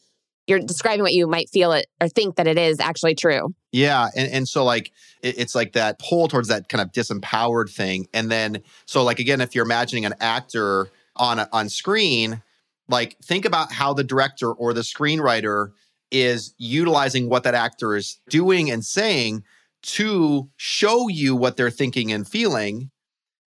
you're 0.47 0.59
describing 0.59 1.03
what 1.03 1.13
you 1.13 1.27
might 1.27 1.49
feel 1.49 1.73
it 1.73 1.87
or 2.01 2.07
think 2.07 2.37
that 2.37 2.47
it 2.47 2.57
is 2.57 2.79
actually 2.79 3.15
true. 3.15 3.53
Yeah, 3.71 4.07
and 4.15 4.31
and 4.31 4.47
so 4.47 4.63
like 4.63 4.91
it, 5.21 5.37
it's 5.37 5.53
like 5.53 5.73
that 5.73 5.99
pull 5.99 6.27
towards 6.27 6.47
that 6.47 6.69
kind 6.69 6.81
of 6.81 6.91
disempowered 6.91 7.69
thing, 7.69 8.07
and 8.13 8.31
then 8.31 8.63
so 8.85 9.03
like 9.03 9.19
again, 9.19 9.41
if 9.41 9.53
you're 9.53 9.65
imagining 9.65 10.05
an 10.05 10.15
actor 10.21 10.87
on 11.17 11.39
a, 11.39 11.49
on 11.51 11.67
screen, 11.67 12.41
like 12.89 13.17
think 13.23 13.45
about 13.45 13.71
how 13.71 13.93
the 13.93 14.03
director 14.03 14.51
or 14.51 14.73
the 14.73 14.81
screenwriter 14.81 15.71
is 16.11 16.53
utilizing 16.57 17.29
what 17.29 17.43
that 17.43 17.53
actor 17.53 17.95
is 17.95 18.19
doing 18.29 18.71
and 18.71 18.85
saying 18.85 19.43
to 19.81 20.49
show 20.57 21.07
you 21.07 21.35
what 21.35 21.57
they're 21.57 21.69
thinking 21.69 22.11
and 22.11 22.27
feeling, 22.27 22.89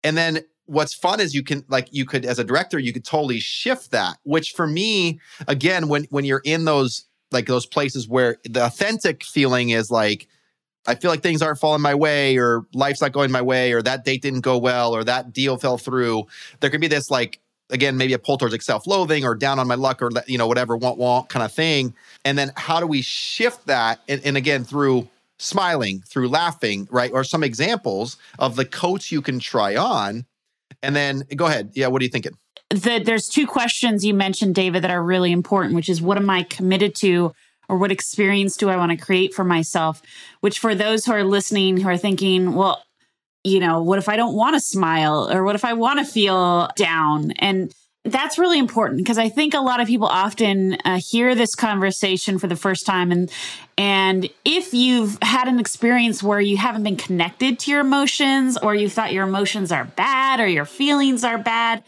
and 0.02 0.16
then 0.16 0.40
what's 0.66 0.94
fun 0.94 1.20
is 1.20 1.34
you 1.34 1.42
can 1.42 1.64
like 1.68 1.88
you 1.90 2.06
could 2.06 2.24
as 2.24 2.38
a 2.38 2.44
director 2.44 2.78
you 2.78 2.90
could 2.90 3.04
totally 3.04 3.38
shift 3.38 3.90
that 3.90 4.16
which 4.22 4.54
for 4.56 4.66
me 4.66 5.20
again 5.46 5.88
when 5.88 6.04
when 6.04 6.24
you're 6.24 6.40
in 6.42 6.64
those 6.64 7.06
like 7.32 7.46
those 7.46 7.66
places 7.66 8.08
where 8.08 8.38
the 8.44 8.64
authentic 8.64 9.22
feeling 9.24 9.70
is 9.70 9.90
like 9.90 10.26
I 10.86 10.94
feel 10.94 11.10
like 11.10 11.22
things 11.22 11.40
aren't 11.40 11.58
falling 11.58 11.80
my 11.80 11.94
way 11.94 12.36
or 12.36 12.66
life's 12.74 13.00
not 13.00 13.12
going 13.12 13.30
my 13.30 13.42
way 13.42 13.72
or 13.72 13.82
that 13.82 14.04
date 14.04 14.22
didn't 14.22 14.42
go 14.42 14.58
well 14.58 14.94
or 14.94 15.02
that 15.04 15.32
deal 15.32 15.56
fell 15.56 15.78
through. 15.78 16.24
There 16.60 16.68
can 16.68 16.80
be 16.80 16.88
this 16.88 17.10
like 17.10 17.40
again 17.74 17.98
maybe 17.98 18.14
a 18.14 18.18
pull 18.18 18.38
towards 18.38 18.52
like 18.52 18.62
self-loathing 18.62 19.24
or 19.24 19.34
down 19.34 19.58
on 19.58 19.68
my 19.68 19.74
luck 19.74 20.00
or 20.00 20.10
you 20.26 20.38
know 20.38 20.46
whatever 20.46 20.76
want 20.76 20.96
want 20.96 21.28
kind 21.28 21.44
of 21.44 21.52
thing. 21.52 21.94
And 22.24 22.38
then 22.38 22.52
how 22.56 22.80
do 22.80 22.86
we 22.86 23.02
shift 23.02 23.66
that 23.66 24.00
and, 24.08 24.22
and 24.24 24.36
again 24.36 24.64
through 24.64 25.08
smiling, 25.38 26.00
through 26.06 26.28
laughing, 26.28 26.88
right? 26.90 27.10
Or 27.12 27.24
some 27.24 27.44
examples 27.44 28.16
of 28.38 28.56
the 28.56 28.64
coats 28.64 29.12
you 29.12 29.20
can 29.20 29.38
try 29.38 29.76
on. 29.76 30.24
And 30.82 30.96
then 30.96 31.24
go 31.36 31.46
ahead. 31.46 31.72
Yeah, 31.74 31.88
what 31.88 32.00
are 32.00 32.04
you 32.04 32.10
thinking? 32.10 32.36
the, 32.70 32.98
there's 32.98 33.28
two 33.28 33.46
questions 33.46 34.04
you 34.04 34.14
mentioned, 34.14 34.54
David, 34.54 34.82
that 34.82 34.90
are 34.90 35.02
really 35.02 35.32
important, 35.32 35.74
which 35.74 35.88
is 35.88 36.02
what 36.02 36.16
am 36.16 36.28
I 36.30 36.42
committed 36.42 36.94
to 36.96 37.32
or 37.68 37.78
what 37.78 37.92
experience 37.92 38.56
do 38.56 38.68
I 38.68 38.76
want 38.76 38.90
to 38.92 39.02
create 39.02 39.34
for 39.34 39.44
myself? 39.44 40.02
Which, 40.40 40.58
for 40.58 40.74
those 40.74 41.04
who 41.04 41.12
are 41.12 41.24
listening, 41.24 41.78
who 41.78 41.88
are 41.88 41.96
thinking, 41.96 42.54
well, 42.54 42.82
you 43.44 43.60
know, 43.60 43.82
what 43.82 43.98
if 43.98 44.08
I 44.08 44.16
don't 44.16 44.34
want 44.34 44.54
to 44.54 44.60
smile 44.60 45.30
or 45.30 45.44
what 45.44 45.54
if 45.54 45.64
I 45.64 45.74
want 45.74 45.98
to 45.98 46.04
feel 46.04 46.70
down? 46.76 47.32
And 47.32 47.72
that's 48.04 48.38
really 48.38 48.58
important 48.58 48.98
because 48.98 49.18
I 49.18 49.28
think 49.28 49.54
a 49.54 49.60
lot 49.60 49.80
of 49.80 49.86
people 49.86 50.08
often 50.08 50.74
uh, 50.84 50.98
hear 50.98 51.34
this 51.34 51.54
conversation 51.54 52.38
for 52.38 52.46
the 52.46 52.56
first 52.56 52.84
time, 52.84 53.10
and 53.10 53.32
and 53.78 54.28
if 54.44 54.74
you've 54.74 55.18
had 55.22 55.48
an 55.48 55.58
experience 55.58 56.22
where 56.22 56.40
you 56.40 56.56
haven't 56.58 56.82
been 56.82 56.96
connected 56.96 57.58
to 57.60 57.70
your 57.70 57.80
emotions, 57.80 58.58
or 58.58 58.74
you 58.74 58.90
thought 58.90 59.14
your 59.14 59.26
emotions 59.26 59.72
are 59.72 59.84
bad, 59.84 60.38
or 60.38 60.46
your 60.46 60.66
feelings 60.66 61.24
are 61.24 61.38
bad, 61.38 61.82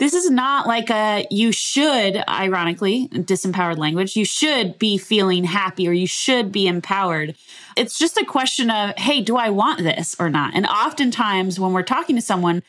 this 0.00 0.14
is 0.14 0.30
not 0.30 0.66
like 0.66 0.88
a 0.88 1.26
you 1.30 1.52
should, 1.52 2.24
ironically, 2.26 3.08
disempowered 3.08 3.76
language, 3.76 4.16
you 4.16 4.24
should 4.24 4.78
be 4.78 4.96
feeling 4.96 5.44
happy 5.44 5.86
or 5.86 5.92
you 5.92 6.06
should 6.06 6.50
be 6.50 6.66
empowered. 6.66 7.36
It's 7.76 7.98
just 7.98 8.16
a 8.16 8.24
question 8.24 8.70
of, 8.70 8.96
hey, 8.96 9.20
do 9.20 9.36
I 9.36 9.50
want 9.50 9.82
this 9.82 10.16
or 10.18 10.30
not? 10.30 10.54
And 10.54 10.66
oftentimes 10.66 11.60
when 11.60 11.74
we're 11.74 11.82
talking 11.82 12.16
to 12.16 12.22
someone, 12.22 12.62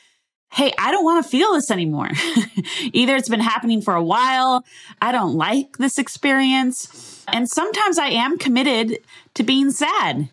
hey, 0.51 0.73
I 0.77 0.91
don't 0.91 1.05
want 1.05 1.23
to 1.23 1.29
feel 1.29 1.53
this 1.53 1.71
anymore. 1.71 2.09
Either 2.91 3.15
it's 3.15 3.29
been 3.29 3.39
happening 3.39 3.81
for 3.81 3.95
a 3.95 4.03
while, 4.03 4.65
I 5.01 5.13
don't 5.13 5.35
like 5.35 5.77
this 5.77 5.97
experience. 5.97 7.23
And 7.29 7.49
sometimes 7.49 7.97
I 7.97 8.07
am 8.07 8.37
committed 8.39 8.99
to 9.35 9.43
being 9.43 9.71
sad. 9.71 10.29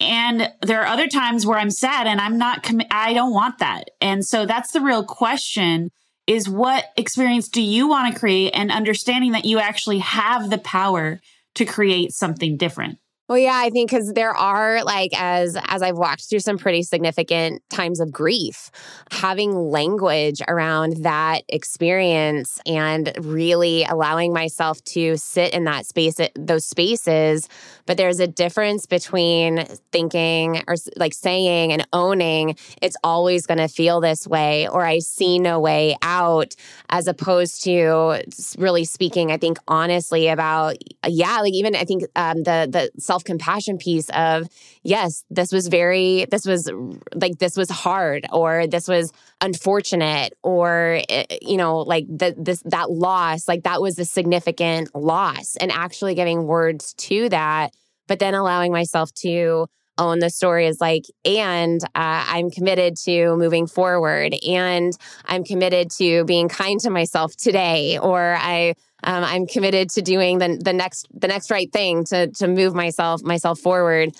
And 0.00 0.50
there 0.62 0.80
are 0.80 0.86
other 0.86 1.08
times 1.08 1.44
where 1.44 1.58
I'm 1.58 1.70
sad 1.70 2.06
and 2.06 2.22
I'm 2.22 2.38
not 2.38 2.62
commi- 2.62 2.86
I 2.90 3.12
don't 3.12 3.34
want 3.34 3.58
that. 3.58 3.90
And 4.00 4.24
so 4.24 4.46
that's 4.46 4.72
the 4.72 4.80
real 4.80 5.04
question 5.04 5.90
is 6.26 6.48
what 6.48 6.86
experience 6.96 7.48
do 7.48 7.60
you 7.60 7.88
want 7.88 8.12
to 8.12 8.18
create 8.18 8.52
and 8.52 8.70
understanding 8.70 9.32
that 9.32 9.44
you 9.44 9.58
actually 9.58 9.98
have 9.98 10.50
the 10.50 10.58
power 10.58 11.20
to 11.54 11.64
create 11.64 12.12
something 12.12 12.56
different. 12.56 12.98
Well, 13.32 13.40
yeah, 13.40 13.56
I 13.56 13.70
think 13.70 13.88
because 13.88 14.12
there 14.12 14.36
are 14.36 14.84
like 14.84 15.18
as 15.18 15.56
as 15.64 15.80
I've 15.80 15.96
walked 15.96 16.28
through 16.28 16.40
some 16.40 16.58
pretty 16.58 16.82
significant 16.82 17.62
times 17.70 17.98
of 17.98 18.12
grief, 18.12 18.70
having 19.10 19.54
language 19.54 20.42
around 20.46 20.98
that 21.04 21.40
experience 21.48 22.60
and 22.66 23.10
really 23.22 23.84
allowing 23.84 24.34
myself 24.34 24.84
to 24.84 25.16
sit 25.16 25.54
in 25.54 25.64
that 25.64 25.86
space, 25.86 26.16
those 26.34 26.66
spaces. 26.66 27.48
But 27.86 27.96
there's 27.96 28.20
a 28.20 28.26
difference 28.26 28.84
between 28.84 29.64
thinking 29.92 30.62
or 30.68 30.74
like 30.96 31.14
saying 31.14 31.72
and 31.72 31.88
owning 31.94 32.56
it's 32.82 32.96
always 33.02 33.46
going 33.46 33.58
to 33.58 33.68
feel 33.68 34.02
this 34.02 34.26
way, 34.26 34.68
or 34.68 34.84
I 34.84 34.98
see 34.98 35.38
no 35.38 35.58
way 35.58 35.96
out, 36.02 36.54
as 36.90 37.06
opposed 37.06 37.64
to 37.64 38.22
really 38.58 38.84
speaking. 38.84 39.32
I 39.32 39.38
think 39.38 39.56
honestly 39.68 40.28
about 40.28 40.76
yeah, 41.06 41.40
like 41.40 41.54
even 41.54 41.74
I 41.74 41.84
think 41.84 42.04
um, 42.14 42.42
the 42.42 42.68
the 42.70 42.90
self 43.00 43.21
compassion 43.24 43.78
piece 43.78 44.08
of 44.10 44.48
yes 44.82 45.24
this 45.30 45.52
was 45.52 45.68
very 45.68 46.26
this 46.30 46.46
was 46.46 46.70
like 47.14 47.38
this 47.38 47.56
was 47.56 47.70
hard 47.70 48.26
or 48.32 48.66
this 48.66 48.88
was 48.88 49.12
unfortunate 49.40 50.32
or 50.42 51.00
eh, 51.08 51.24
you 51.40 51.56
know 51.56 51.78
like 51.78 52.06
the, 52.08 52.34
this 52.38 52.62
that 52.64 52.90
loss 52.90 53.48
like 53.48 53.64
that 53.64 53.80
was 53.80 53.98
a 53.98 54.04
significant 54.04 54.94
loss 54.94 55.56
and 55.56 55.70
actually 55.72 56.14
giving 56.14 56.46
words 56.46 56.94
to 56.94 57.28
that 57.28 57.74
but 58.06 58.18
then 58.18 58.34
allowing 58.34 58.72
myself 58.72 59.12
to 59.14 59.66
own 59.98 60.18
the 60.20 60.30
story 60.30 60.66
is 60.66 60.80
like 60.80 61.04
and 61.24 61.82
uh, 61.94 62.24
i'm 62.28 62.50
committed 62.50 62.96
to 62.96 63.36
moving 63.36 63.66
forward 63.66 64.34
and 64.46 64.96
i'm 65.26 65.44
committed 65.44 65.90
to 65.90 66.24
being 66.24 66.48
kind 66.48 66.80
to 66.80 66.90
myself 66.90 67.36
today 67.36 67.98
or 67.98 68.36
i 68.38 68.74
um, 69.04 69.24
I'm 69.24 69.46
committed 69.46 69.90
to 69.90 70.02
doing 70.02 70.38
the 70.38 70.58
the 70.62 70.72
next 70.72 71.08
the 71.12 71.28
next 71.28 71.50
right 71.50 71.70
thing 71.72 72.04
to 72.04 72.28
to 72.28 72.48
move 72.48 72.74
myself 72.74 73.22
myself 73.22 73.58
forward. 73.58 74.14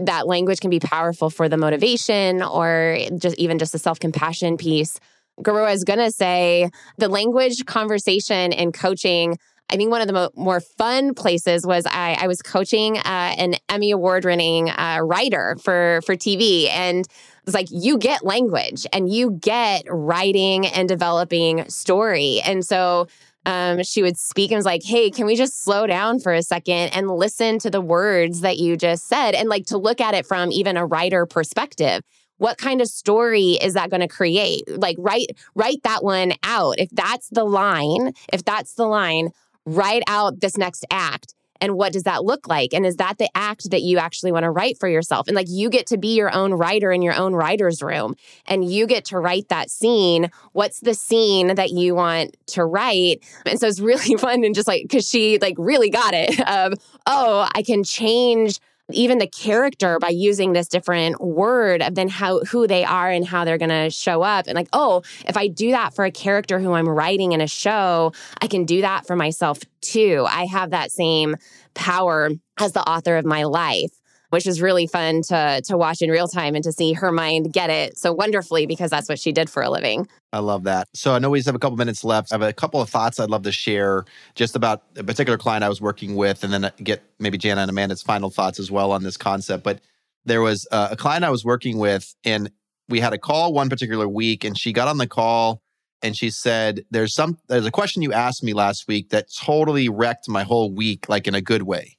That 0.00 0.26
language 0.26 0.60
can 0.60 0.70
be 0.70 0.80
powerful 0.80 1.30
for 1.30 1.48
the 1.48 1.56
motivation 1.56 2.42
or 2.42 2.98
just 3.18 3.36
even 3.38 3.58
just 3.58 3.72
the 3.72 3.78
self 3.78 3.98
compassion 3.98 4.56
piece. 4.56 5.00
Guru 5.42 5.66
is 5.66 5.84
gonna 5.84 6.10
say 6.10 6.70
the 6.98 7.08
language 7.08 7.64
conversation 7.66 8.52
and 8.52 8.72
coaching. 8.72 9.38
I 9.70 9.76
think 9.76 9.90
one 9.90 10.00
of 10.00 10.06
the 10.06 10.14
mo- 10.14 10.30
more 10.34 10.60
fun 10.60 11.12
places 11.14 11.66
was 11.66 11.84
I, 11.84 12.16
I 12.18 12.26
was 12.26 12.40
coaching 12.40 12.96
uh, 12.96 13.02
an 13.36 13.56
Emmy 13.68 13.90
award 13.90 14.24
winning 14.24 14.70
uh, 14.70 15.00
writer 15.02 15.56
for 15.62 16.00
for 16.06 16.14
TV 16.16 16.68
and 16.70 17.06
it's 17.44 17.54
like 17.54 17.68
you 17.70 17.98
get 17.98 18.24
language 18.24 18.86
and 18.92 19.10
you 19.10 19.32
get 19.32 19.84
writing 19.88 20.66
and 20.66 20.88
developing 20.88 21.68
story 21.68 22.40
and 22.44 22.64
so 22.64 23.08
um, 23.48 23.82
she 23.82 24.02
would 24.02 24.18
speak 24.18 24.50
and 24.50 24.58
was 24.58 24.66
like, 24.66 24.82
Hey, 24.84 25.10
can 25.10 25.24
we 25.24 25.34
just 25.34 25.64
slow 25.64 25.86
down 25.86 26.20
for 26.20 26.34
a 26.34 26.42
second 26.42 26.90
and 26.94 27.10
listen 27.10 27.58
to 27.60 27.70
the 27.70 27.80
words 27.80 28.42
that 28.42 28.58
you 28.58 28.76
just 28.76 29.08
said? 29.08 29.34
And 29.34 29.48
like 29.48 29.64
to 29.66 29.78
look 29.78 30.02
at 30.02 30.12
it 30.12 30.26
from 30.26 30.52
even 30.52 30.76
a 30.76 30.84
writer 30.84 31.24
perspective. 31.24 32.02
What 32.36 32.58
kind 32.58 32.82
of 32.82 32.88
story 32.88 33.52
is 33.52 33.72
that 33.72 33.88
going 33.88 34.02
to 34.02 34.06
create? 34.06 34.62
Like, 34.68 34.96
write, 34.98 35.30
write 35.54 35.82
that 35.84 36.04
one 36.04 36.34
out. 36.42 36.78
If 36.78 36.90
that's 36.90 37.28
the 37.30 37.42
line, 37.44 38.12
if 38.32 38.44
that's 38.44 38.74
the 38.74 38.86
line, 38.86 39.30
write 39.64 40.02
out 40.06 40.40
this 40.40 40.58
next 40.58 40.84
act. 40.90 41.34
And 41.60 41.76
what 41.76 41.92
does 41.92 42.04
that 42.04 42.24
look 42.24 42.48
like? 42.48 42.72
And 42.72 42.86
is 42.86 42.96
that 42.96 43.18
the 43.18 43.28
act 43.34 43.70
that 43.70 43.82
you 43.82 43.98
actually 43.98 44.32
want 44.32 44.44
to 44.44 44.50
write 44.50 44.78
for 44.78 44.88
yourself? 44.88 45.26
And 45.26 45.34
like 45.34 45.48
you 45.48 45.70
get 45.70 45.86
to 45.88 45.98
be 45.98 46.14
your 46.14 46.34
own 46.34 46.54
writer 46.54 46.92
in 46.92 47.02
your 47.02 47.14
own 47.14 47.34
writer's 47.34 47.82
room 47.82 48.14
and 48.46 48.70
you 48.70 48.86
get 48.86 49.04
to 49.06 49.18
write 49.18 49.48
that 49.48 49.70
scene. 49.70 50.30
What's 50.52 50.80
the 50.80 50.94
scene 50.94 51.54
that 51.54 51.70
you 51.70 51.94
want 51.94 52.36
to 52.48 52.64
write? 52.64 53.24
And 53.44 53.58
so 53.58 53.66
it's 53.66 53.80
really 53.80 54.16
fun 54.18 54.44
and 54.44 54.54
just 54.54 54.68
like, 54.68 54.88
cause 54.90 55.08
she 55.08 55.38
like 55.38 55.56
really 55.58 55.90
got 55.90 56.14
it 56.14 56.40
of, 56.48 56.74
oh, 57.06 57.48
I 57.54 57.62
can 57.62 57.84
change 57.84 58.60
even 58.92 59.18
the 59.18 59.26
character 59.26 59.98
by 59.98 60.08
using 60.08 60.52
this 60.52 60.68
different 60.68 61.20
word 61.20 61.82
of 61.82 61.94
then 61.94 62.08
how 62.08 62.40
who 62.40 62.66
they 62.66 62.84
are 62.84 63.10
and 63.10 63.26
how 63.26 63.44
they're 63.44 63.58
going 63.58 63.68
to 63.68 63.90
show 63.90 64.22
up. 64.22 64.46
And 64.46 64.54
like 64.54 64.68
oh 64.72 65.02
if 65.26 65.36
i 65.36 65.46
do 65.46 65.70
that 65.70 65.94
for 65.94 66.04
a 66.04 66.10
character 66.10 66.58
who 66.58 66.72
i'm 66.72 66.88
writing 66.88 67.32
in 67.32 67.40
a 67.40 67.46
show 67.46 68.12
i 68.40 68.46
can 68.46 68.64
do 68.64 68.80
that 68.80 69.06
for 69.06 69.16
myself 69.16 69.60
too. 69.80 70.26
I 70.28 70.46
have 70.46 70.70
that 70.70 70.90
same 70.90 71.36
power 71.74 72.30
as 72.58 72.72
the 72.72 72.88
author 72.88 73.16
of 73.16 73.24
my 73.24 73.44
life 73.44 73.97
which 74.30 74.46
is 74.46 74.60
really 74.60 74.86
fun 74.86 75.22
to 75.22 75.60
to 75.64 75.76
watch 75.76 76.02
in 76.02 76.10
real 76.10 76.28
time 76.28 76.54
and 76.54 76.64
to 76.64 76.72
see 76.72 76.92
her 76.92 77.10
mind 77.12 77.52
get 77.52 77.70
it 77.70 77.98
so 77.98 78.12
wonderfully 78.12 78.66
because 78.66 78.90
that's 78.90 79.08
what 79.08 79.18
she 79.18 79.32
did 79.32 79.48
for 79.48 79.62
a 79.62 79.70
living. 79.70 80.08
I 80.32 80.40
love 80.40 80.64
that. 80.64 80.88
So 80.94 81.14
I 81.14 81.18
know 81.18 81.30
we 81.30 81.38
just 81.38 81.46
have 81.46 81.54
a 81.54 81.58
couple 81.58 81.76
minutes 81.76 82.04
left. 82.04 82.32
I 82.32 82.34
have 82.34 82.42
a 82.42 82.52
couple 82.52 82.80
of 82.80 82.90
thoughts 82.90 83.18
I'd 83.18 83.30
love 83.30 83.44
to 83.44 83.52
share 83.52 84.04
just 84.34 84.56
about 84.56 84.82
a 84.96 85.04
particular 85.04 85.38
client 85.38 85.64
I 85.64 85.68
was 85.68 85.80
working 85.80 86.16
with, 86.16 86.44
and 86.44 86.52
then 86.52 86.70
get 86.82 87.02
maybe 87.18 87.38
Janet 87.38 87.62
and 87.62 87.70
Amanda's 87.70 88.02
final 88.02 88.30
thoughts 88.30 88.60
as 88.60 88.70
well 88.70 88.92
on 88.92 89.02
this 89.02 89.16
concept. 89.16 89.64
But 89.64 89.80
there 90.24 90.42
was 90.42 90.66
uh, 90.70 90.88
a 90.90 90.96
client 90.96 91.24
I 91.24 91.30
was 91.30 91.44
working 91.44 91.78
with, 91.78 92.14
and 92.24 92.50
we 92.88 93.00
had 93.00 93.12
a 93.12 93.18
call 93.18 93.52
one 93.52 93.68
particular 93.68 94.08
week, 94.08 94.44
and 94.44 94.58
she 94.58 94.72
got 94.72 94.88
on 94.88 94.98
the 94.98 95.06
call 95.06 95.62
and 96.02 96.16
she 96.16 96.30
said, 96.30 96.84
"There's 96.90 97.14
some 97.14 97.38
there's 97.48 97.66
a 97.66 97.70
question 97.70 98.02
you 98.02 98.12
asked 98.12 98.42
me 98.42 98.52
last 98.52 98.86
week 98.88 99.10
that 99.10 99.26
totally 99.34 99.88
wrecked 99.88 100.28
my 100.28 100.42
whole 100.42 100.72
week, 100.72 101.08
like 101.08 101.26
in 101.26 101.34
a 101.34 101.40
good 101.40 101.62
way." 101.62 101.96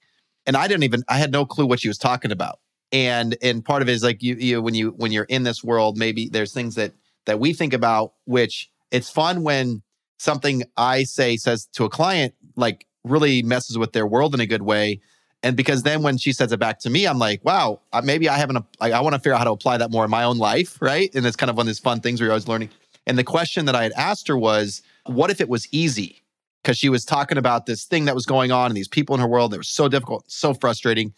And 0.50 0.58
I 0.58 0.68
didn't 0.68 0.82
even 0.82 1.04
I 1.08 1.20
had 1.20 1.32
no 1.32 1.46
clue 1.46 1.68
what 1.68 1.80
she 1.80 1.88
was 1.88 2.00
talking 2.00 2.32
about. 2.32 2.60
And 2.92 3.38
and 3.44 3.64
part 3.64 3.84
of 3.84 3.88
it 3.88 3.92
is 3.92 4.02
like 4.02 4.24
you 4.24 4.34
you 4.34 4.64
when 4.64 4.74
you 4.74 4.96
when 4.98 5.12
you're 5.12 5.26
in 5.26 5.44
this 5.44 5.64
world, 5.64 5.96
maybe 5.96 6.28
there's 6.28 6.54
things 6.54 6.74
that 6.74 6.94
that 7.28 7.40
we 7.40 7.54
think 7.54 7.72
about, 7.72 8.14
which 8.26 8.72
it's 8.90 9.12
fun 9.12 9.44
when 9.44 9.84
something 10.18 10.64
I 10.76 11.04
say 11.04 11.38
says 11.38 11.68
to 11.74 11.86
a 11.86 11.90
client 11.90 12.34
like 12.56 12.88
really 13.04 13.44
messes 13.44 13.78
with 13.78 13.94
their 13.94 14.08
world 14.08 14.34
in 14.34 14.40
a 14.40 14.48
good 14.48 14.64
way. 14.64 15.02
And 15.44 15.56
because 15.56 15.84
then 15.84 16.02
when 16.02 16.18
she 16.18 16.34
says 16.34 16.52
it 16.52 16.60
back 16.60 16.80
to 16.80 16.90
me, 16.90 17.06
I'm 17.06 17.20
like, 17.20 17.46
wow, 17.46 17.80
maybe 18.04 18.28
I 18.28 18.36
haven't, 18.36 18.66
I, 18.82 18.92
I 18.92 19.02
want 19.02 19.14
to 19.14 19.20
figure 19.20 19.34
out 19.34 19.38
how 19.38 19.46
to 19.46 19.52
apply 19.52 19.78
that 19.78 19.92
more 19.92 20.04
in 20.04 20.10
my 20.10 20.24
own 20.24 20.40
life. 20.40 20.82
Right. 20.82 21.14
And 21.14 21.28
it's 21.28 21.38
kind 21.38 21.52
of 21.52 21.58
one 21.58 21.66
of 21.66 21.68
these 21.68 21.80
fun 21.80 22.02
things 22.02 22.20
where 22.20 22.26
you're 22.26 22.34
always 22.34 22.48
learning. 22.48 22.72
And 23.06 23.20
the 23.20 23.24
question 23.24 23.66
that 23.66 23.76
I 23.76 23.84
had 23.84 23.94
asked 23.94 24.28
her 24.28 24.38
was, 24.38 24.82
what 25.06 25.30
if 25.30 25.40
it 25.40 25.48
was 25.48 25.68
easy? 25.72 26.24
Because 26.62 26.78
she 26.78 26.90
was 26.90 27.06
talking 27.06 27.38
about 27.38 27.66
this 27.66 27.86
thing 27.86 28.06
that 28.06 28.16
was 28.16 28.26
going 28.26 28.52
on 28.52 28.68
and 28.68 28.76
these 28.76 28.88
people 28.88 29.16
in 29.16 29.22
her 29.22 29.28
world 29.28 29.52
that 29.52 29.58
was 29.58 29.70
so 29.70 29.88
difficult, 29.88 30.30
so 30.30 30.54
frustrating. 30.54 31.14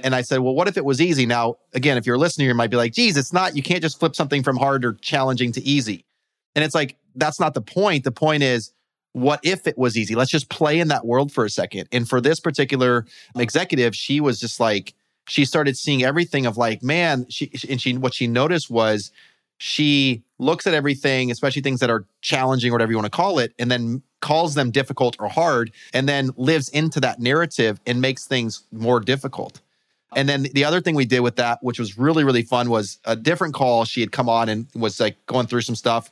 And 0.00 0.14
I 0.14 0.22
said, 0.22 0.40
well, 0.40 0.54
what 0.54 0.66
if 0.66 0.76
it 0.76 0.84
was 0.84 1.00
easy? 1.00 1.26
Now, 1.26 1.56
again, 1.74 1.96
if 1.96 2.06
you're 2.06 2.18
listening, 2.18 2.48
you 2.48 2.54
might 2.54 2.70
be 2.70 2.76
like, 2.76 2.92
geez, 2.92 3.16
it's 3.16 3.32
not, 3.32 3.54
you 3.54 3.62
can't 3.62 3.82
just 3.82 4.00
flip 4.00 4.16
something 4.16 4.42
from 4.42 4.56
hard 4.56 4.84
or 4.84 4.94
challenging 4.94 5.52
to 5.52 5.62
easy. 5.62 6.04
And 6.56 6.64
it's 6.64 6.74
like, 6.74 6.96
that's 7.14 7.38
not 7.38 7.54
the 7.54 7.60
point. 7.60 8.02
The 8.02 8.10
point 8.10 8.42
is, 8.42 8.72
what 9.12 9.40
if 9.42 9.66
it 9.66 9.78
was 9.78 9.96
easy? 9.96 10.14
Let's 10.14 10.30
just 10.30 10.48
play 10.50 10.80
in 10.80 10.88
that 10.88 11.06
world 11.06 11.32
for 11.32 11.44
a 11.44 11.50
second. 11.50 11.88
And 11.92 12.08
for 12.08 12.20
this 12.20 12.40
particular 12.40 13.06
executive, 13.36 13.94
she 13.94 14.20
was 14.20 14.40
just 14.40 14.60
like, 14.60 14.94
she 15.28 15.44
started 15.44 15.76
seeing 15.76 16.02
everything 16.02 16.46
of 16.46 16.56
like, 16.56 16.82
man, 16.82 17.26
she 17.28 17.50
and 17.68 17.80
she 17.80 17.96
what 17.96 18.14
she 18.14 18.26
noticed 18.26 18.70
was 18.70 19.12
she 19.58 20.22
looks 20.38 20.66
at 20.66 20.74
everything, 20.74 21.30
especially 21.30 21.62
things 21.62 21.80
that 21.80 21.90
are 21.90 22.06
challenging 22.20 22.72
whatever 22.72 22.90
you 22.90 22.96
want 22.96 23.06
to 23.06 23.10
call 23.10 23.38
it, 23.38 23.52
and 23.58 23.70
then 23.70 24.02
calls 24.20 24.54
them 24.54 24.70
difficult 24.70 25.16
or 25.18 25.28
hard, 25.28 25.72
and 25.92 26.08
then 26.08 26.30
lives 26.36 26.68
into 26.70 27.00
that 27.00 27.20
narrative 27.20 27.80
and 27.86 28.00
makes 28.00 28.26
things 28.26 28.62
more 28.72 29.00
difficult. 29.00 29.60
And 30.16 30.28
then 30.28 30.42
the 30.54 30.64
other 30.64 30.80
thing 30.80 30.96
we 30.96 31.04
did 31.04 31.20
with 31.20 31.36
that, 31.36 31.58
which 31.62 31.78
was 31.78 31.96
really, 31.96 32.24
really 32.24 32.42
fun, 32.42 32.68
was 32.68 32.98
a 33.04 33.14
different 33.14 33.54
call. 33.54 33.84
She 33.84 34.00
had 34.00 34.10
come 34.10 34.28
on 34.28 34.48
and 34.48 34.66
was 34.74 34.98
like 34.98 35.24
going 35.26 35.46
through 35.46 35.60
some 35.62 35.76
stuff 35.76 36.10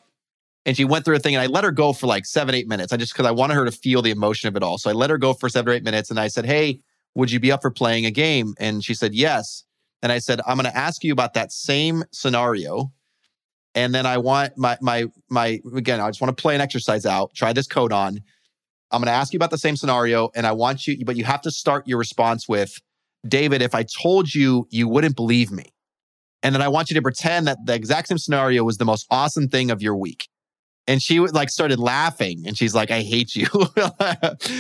and 0.69 0.77
she 0.77 0.85
went 0.85 1.07
through 1.07 1.17
a 1.17 1.19
thing 1.19 1.35
and 1.35 1.43
I 1.43 1.47
let 1.47 1.65
her 1.65 1.73
go 1.73 1.95
for 1.95 2.07
like 2.07 2.27
seven, 2.27 2.55
eight 2.55 2.69
minutes. 2.69 2.93
I 2.93 2.99
just 2.99 3.15
because 3.15 3.25
I 3.25 3.31
wanted 3.31 3.55
her 3.55 3.65
to 3.65 3.73
feel 3.73 4.03
the 4.03 4.11
emotion 4.11 4.49
of 4.49 4.57
it 4.57 4.63
all. 4.63 4.77
So 4.77 4.91
I 4.91 4.93
let 4.93 5.09
her 5.09 5.17
go 5.17 5.33
for 5.33 5.49
seven 5.49 5.73
or 5.73 5.75
eight 5.75 5.83
minutes 5.83 6.11
and 6.11 6.21
I 6.21 6.29
said, 6.29 6.45
Hey, 6.45 6.81
would 7.15 7.31
you 7.31 7.41
be 7.41 7.51
up 7.51 7.63
for 7.63 7.71
playing 7.71 8.05
a 8.05 8.11
game? 8.11 8.55
And 8.59 8.85
she 8.85 8.93
said, 8.93 9.15
Yes. 9.15 9.65
And 10.03 10.13
I 10.13 10.19
said, 10.19 10.43
I'm 10.47 10.59
going 10.59 10.71
to 10.71 10.77
ask 10.77 11.03
you 11.03 11.13
about 11.15 11.33
that 11.35 11.53
same 11.53 12.05
scenario. 12.13 12.93
And 13.75 13.95
then 13.95 14.05
I 14.05 14.19
want 14.19 14.59
my, 14.59 14.77
my, 14.83 15.07
my, 15.31 15.61
again, 15.75 16.01
I 16.01 16.09
just 16.09 16.21
want 16.21 16.37
to 16.37 16.41
play 16.41 16.55
an 16.55 16.61
exercise 16.61 17.07
out, 17.07 17.35
try 17.35 17.53
this 17.53 17.67
code 17.67 17.93
on. 17.93 18.21
I'm 18.91 19.01
going 19.01 19.07
to 19.07 19.13
ask 19.13 19.33
you 19.33 19.39
about 19.39 19.51
the 19.51 19.59
same 19.59 19.77
scenario 19.77 20.31
and 20.35 20.47
I 20.47 20.53
want 20.53 20.87
you, 20.87 21.05
but 21.05 21.17
you 21.17 21.25
have 21.25 21.43
to 21.43 21.51
start 21.51 21.87
your 21.87 21.99
response 21.99 22.49
with, 22.49 22.81
David, 23.27 23.63
if 23.63 23.75
I 23.75 23.85
told 23.85 24.35
you, 24.35 24.67
you 24.71 24.89
wouldn't 24.89 25.17
believe 25.17 25.51
me. 25.51 25.73
And 26.43 26.55
then 26.55 26.63
I 26.63 26.69
want 26.69 26.89
you 26.89 26.95
to 26.95 27.03
pretend 27.03 27.47
that 27.49 27.59
the 27.67 27.75
exact 27.75 28.09
same 28.09 28.19
scenario 28.19 28.65
was 28.65 28.79
the 28.79 28.85
most 28.85 29.07
awesome 29.11 29.49
thing 29.49 29.71
of 29.71 29.83
your 29.83 29.97
week 29.97 30.29
and 30.89 31.03
she 31.03 31.21
like 31.21 31.51
started 31.51 31.79
laughing 31.79 32.43
and 32.47 32.59
she's 32.59 32.75
like 32.75 32.91
i 32.91 33.03
hate 33.03 33.37
you 33.37 33.47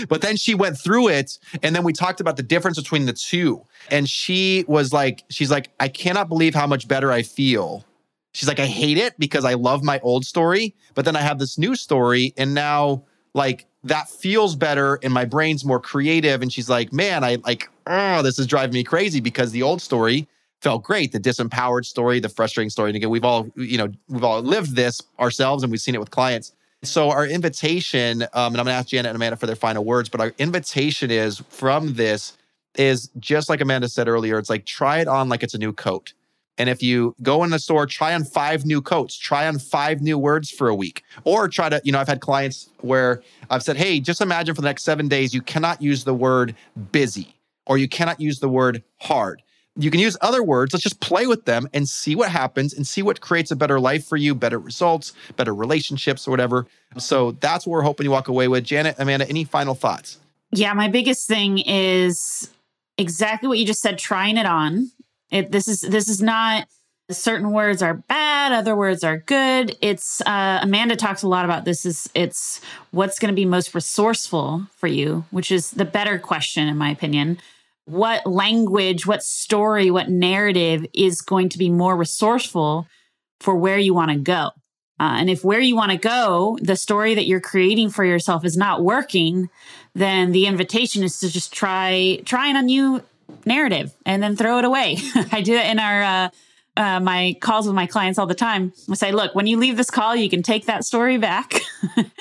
but 0.09 0.21
then 0.21 0.37
she 0.37 0.55
went 0.55 0.79
through 0.79 1.09
it 1.09 1.39
and 1.63 1.75
then 1.75 1.83
we 1.83 1.93
talked 1.93 2.21
about 2.21 2.37
the 2.37 2.43
difference 2.43 2.79
between 2.79 3.07
the 3.07 3.13
two 3.13 3.65
and 3.91 4.09
she 4.09 4.65
was 4.69 4.93
like 4.93 5.25
she's 5.31 5.51
like 5.51 5.71
i 5.81 5.89
cannot 5.89 6.29
believe 6.29 6.55
how 6.55 6.67
much 6.67 6.87
better 6.87 7.11
i 7.11 7.23
feel 7.23 7.85
she's 8.39 8.49
like 8.49 8.61
i 8.61 8.67
hate 8.67 8.99
it 8.99 9.19
because 9.19 9.45
i 9.45 9.55
love 9.55 9.83
my 9.83 9.99
old 10.01 10.25
story 10.25 10.75
but 10.95 11.05
then 11.05 11.17
i 11.17 11.21
have 11.21 11.39
this 11.39 11.59
new 11.59 11.75
story 11.75 12.33
and 12.37 12.55
now 12.55 13.03
like 13.35 13.67
that 13.85 14.09
feels 14.09 14.57
better 14.57 14.99
and 15.03 15.13
my 15.13 15.25
brain's 15.25 15.65
more 15.65 15.81
creative 15.81 16.43
and 16.43 16.53
she's 16.53 16.69
like 16.69 16.93
man 16.93 17.25
i 17.25 17.37
like 17.45 17.69
oh 17.87 18.23
this 18.23 18.39
is 18.39 18.47
driving 18.47 18.75
me 18.75 18.85
crazy 18.85 19.21
because 19.21 19.53
the 19.53 19.63
old 19.63 19.83
story 19.83 20.29
felt 20.61 20.83
great. 20.83 21.13
The 21.13 21.21
disempowered 21.21 21.85
story, 21.85 22.21
the 22.21 22.29
frustrating 22.29 22.71
story. 22.71 22.91
And 22.91 22.97
again, 22.97 23.11
we've 23.11 23.25
all, 23.25 23.49
you 23.55 23.79
know, 23.79 23.89
we've 24.09 24.25
all 24.25 24.41
lived 24.43 24.75
this 24.75 25.01
ourselves 25.19 25.63
and 25.63 25.71
we've 25.71 25.81
seen 25.81 25.95
it 25.95 26.01
with 26.01 26.11
clients. 26.11 26.53
So 26.83 27.11
our 27.11 27.27
invitation, 27.27 28.23
um, 28.23 28.53
and 28.53 28.59
I'm 28.59 28.65
gonna 28.65 28.73
ask 28.73 28.89
Janet 28.89 29.11
and 29.11 29.17
Amanda 29.17 29.37
for 29.37 29.47
their 29.47 29.57
final 29.57 29.85
words, 29.85 30.09
but 30.09 30.21
our 30.21 30.33
invitation 30.39 31.11
is 31.11 31.39
from 31.49 31.95
this 31.95 32.37
is 32.77 33.11
just 33.19 33.49
like 33.49 33.61
Amanda 33.61 33.89
said 33.89 34.09
earlier, 34.09 34.39
it's 34.39 34.51
like 34.51 34.65
try 34.65 35.01
it 35.01 35.09
on 35.09 35.29
like 35.29 35.43
it's 35.43 35.55
a 35.55 35.59
new 35.59 35.73
coat. 35.73 36.13
And 36.59 36.69
if 36.69 36.83
you 36.83 37.15
go 37.23 37.45
in 37.45 37.51
the 37.51 37.59
store, 37.59 37.87
try 37.87 38.15
on 38.15 38.25
five 38.25 38.67
new 38.67 38.83
coats, 38.83 39.17
try 39.17 39.47
on 39.47 39.59
five 39.59 40.03
new 40.03 40.19
words 40.19 40.51
for 40.51 40.69
a 40.69 40.75
week, 40.75 41.05
or 41.25 41.49
try 41.49 41.69
to, 41.69 41.81
you 41.85 41.93
know, 41.93 42.01
I've 42.01 42.09
had 42.09 42.21
clients 42.21 42.69
where 42.81 43.23
I've 43.49 43.63
said, 43.63 43.77
hey, 43.77 44.01
just 44.01 44.21
imagine 44.21 44.55
for 44.55 44.61
the 44.61 44.69
next 44.69 44.83
seven 44.83 45.09
days, 45.09 45.33
you 45.33 45.41
cannot 45.41 45.81
use 45.81 46.05
the 46.05 46.15
word 46.15 46.55
busy 46.93 47.35
or 47.67 47.79
you 47.79 47.89
cannot 47.89 48.21
use 48.21 48.41
the 48.41 48.49
word 48.49 48.83
hard 48.99 49.43
you 49.79 49.93
can 49.93 50.01
use 50.01 50.17
other 50.21 50.43
words. 50.43 50.75
Let's 50.75 50.83
just 50.83 51.01
play 51.01 51.27
with 51.27 51.45
them 51.45 51.69
and 51.73 51.89
see 51.89 52.17
what 52.17 52.31
happens 52.31 52.75
and 52.75 52.87
see 52.87 53.01
what 53.01 53.21
creates 53.21 53.53
a 53.53 53.57
better 53.57 53.79
life 53.79 54.05
for 54.05 54.17
you, 54.17 54.35
better 54.35 54.59
results, 54.59 55.13
better 55.37 55.55
relationships, 55.55 56.27
or 56.27 56.33
whatever. 56.33 56.67
So 56.99 57.33
that's 57.33 57.67
what 57.67 57.75
we're 57.75 57.83
hoping 57.83 58.05
you 58.05 58.11
walk 58.11 58.27
away 58.27 58.49
with. 58.49 58.65
Janet, 58.65 58.97
Amanda, 58.99 59.29
any 59.29 59.45
final 59.45 59.75
thoughts? 59.75 60.19
Yeah, 60.51 60.73
my 60.73 60.89
biggest 60.89 61.29
thing 61.29 61.59
is 61.59 62.51
exactly 62.97 63.49
what 63.49 63.59
you 63.59 63.67
just 63.67 63.81
said, 63.81 63.99
trying 63.99 64.37
it 64.37 64.47
on. 64.47 64.91
It, 65.31 65.53
this 65.53 65.69
is 65.69 65.81
this 65.81 66.09
is 66.09 66.23
not 66.23 66.67
certain 67.11 67.53
words 67.53 67.83
are 67.83 67.95
bad, 67.95 68.53
other 68.53 68.77
words 68.77 69.03
are 69.03 69.19
good. 69.19 69.77
It's 69.81 70.21
uh, 70.23 70.61
Amanda 70.63 70.97
talks 70.97 71.23
a 71.23 71.29
lot 71.29 71.45
about 71.45 71.65
this. 71.65 71.87
Is 71.87 72.09
it's 72.15 72.61
what's 72.91 73.19
going 73.19 73.33
to 73.33 73.37
be 73.37 73.45
most 73.45 73.75
resourceful 73.75 74.67
for 74.77 74.87
you, 74.87 75.25
which 75.31 75.51
is 75.51 75.71
the 75.71 75.85
better 75.85 76.19
question 76.19 76.69
in 76.69 76.77
my 76.77 76.91
opinion 76.91 77.39
what 77.89 78.27
language, 78.27 79.07
what 79.07 79.23
story, 79.23 79.91
what 79.91 80.11
narrative 80.11 80.85
is 80.93 81.23
going 81.23 81.49
to 81.49 81.59
be 81.59 81.71
more 81.71 81.97
resourceful 81.97 82.87
for 83.41 83.55
where 83.57 83.79
you 83.79 83.95
want 83.95 84.11
to 84.11 84.19
go. 84.19 84.51
Uh, 85.01 85.17
and 85.19 85.31
if 85.31 85.45
where 85.45 85.61
you 85.61 85.75
want 85.75 85.93
to 85.93 85.97
go, 85.97 86.59
the 86.61 86.77
story 86.77 87.15
that 87.15 87.27
you're 87.27 87.41
creating 87.41 87.89
for 87.89 88.05
yourself 88.05 88.45
is 88.45 88.57
not 88.57 88.83
working, 88.83 89.49
then 89.95 90.33
the 90.33 90.47
invitation 90.47 91.03
is 91.03 91.19
to 91.21 91.31
just 91.31 91.53
try 91.53 92.21
trying 92.27 92.57
a 92.57 92.63
new 92.63 93.03
narrative 93.45 93.95
and 94.07 94.23
then 94.23 94.37
throw 94.37 94.59
it 94.59 94.65
away. 94.65 94.99
I 95.33 95.41
do 95.41 95.55
that 95.55 95.71
in 95.71 95.79
our 95.79 96.03
uh, 96.03 96.29
uh, 96.79 97.01
my 97.01 97.37
calls 97.41 97.67
with 97.67 97.75
my 97.75 97.87
clients 97.87 98.19
all 98.19 98.27
the 98.27 98.35
time. 98.35 98.73
I 98.89 98.95
say, 98.95 99.11
look, 99.11 99.35
when 99.35 99.49
you 99.49 99.57
leave 99.57 99.77
this 99.77 99.91
call, 99.91 100.15
you 100.15 100.31
can 100.31 100.45
take 100.45 100.67
that 100.67 100.85
story 100.85 101.19
back 101.19 101.55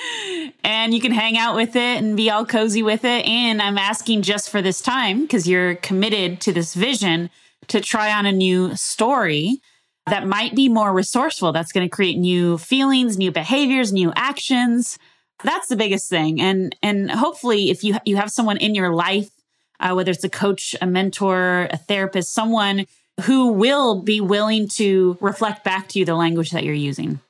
and 0.64 0.92
you 0.92 1.00
can 1.00 1.12
hang 1.12 1.38
out 1.38 1.54
with 1.54 1.76
it 1.76 2.02
and 2.02 2.16
be 2.16 2.28
all 2.28 2.44
cozy 2.44 2.82
with 2.82 3.04
it. 3.04 3.24
And 3.24 3.62
I'm 3.62 3.78
asking 3.78 4.22
just 4.22 4.50
for 4.50 4.60
this 4.60 4.80
time 4.80 5.22
because 5.22 5.46
you're 5.46 5.76
committed 5.76 6.40
to 6.40 6.52
this 6.52 6.74
vision 6.74 7.30
to 7.68 7.80
try 7.80 8.12
on 8.12 8.26
a 8.26 8.32
new 8.32 8.74
story 8.74 9.60
that 10.08 10.26
might 10.26 10.56
be 10.56 10.68
more 10.68 10.92
resourceful. 10.92 11.52
That's 11.52 11.70
going 11.70 11.88
to 11.88 11.94
create 11.94 12.18
new 12.18 12.58
feelings, 12.58 13.16
new 13.16 13.30
behaviors, 13.30 13.92
new 13.92 14.12
actions. 14.16 14.98
That's 15.44 15.68
the 15.68 15.76
biggest 15.76 16.10
thing. 16.10 16.40
And 16.40 16.74
and 16.82 17.10
hopefully, 17.10 17.70
if 17.70 17.84
you 17.84 17.96
you 18.04 18.16
have 18.16 18.30
someone 18.30 18.56
in 18.56 18.74
your 18.74 18.92
life, 18.92 19.30
uh, 19.80 19.92
whether 19.92 20.10
it's 20.10 20.24
a 20.24 20.28
coach, 20.28 20.74
a 20.80 20.86
mentor, 20.86 21.68
a 21.70 21.76
therapist, 21.76 22.32
someone 22.32 22.86
who 23.22 23.52
will 23.52 24.02
be 24.02 24.20
willing 24.20 24.68
to 24.68 25.18
reflect 25.20 25.64
back 25.64 25.88
to 25.88 25.98
you 25.98 26.04
the 26.04 26.14
language 26.14 26.50
that 26.50 26.64
you're 26.64 26.74
using. 26.74 27.20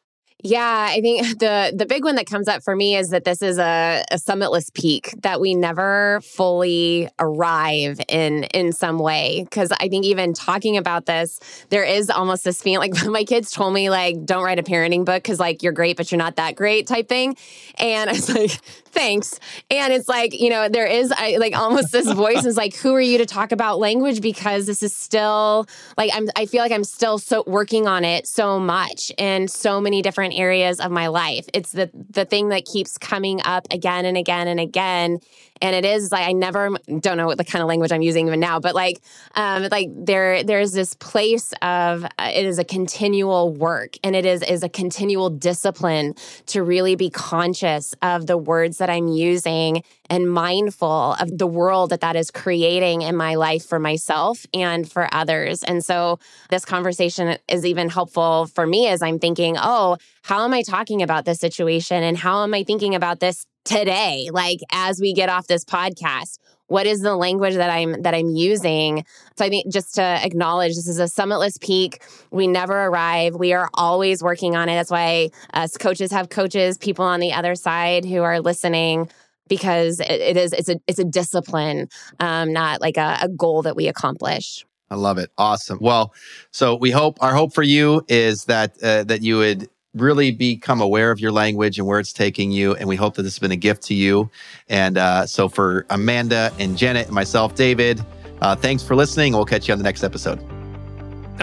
Yeah, 0.45 0.86
I 0.91 1.01
think 1.01 1.39
the 1.41 1.72
the 1.74 1.86
big 1.86 2.05
one 2.05 2.14
that 2.14 2.26
comes 2.26 2.49
up 2.49 2.62
for 2.62 2.76
me 2.76 2.97
is 2.97 3.11
that 3.11 3.24
this 3.24 3.43
is 3.43 3.59
a, 3.59 4.05
a 4.11 4.16
summitless 4.16 4.72
peak 4.72 5.14
that 5.22 5.41
we 5.41 5.55
never 5.55 6.20
fully 6.22 7.09
arrive 7.18 8.01
in 8.09 8.45
in 8.45 8.72
some 8.72 8.99
way. 8.99 9.43
Because 9.45 9.72
I 9.72 9.89
think 9.89 10.05
even 10.05 10.34
talking 10.34 10.76
about 10.76 11.07
this, 11.07 11.41
there 11.70 11.82
is 11.82 12.09
almost 12.09 12.45
this 12.45 12.62
feeling 12.62 12.93
like 12.95 13.07
my 13.07 13.24
kids 13.24 13.51
told 13.51 13.74
me 13.74 13.91
like, 13.91 14.24
don't 14.24 14.45
write 14.45 14.59
a 14.59 14.62
parenting 14.62 15.05
book 15.05 15.22
because 15.22 15.41
like 15.41 15.62
you're 15.62 15.72
great 15.72 15.97
but 15.97 16.12
you're 16.12 16.18
not 16.18 16.36
that 16.36 16.55
great 16.55 16.86
type 16.86 17.09
thing, 17.09 17.36
and 17.76 18.09
I 18.11 18.12
was 18.12 18.32
like, 18.32 18.53
thanks. 18.53 19.41
And 19.70 19.93
it's 19.93 20.09
like 20.09 20.39
you 20.39 20.51
know 20.51 20.68
there 20.68 20.86
is 20.86 21.12
I, 21.16 21.39
like 21.39 21.57
almost 21.57 21.91
this 21.91 22.11
voice 22.12 22.45
is 22.45 22.57
like, 22.57 22.76
who 22.76 22.95
are 22.95 23.01
you 23.01 23.18
to 23.18 23.26
talk 23.26 23.51
about 23.51 23.80
language 23.80 24.20
because 24.20 24.66
this 24.66 24.84
is 24.84 24.95
still 24.95 25.66
like 25.97 26.12
I'm 26.14 26.28
I 26.36 26.47
feel 26.47 26.62
like 26.62 26.72
I'm 26.72 26.84
still 26.84 27.18
so 27.18 27.43
working 27.47 27.89
on 27.89 28.05
it 28.05 28.28
so 28.28 28.61
much 28.61 29.11
in 29.18 29.49
so 29.49 29.80
many 29.80 30.01
different 30.01 30.27
different 30.28 30.40
areas 30.40 30.80
of 30.80 30.90
my 30.90 31.08
life. 31.08 31.46
It's 31.54 31.72
the 31.72 31.90
the 32.10 32.24
thing 32.24 32.48
that 32.50 32.64
keeps 32.64 32.98
coming 32.98 33.40
up 33.44 33.66
again 33.70 34.04
and 34.04 34.16
again 34.16 34.48
and 34.48 34.60
again. 34.60 35.18
And 35.62 35.74
it 35.74 35.84
is 35.84 36.12
like 36.12 36.26
I 36.26 36.32
never 36.32 36.70
don't 37.00 37.16
know 37.16 37.26
what 37.26 37.38
the 37.38 37.44
kind 37.44 37.62
of 37.62 37.68
language 37.68 37.92
I'm 37.92 38.02
using 38.02 38.26
even 38.26 38.40
now, 38.40 38.61
but 38.61 38.74
like 38.74 39.00
um, 39.34 39.68
like 39.70 39.88
there 39.94 40.42
there's 40.42 40.72
this 40.72 40.94
place 40.94 41.52
of 41.62 42.04
uh, 42.04 42.30
it 42.34 42.46
is 42.46 42.59
a 42.59 42.64
continual 42.64 43.52
work 43.52 43.96
and 44.04 44.14
it 44.16 44.26
is 44.26 44.42
is 44.42 44.62
a 44.62 44.68
continual 44.68 45.30
discipline 45.30 46.14
to 46.46 46.62
really 46.62 46.96
be 46.96 47.11
conscious 47.11 47.94
of 48.02 48.26
the 48.26 48.36
words 48.36 48.78
that 48.78 48.90
I'm 48.90 49.09
using 49.09 49.82
and 50.11 50.30
mindful 50.30 51.14
of 51.20 51.36
the 51.36 51.46
world 51.46 51.90
that 51.90 52.00
that 52.00 52.16
is 52.16 52.30
creating 52.30 53.02
in 53.02 53.16
my 53.16 53.34
life 53.34 53.64
for 53.64 53.78
myself 53.78 54.46
and 54.54 54.90
for 54.90 55.09
others. 55.12 55.62
And 55.62 55.84
so 55.84 56.18
this 56.50 56.64
conversation 56.64 57.36
is 57.48 57.66
even 57.66 57.88
helpful 57.88 58.46
for 58.46 58.66
me 58.66 58.88
as 58.88 59.02
I'm 59.02 59.18
thinking, 59.18 59.56
oh, 59.59 59.98
how 60.22 60.44
am 60.44 60.54
I 60.54 60.62
talking 60.62 61.02
about 61.02 61.24
this 61.24 61.38
situation 61.38 62.02
and 62.02 62.16
how 62.16 62.42
am 62.42 62.54
I 62.54 62.64
thinking 62.64 62.94
about 62.94 63.20
this 63.20 63.46
today 63.68 64.28
like 64.32 64.60
as 64.72 65.00
we 65.00 65.12
get 65.12 65.28
off 65.28 65.46
this 65.46 65.64
podcast 65.64 66.38
what 66.68 66.86
is 66.86 67.00
the 67.00 67.16
language 67.16 67.54
that 67.54 67.70
i'm 67.70 68.02
that 68.02 68.14
i'm 68.14 68.30
using? 68.30 69.04
So 69.36 69.44
i 69.44 69.48
think 69.48 69.72
just 69.72 69.94
to 69.96 70.02
acknowledge 70.02 70.74
this 70.74 70.86
is 70.86 70.98
a 70.98 71.04
summitless 71.04 71.60
peak. 71.60 72.02
We 72.30 72.46
never 72.46 72.84
arrive. 72.86 73.34
We 73.34 73.52
are 73.52 73.68
always 73.74 74.22
working 74.22 74.54
on 74.54 74.68
it. 74.68 74.74
That's 74.74 74.90
why 74.90 75.30
us 75.54 75.76
coaches 75.76 76.12
have 76.12 76.28
coaches 76.28 76.78
people 76.78 77.04
on 77.04 77.20
the 77.20 77.32
other 77.32 77.54
side 77.54 78.04
who 78.04 78.22
are 78.22 78.40
listening 78.40 79.10
because 79.48 79.98
it, 80.00 80.10
it 80.10 80.36
is 80.36 80.52
it's 80.52 80.68
a 80.68 80.76
it's 80.86 80.98
a 80.98 81.04
discipline 81.04 81.88
um, 82.20 82.52
not 82.52 82.80
like 82.80 82.96
a, 82.96 83.18
a 83.22 83.28
goal 83.28 83.62
that 83.62 83.74
we 83.74 83.88
accomplish. 83.88 84.64
I 84.90 84.94
love 84.94 85.18
it. 85.18 85.30
Awesome. 85.36 85.78
Well, 85.80 86.14
so 86.50 86.74
we 86.74 86.90
hope 86.90 87.22
our 87.22 87.34
hope 87.34 87.52
for 87.52 87.62
you 87.62 88.04
is 88.08 88.44
that 88.44 88.82
uh, 88.82 89.04
that 89.04 89.22
you 89.22 89.38
would 89.38 89.68
really 89.95 90.30
become 90.30 90.80
aware 90.80 91.11
of 91.11 91.20
your 91.20 91.32
language 91.32 91.78
and 91.78 91.86
where 91.86 91.99
it's 91.99 92.12
taking 92.12 92.51
you. 92.51 92.74
And 92.76 92.89
we 92.89 92.97
hope 92.97 93.14
that 93.14 93.22
this 93.22 93.34
has 93.34 93.39
been 93.39 93.53
a 93.53 93.57
gift 93.57 93.82
to 93.84 93.95
you. 93.95 94.30
And 94.68 94.99
uh, 94.99 95.26
so 95.26 95.49
for 95.49 95.86
Amanda 95.91 96.53
and 96.59 96.76
Janet 96.76 97.07
and 97.07 97.14
myself, 97.14 97.55
David, 97.55 98.05
uh, 98.41 98.55
thanks 98.55 98.82
for 98.82 98.95
listening. 98.95 99.32
We'll 99.32 99.45
catch 99.45 99.68
you 99.68 99.72
on 99.72 99.78
the 99.78 99.84
next 99.84 100.05
episode. 100.05 100.57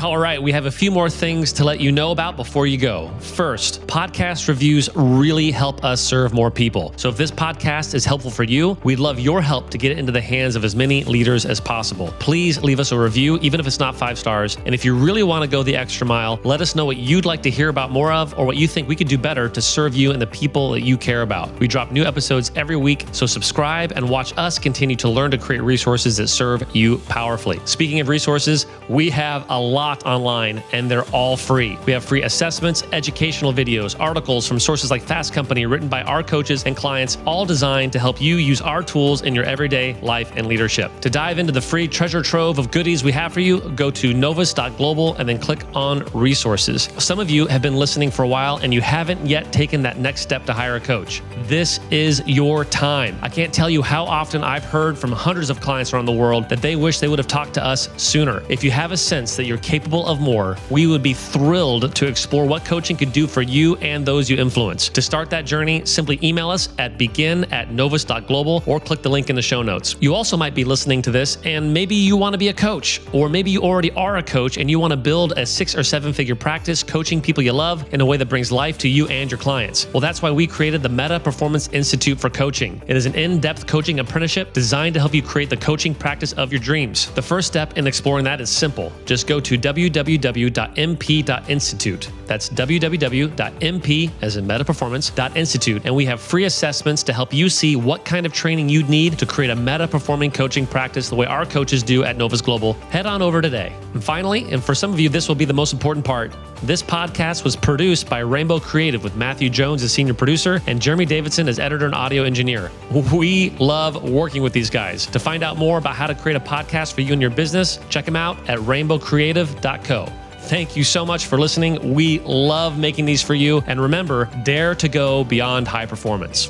All 0.01 0.17
right, 0.17 0.43
we 0.43 0.51
have 0.51 0.65
a 0.65 0.71
few 0.71 0.91
more 0.91 1.09
things 1.09 1.53
to 1.53 1.63
let 1.63 1.79
you 1.79 1.89
know 1.89 2.11
about 2.11 2.35
before 2.35 2.67
you 2.67 2.77
go. 2.77 3.09
First, 3.19 3.87
podcast 3.87 4.49
reviews 4.49 4.89
really 4.93 5.51
help 5.51 5.85
us 5.85 6.01
serve 6.01 6.33
more 6.33 6.51
people. 6.51 6.93
So 6.97 7.07
if 7.07 7.15
this 7.15 7.31
podcast 7.31 7.93
is 7.93 8.03
helpful 8.03 8.29
for 8.29 8.43
you, 8.43 8.77
we'd 8.83 8.99
love 8.99 9.21
your 9.21 9.41
help 9.41 9.69
to 9.69 9.77
get 9.77 9.93
it 9.93 9.97
into 9.97 10.11
the 10.11 10.19
hands 10.19 10.57
of 10.57 10.65
as 10.65 10.75
many 10.75 11.05
leaders 11.05 11.45
as 11.45 11.61
possible. 11.61 12.13
Please 12.19 12.61
leave 12.61 12.81
us 12.81 12.91
a 12.91 12.99
review, 12.99 13.39
even 13.41 13.61
if 13.61 13.67
it's 13.67 13.79
not 13.79 13.95
five 13.95 14.19
stars. 14.19 14.57
And 14.65 14.75
if 14.75 14.83
you 14.83 14.93
really 14.93 15.23
want 15.23 15.43
to 15.43 15.49
go 15.49 15.63
the 15.63 15.77
extra 15.77 16.05
mile, 16.05 16.41
let 16.43 16.59
us 16.59 16.75
know 16.75 16.83
what 16.83 16.97
you'd 16.97 17.25
like 17.25 17.41
to 17.43 17.49
hear 17.49 17.69
about 17.69 17.89
more 17.89 18.11
of 18.11 18.37
or 18.37 18.45
what 18.45 18.57
you 18.57 18.67
think 18.67 18.89
we 18.89 18.97
could 18.97 19.07
do 19.07 19.17
better 19.17 19.47
to 19.47 19.61
serve 19.61 19.95
you 19.95 20.11
and 20.11 20.21
the 20.21 20.27
people 20.27 20.71
that 20.71 20.81
you 20.81 20.97
care 20.97 21.21
about. 21.21 21.57
We 21.57 21.69
drop 21.69 21.93
new 21.93 22.03
episodes 22.03 22.51
every 22.57 22.75
week, 22.75 23.05
so 23.13 23.25
subscribe 23.25 23.93
and 23.95 24.09
watch 24.09 24.33
us 24.35 24.59
continue 24.59 24.97
to 24.97 25.07
learn 25.07 25.31
to 25.31 25.37
create 25.37 25.61
resources 25.61 26.17
that 26.17 26.27
serve 26.27 26.75
you 26.75 26.97
powerfully. 27.07 27.61
Speaking 27.63 28.01
of 28.01 28.09
resources, 28.09 28.65
we 28.89 29.09
have 29.09 29.45
a 29.49 29.57
lot 29.57 29.84
lot 29.85 30.03
online, 30.03 30.63
and 30.71 30.89
they're 30.89 31.09
all 31.11 31.37
free. 31.37 31.77
We 31.85 31.91
have 31.93 32.03
free 32.03 32.23
assessments, 32.23 32.83
educational 32.91 33.53
videos, 33.53 33.95
articles 33.99 34.47
from 34.47 34.59
sources 34.59 34.89
like 34.89 35.03
Fast 35.03 35.31
Company 35.31 35.67
written 35.67 35.87
by 35.87 36.01
our 36.01 36.23
coaches 36.23 36.63
and 36.65 36.75
clients, 36.75 37.19
all 37.25 37.45
designed 37.45 37.93
to 37.93 37.99
help 37.99 38.19
you 38.19 38.37
use 38.37 38.61
our 38.61 38.81
tools 38.81 39.21
in 39.21 39.35
your 39.35 39.43
everyday 39.43 39.93
life 40.01 40.31
and 40.35 40.47
leadership. 40.47 40.89
To 41.01 41.09
dive 41.11 41.37
into 41.37 41.51
the 41.51 41.61
free 41.61 41.87
treasure 41.87 42.23
trove 42.23 42.57
of 42.57 42.71
goodies 42.71 43.03
we 43.03 43.11
have 43.11 43.31
for 43.31 43.41
you, 43.41 43.59
go 43.83 43.91
to 43.91 44.11
novus.global 44.11 45.15
and 45.17 45.29
then 45.29 45.37
click 45.37 45.61
on 45.75 46.03
resources. 46.13 46.89
Some 46.97 47.19
of 47.19 47.29
you 47.29 47.45
have 47.45 47.61
been 47.61 47.75
listening 47.75 48.09
for 48.09 48.23
a 48.23 48.27
while 48.27 48.57
and 48.57 48.73
you 48.73 48.81
haven't 48.81 49.23
yet 49.23 49.53
taken 49.53 49.83
that 49.83 49.99
next 49.99 50.21
step 50.21 50.45
to 50.45 50.53
hire 50.53 50.77
a 50.77 50.79
coach. 50.79 51.21
This 51.43 51.79
is 51.91 52.23
your 52.25 52.65
time. 52.65 53.19
I 53.21 53.29
can't 53.29 53.53
tell 53.53 53.69
you 53.69 53.83
how 53.83 54.03
often 54.05 54.43
I've 54.43 54.65
heard 54.65 54.97
from 54.97 55.11
hundreds 55.11 55.51
of 55.51 55.61
clients 55.61 55.93
around 55.93 56.05
the 56.05 56.19
world 56.23 56.49
that 56.49 56.61
they 56.61 56.75
wish 56.75 56.99
they 56.99 57.07
would 57.07 57.19
have 57.19 57.27
talked 57.27 57.53
to 57.53 57.63
us 57.63 57.87
sooner. 57.97 58.41
If 58.49 58.63
you 58.63 58.71
have 58.71 58.91
a 58.91 58.97
sense 58.97 59.35
that 59.35 59.45
you're 59.45 59.59
capable 59.59 59.74
capable 59.75 60.07
of 60.07 60.21
more, 60.21 60.57
we 60.69 60.87
would 60.87 61.03
be 61.03 61.13
thrilled 61.13 61.93
to 61.93 62.07
explore 62.07 62.45
what 62.45 62.63
coaching 62.63 62.95
could 62.95 63.11
do 63.11 63.27
for 63.27 63.41
you 63.41 63.75
and 63.77 64.05
those 64.05 64.29
you 64.29 64.37
influence. 64.37 64.87
To 64.87 65.01
start 65.01 65.29
that 65.31 65.43
journey, 65.45 65.85
simply 65.85 66.17
email 66.23 66.49
us 66.49 66.69
at 66.79 66.97
begin 66.97 67.43
at 67.51 67.71
novus.global 67.71 68.63
or 68.67 68.79
click 68.79 69.01
the 69.01 69.09
link 69.09 69.29
in 69.29 69.35
the 69.35 69.41
show 69.41 69.61
notes. 69.61 69.97
You 69.99 70.15
also 70.15 70.37
might 70.37 70.55
be 70.55 70.63
listening 70.63 71.01
to 71.01 71.11
this 71.11 71.39
and 71.43 71.73
maybe 71.73 71.93
you 71.93 72.15
want 72.15 72.31
to 72.31 72.37
be 72.37 72.47
a 72.47 72.53
coach, 72.53 73.01
or 73.11 73.27
maybe 73.27 73.51
you 73.51 73.63
already 73.63 73.91
are 73.91 74.15
a 74.15 74.23
coach 74.23 74.55
and 74.55 74.69
you 74.69 74.79
want 74.79 74.91
to 74.91 74.97
build 74.97 75.33
a 75.35 75.45
six 75.45 75.75
or 75.75 75.83
seven 75.83 76.13
figure 76.13 76.35
practice 76.35 76.81
coaching 76.81 77.21
people 77.21 77.43
you 77.43 77.51
love 77.51 77.93
in 77.93 77.99
a 77.99 78.05
way 78.05 78.15
that 78.15 78.27
brings 78.29 78.53
life 78.53 78.77
to 78.77 78.87
you 78.87 79.09
and 79.09 79.29
your 79.29 79.37
clients. 79.37 79.91
Well, 79.91 79.99
that's 79.99 80.21
why 80.21 80.31
we 80.31 80.47
created 80.47 80.83
the 80.83 80.89
Meta 80.89 81.19
Performance 81.19 81.67
Institute 81.73 82.17
for 82.17 82.29
Coaching. 82.29 82.81
It 82.87 82.95
is 82.95 83.05
an 83.05 83.15
in 83.15 83.41
depth 83.41 83.67
coaching 83.67 83.99
apprenticeship 83.99 84.53
designed 84.53 84.93
to 84.93 85.01
help 85.01 85.13
you 85.13 85.21
create 85.21 85.49
the 85.49 85.57
coaching 85.57 85.93
practice 85.93 86.31
of 86.31 86.53
your 86.53 86.61
dreams. 86.61 87.11
The 87.11 87.21
first 87.21 87.49
step 87.49 87.77
in 87.77 87.87
exploring 87.87 88.23
that 88.23 88.39
is 88.39 88.49
simple. 88.49 88.93
Just 89.03 89.27
go 89.27 89.41
to 89.41 89.64
www.mp.institute. 89.65 92.11
That's 92.27 92.49
www.mp, 92.49 94.11
as 94.21 94.37
in 94.37 94.45
meta 94.45 94.63
performance.institute. 94.63 95.81
And 95.85 95.95
we 95.95 96.05
have 96.05 96.21
free 96.21 96.43
assessments 96.43 97.01
to 97.01 97.13
help 97.13 97.33
you 97.33 97.49
see 97.49 97.75
what 97.75 98.05
kind 98.05 98.27
of 98.27 98.33
training 98.33 98.69
you'd 98.69 98.89
need 98.89 99.17
to 99.17 99.25
create 99.25 99.49
a 99.49 99.55
meta 99.55 99.87
performing 99.87 100.29
coaching 100.29 100.67
practice 100.67 101.09
the 101.09 101.15
way 101.15 101.25
our 101.25 101.47
coaches 101.47 101.81
do 101.81 102.03
at 102.03 102.15
Novus 102.15 102.41
Global. 102.41 102.73
Head 102.91 103.07
on 103.07 103.23
over 103.23 103.41
today. 103.41 103.75
And 103.93 104.03
finally, 104.03 104.45
and 104.51 104.63
for 104.63 104.75
some 104.75 104.93
of 104.93 104.99
you, 104.99 105.09
this 105.09 105.27
will 105.27 105.33
be 105.33 105.45
the 105.45 105.53
most 105.53 105.73
important 105.73 106.05
part 106.05 106.31
this 106.63 106.81
podcast 106.81 107.43
was 107.43 107.55
produced 107.55 108.09
by 108.09 108.19
Rainbow 108.19 108.59
Creative 108.59 109.03
with 109.03 109.15
Matthew 109.15 109.49
Jones 109.49 109.83
as 109.83 109.91
senior 109.91 110.13
producer 110.13 110.61
and 110.67 110.81
Jeremy 110.81 111.05
Davidson 111.05 111.47
as 111.47 111.59
editor 111.59 111.85
and 111.85 111.93
audio 111.93 112.23
engineer. 112.23 112.71
We 113.13 113.51
love 113.59 114.03
working 114.09 114.41
with 114.41 114.53
these 114.53 114.69
guys. 114.69 115.05
To 115.07 115.19
find 115.19 115.43
out 115.43 115.57
more 115.57 115.77
about 115.77 115.95
how 115.95 116.07
to 116.07 116.15
create 116.15 116.35
a 116.35 116.39
podcast 116.39 116.93
for 116.93 117.01
you 117.01 117.13
and 117.13 117.21
your 117.21 117.31
business, 117.31 117.79
check 117.89 118.05
them 118.05 118.15
out 118.15 118.37
at 118.49 118.59
rainbowcreative.co. 118.59 120.07
Thank 120.39 120.75
you 120.75 120.83
so 120.83 121.05
much 121.05 121.25
for 121.25 121.39
listening. 121.39 121.93
We 121.93 122.19
love 122.19 122.77
making 122.77 123.05
these 123.05 123.21
for 123.21 123.33
you. 123.33 123.63
And 123.67 123.81
remember, 123.81 124.29
dare 124.43 124.75
to 124.75 124.87
go 124.87 125.23
beyond 125.23 125.67
high 125.67 125.87
performance. 125.87 126.49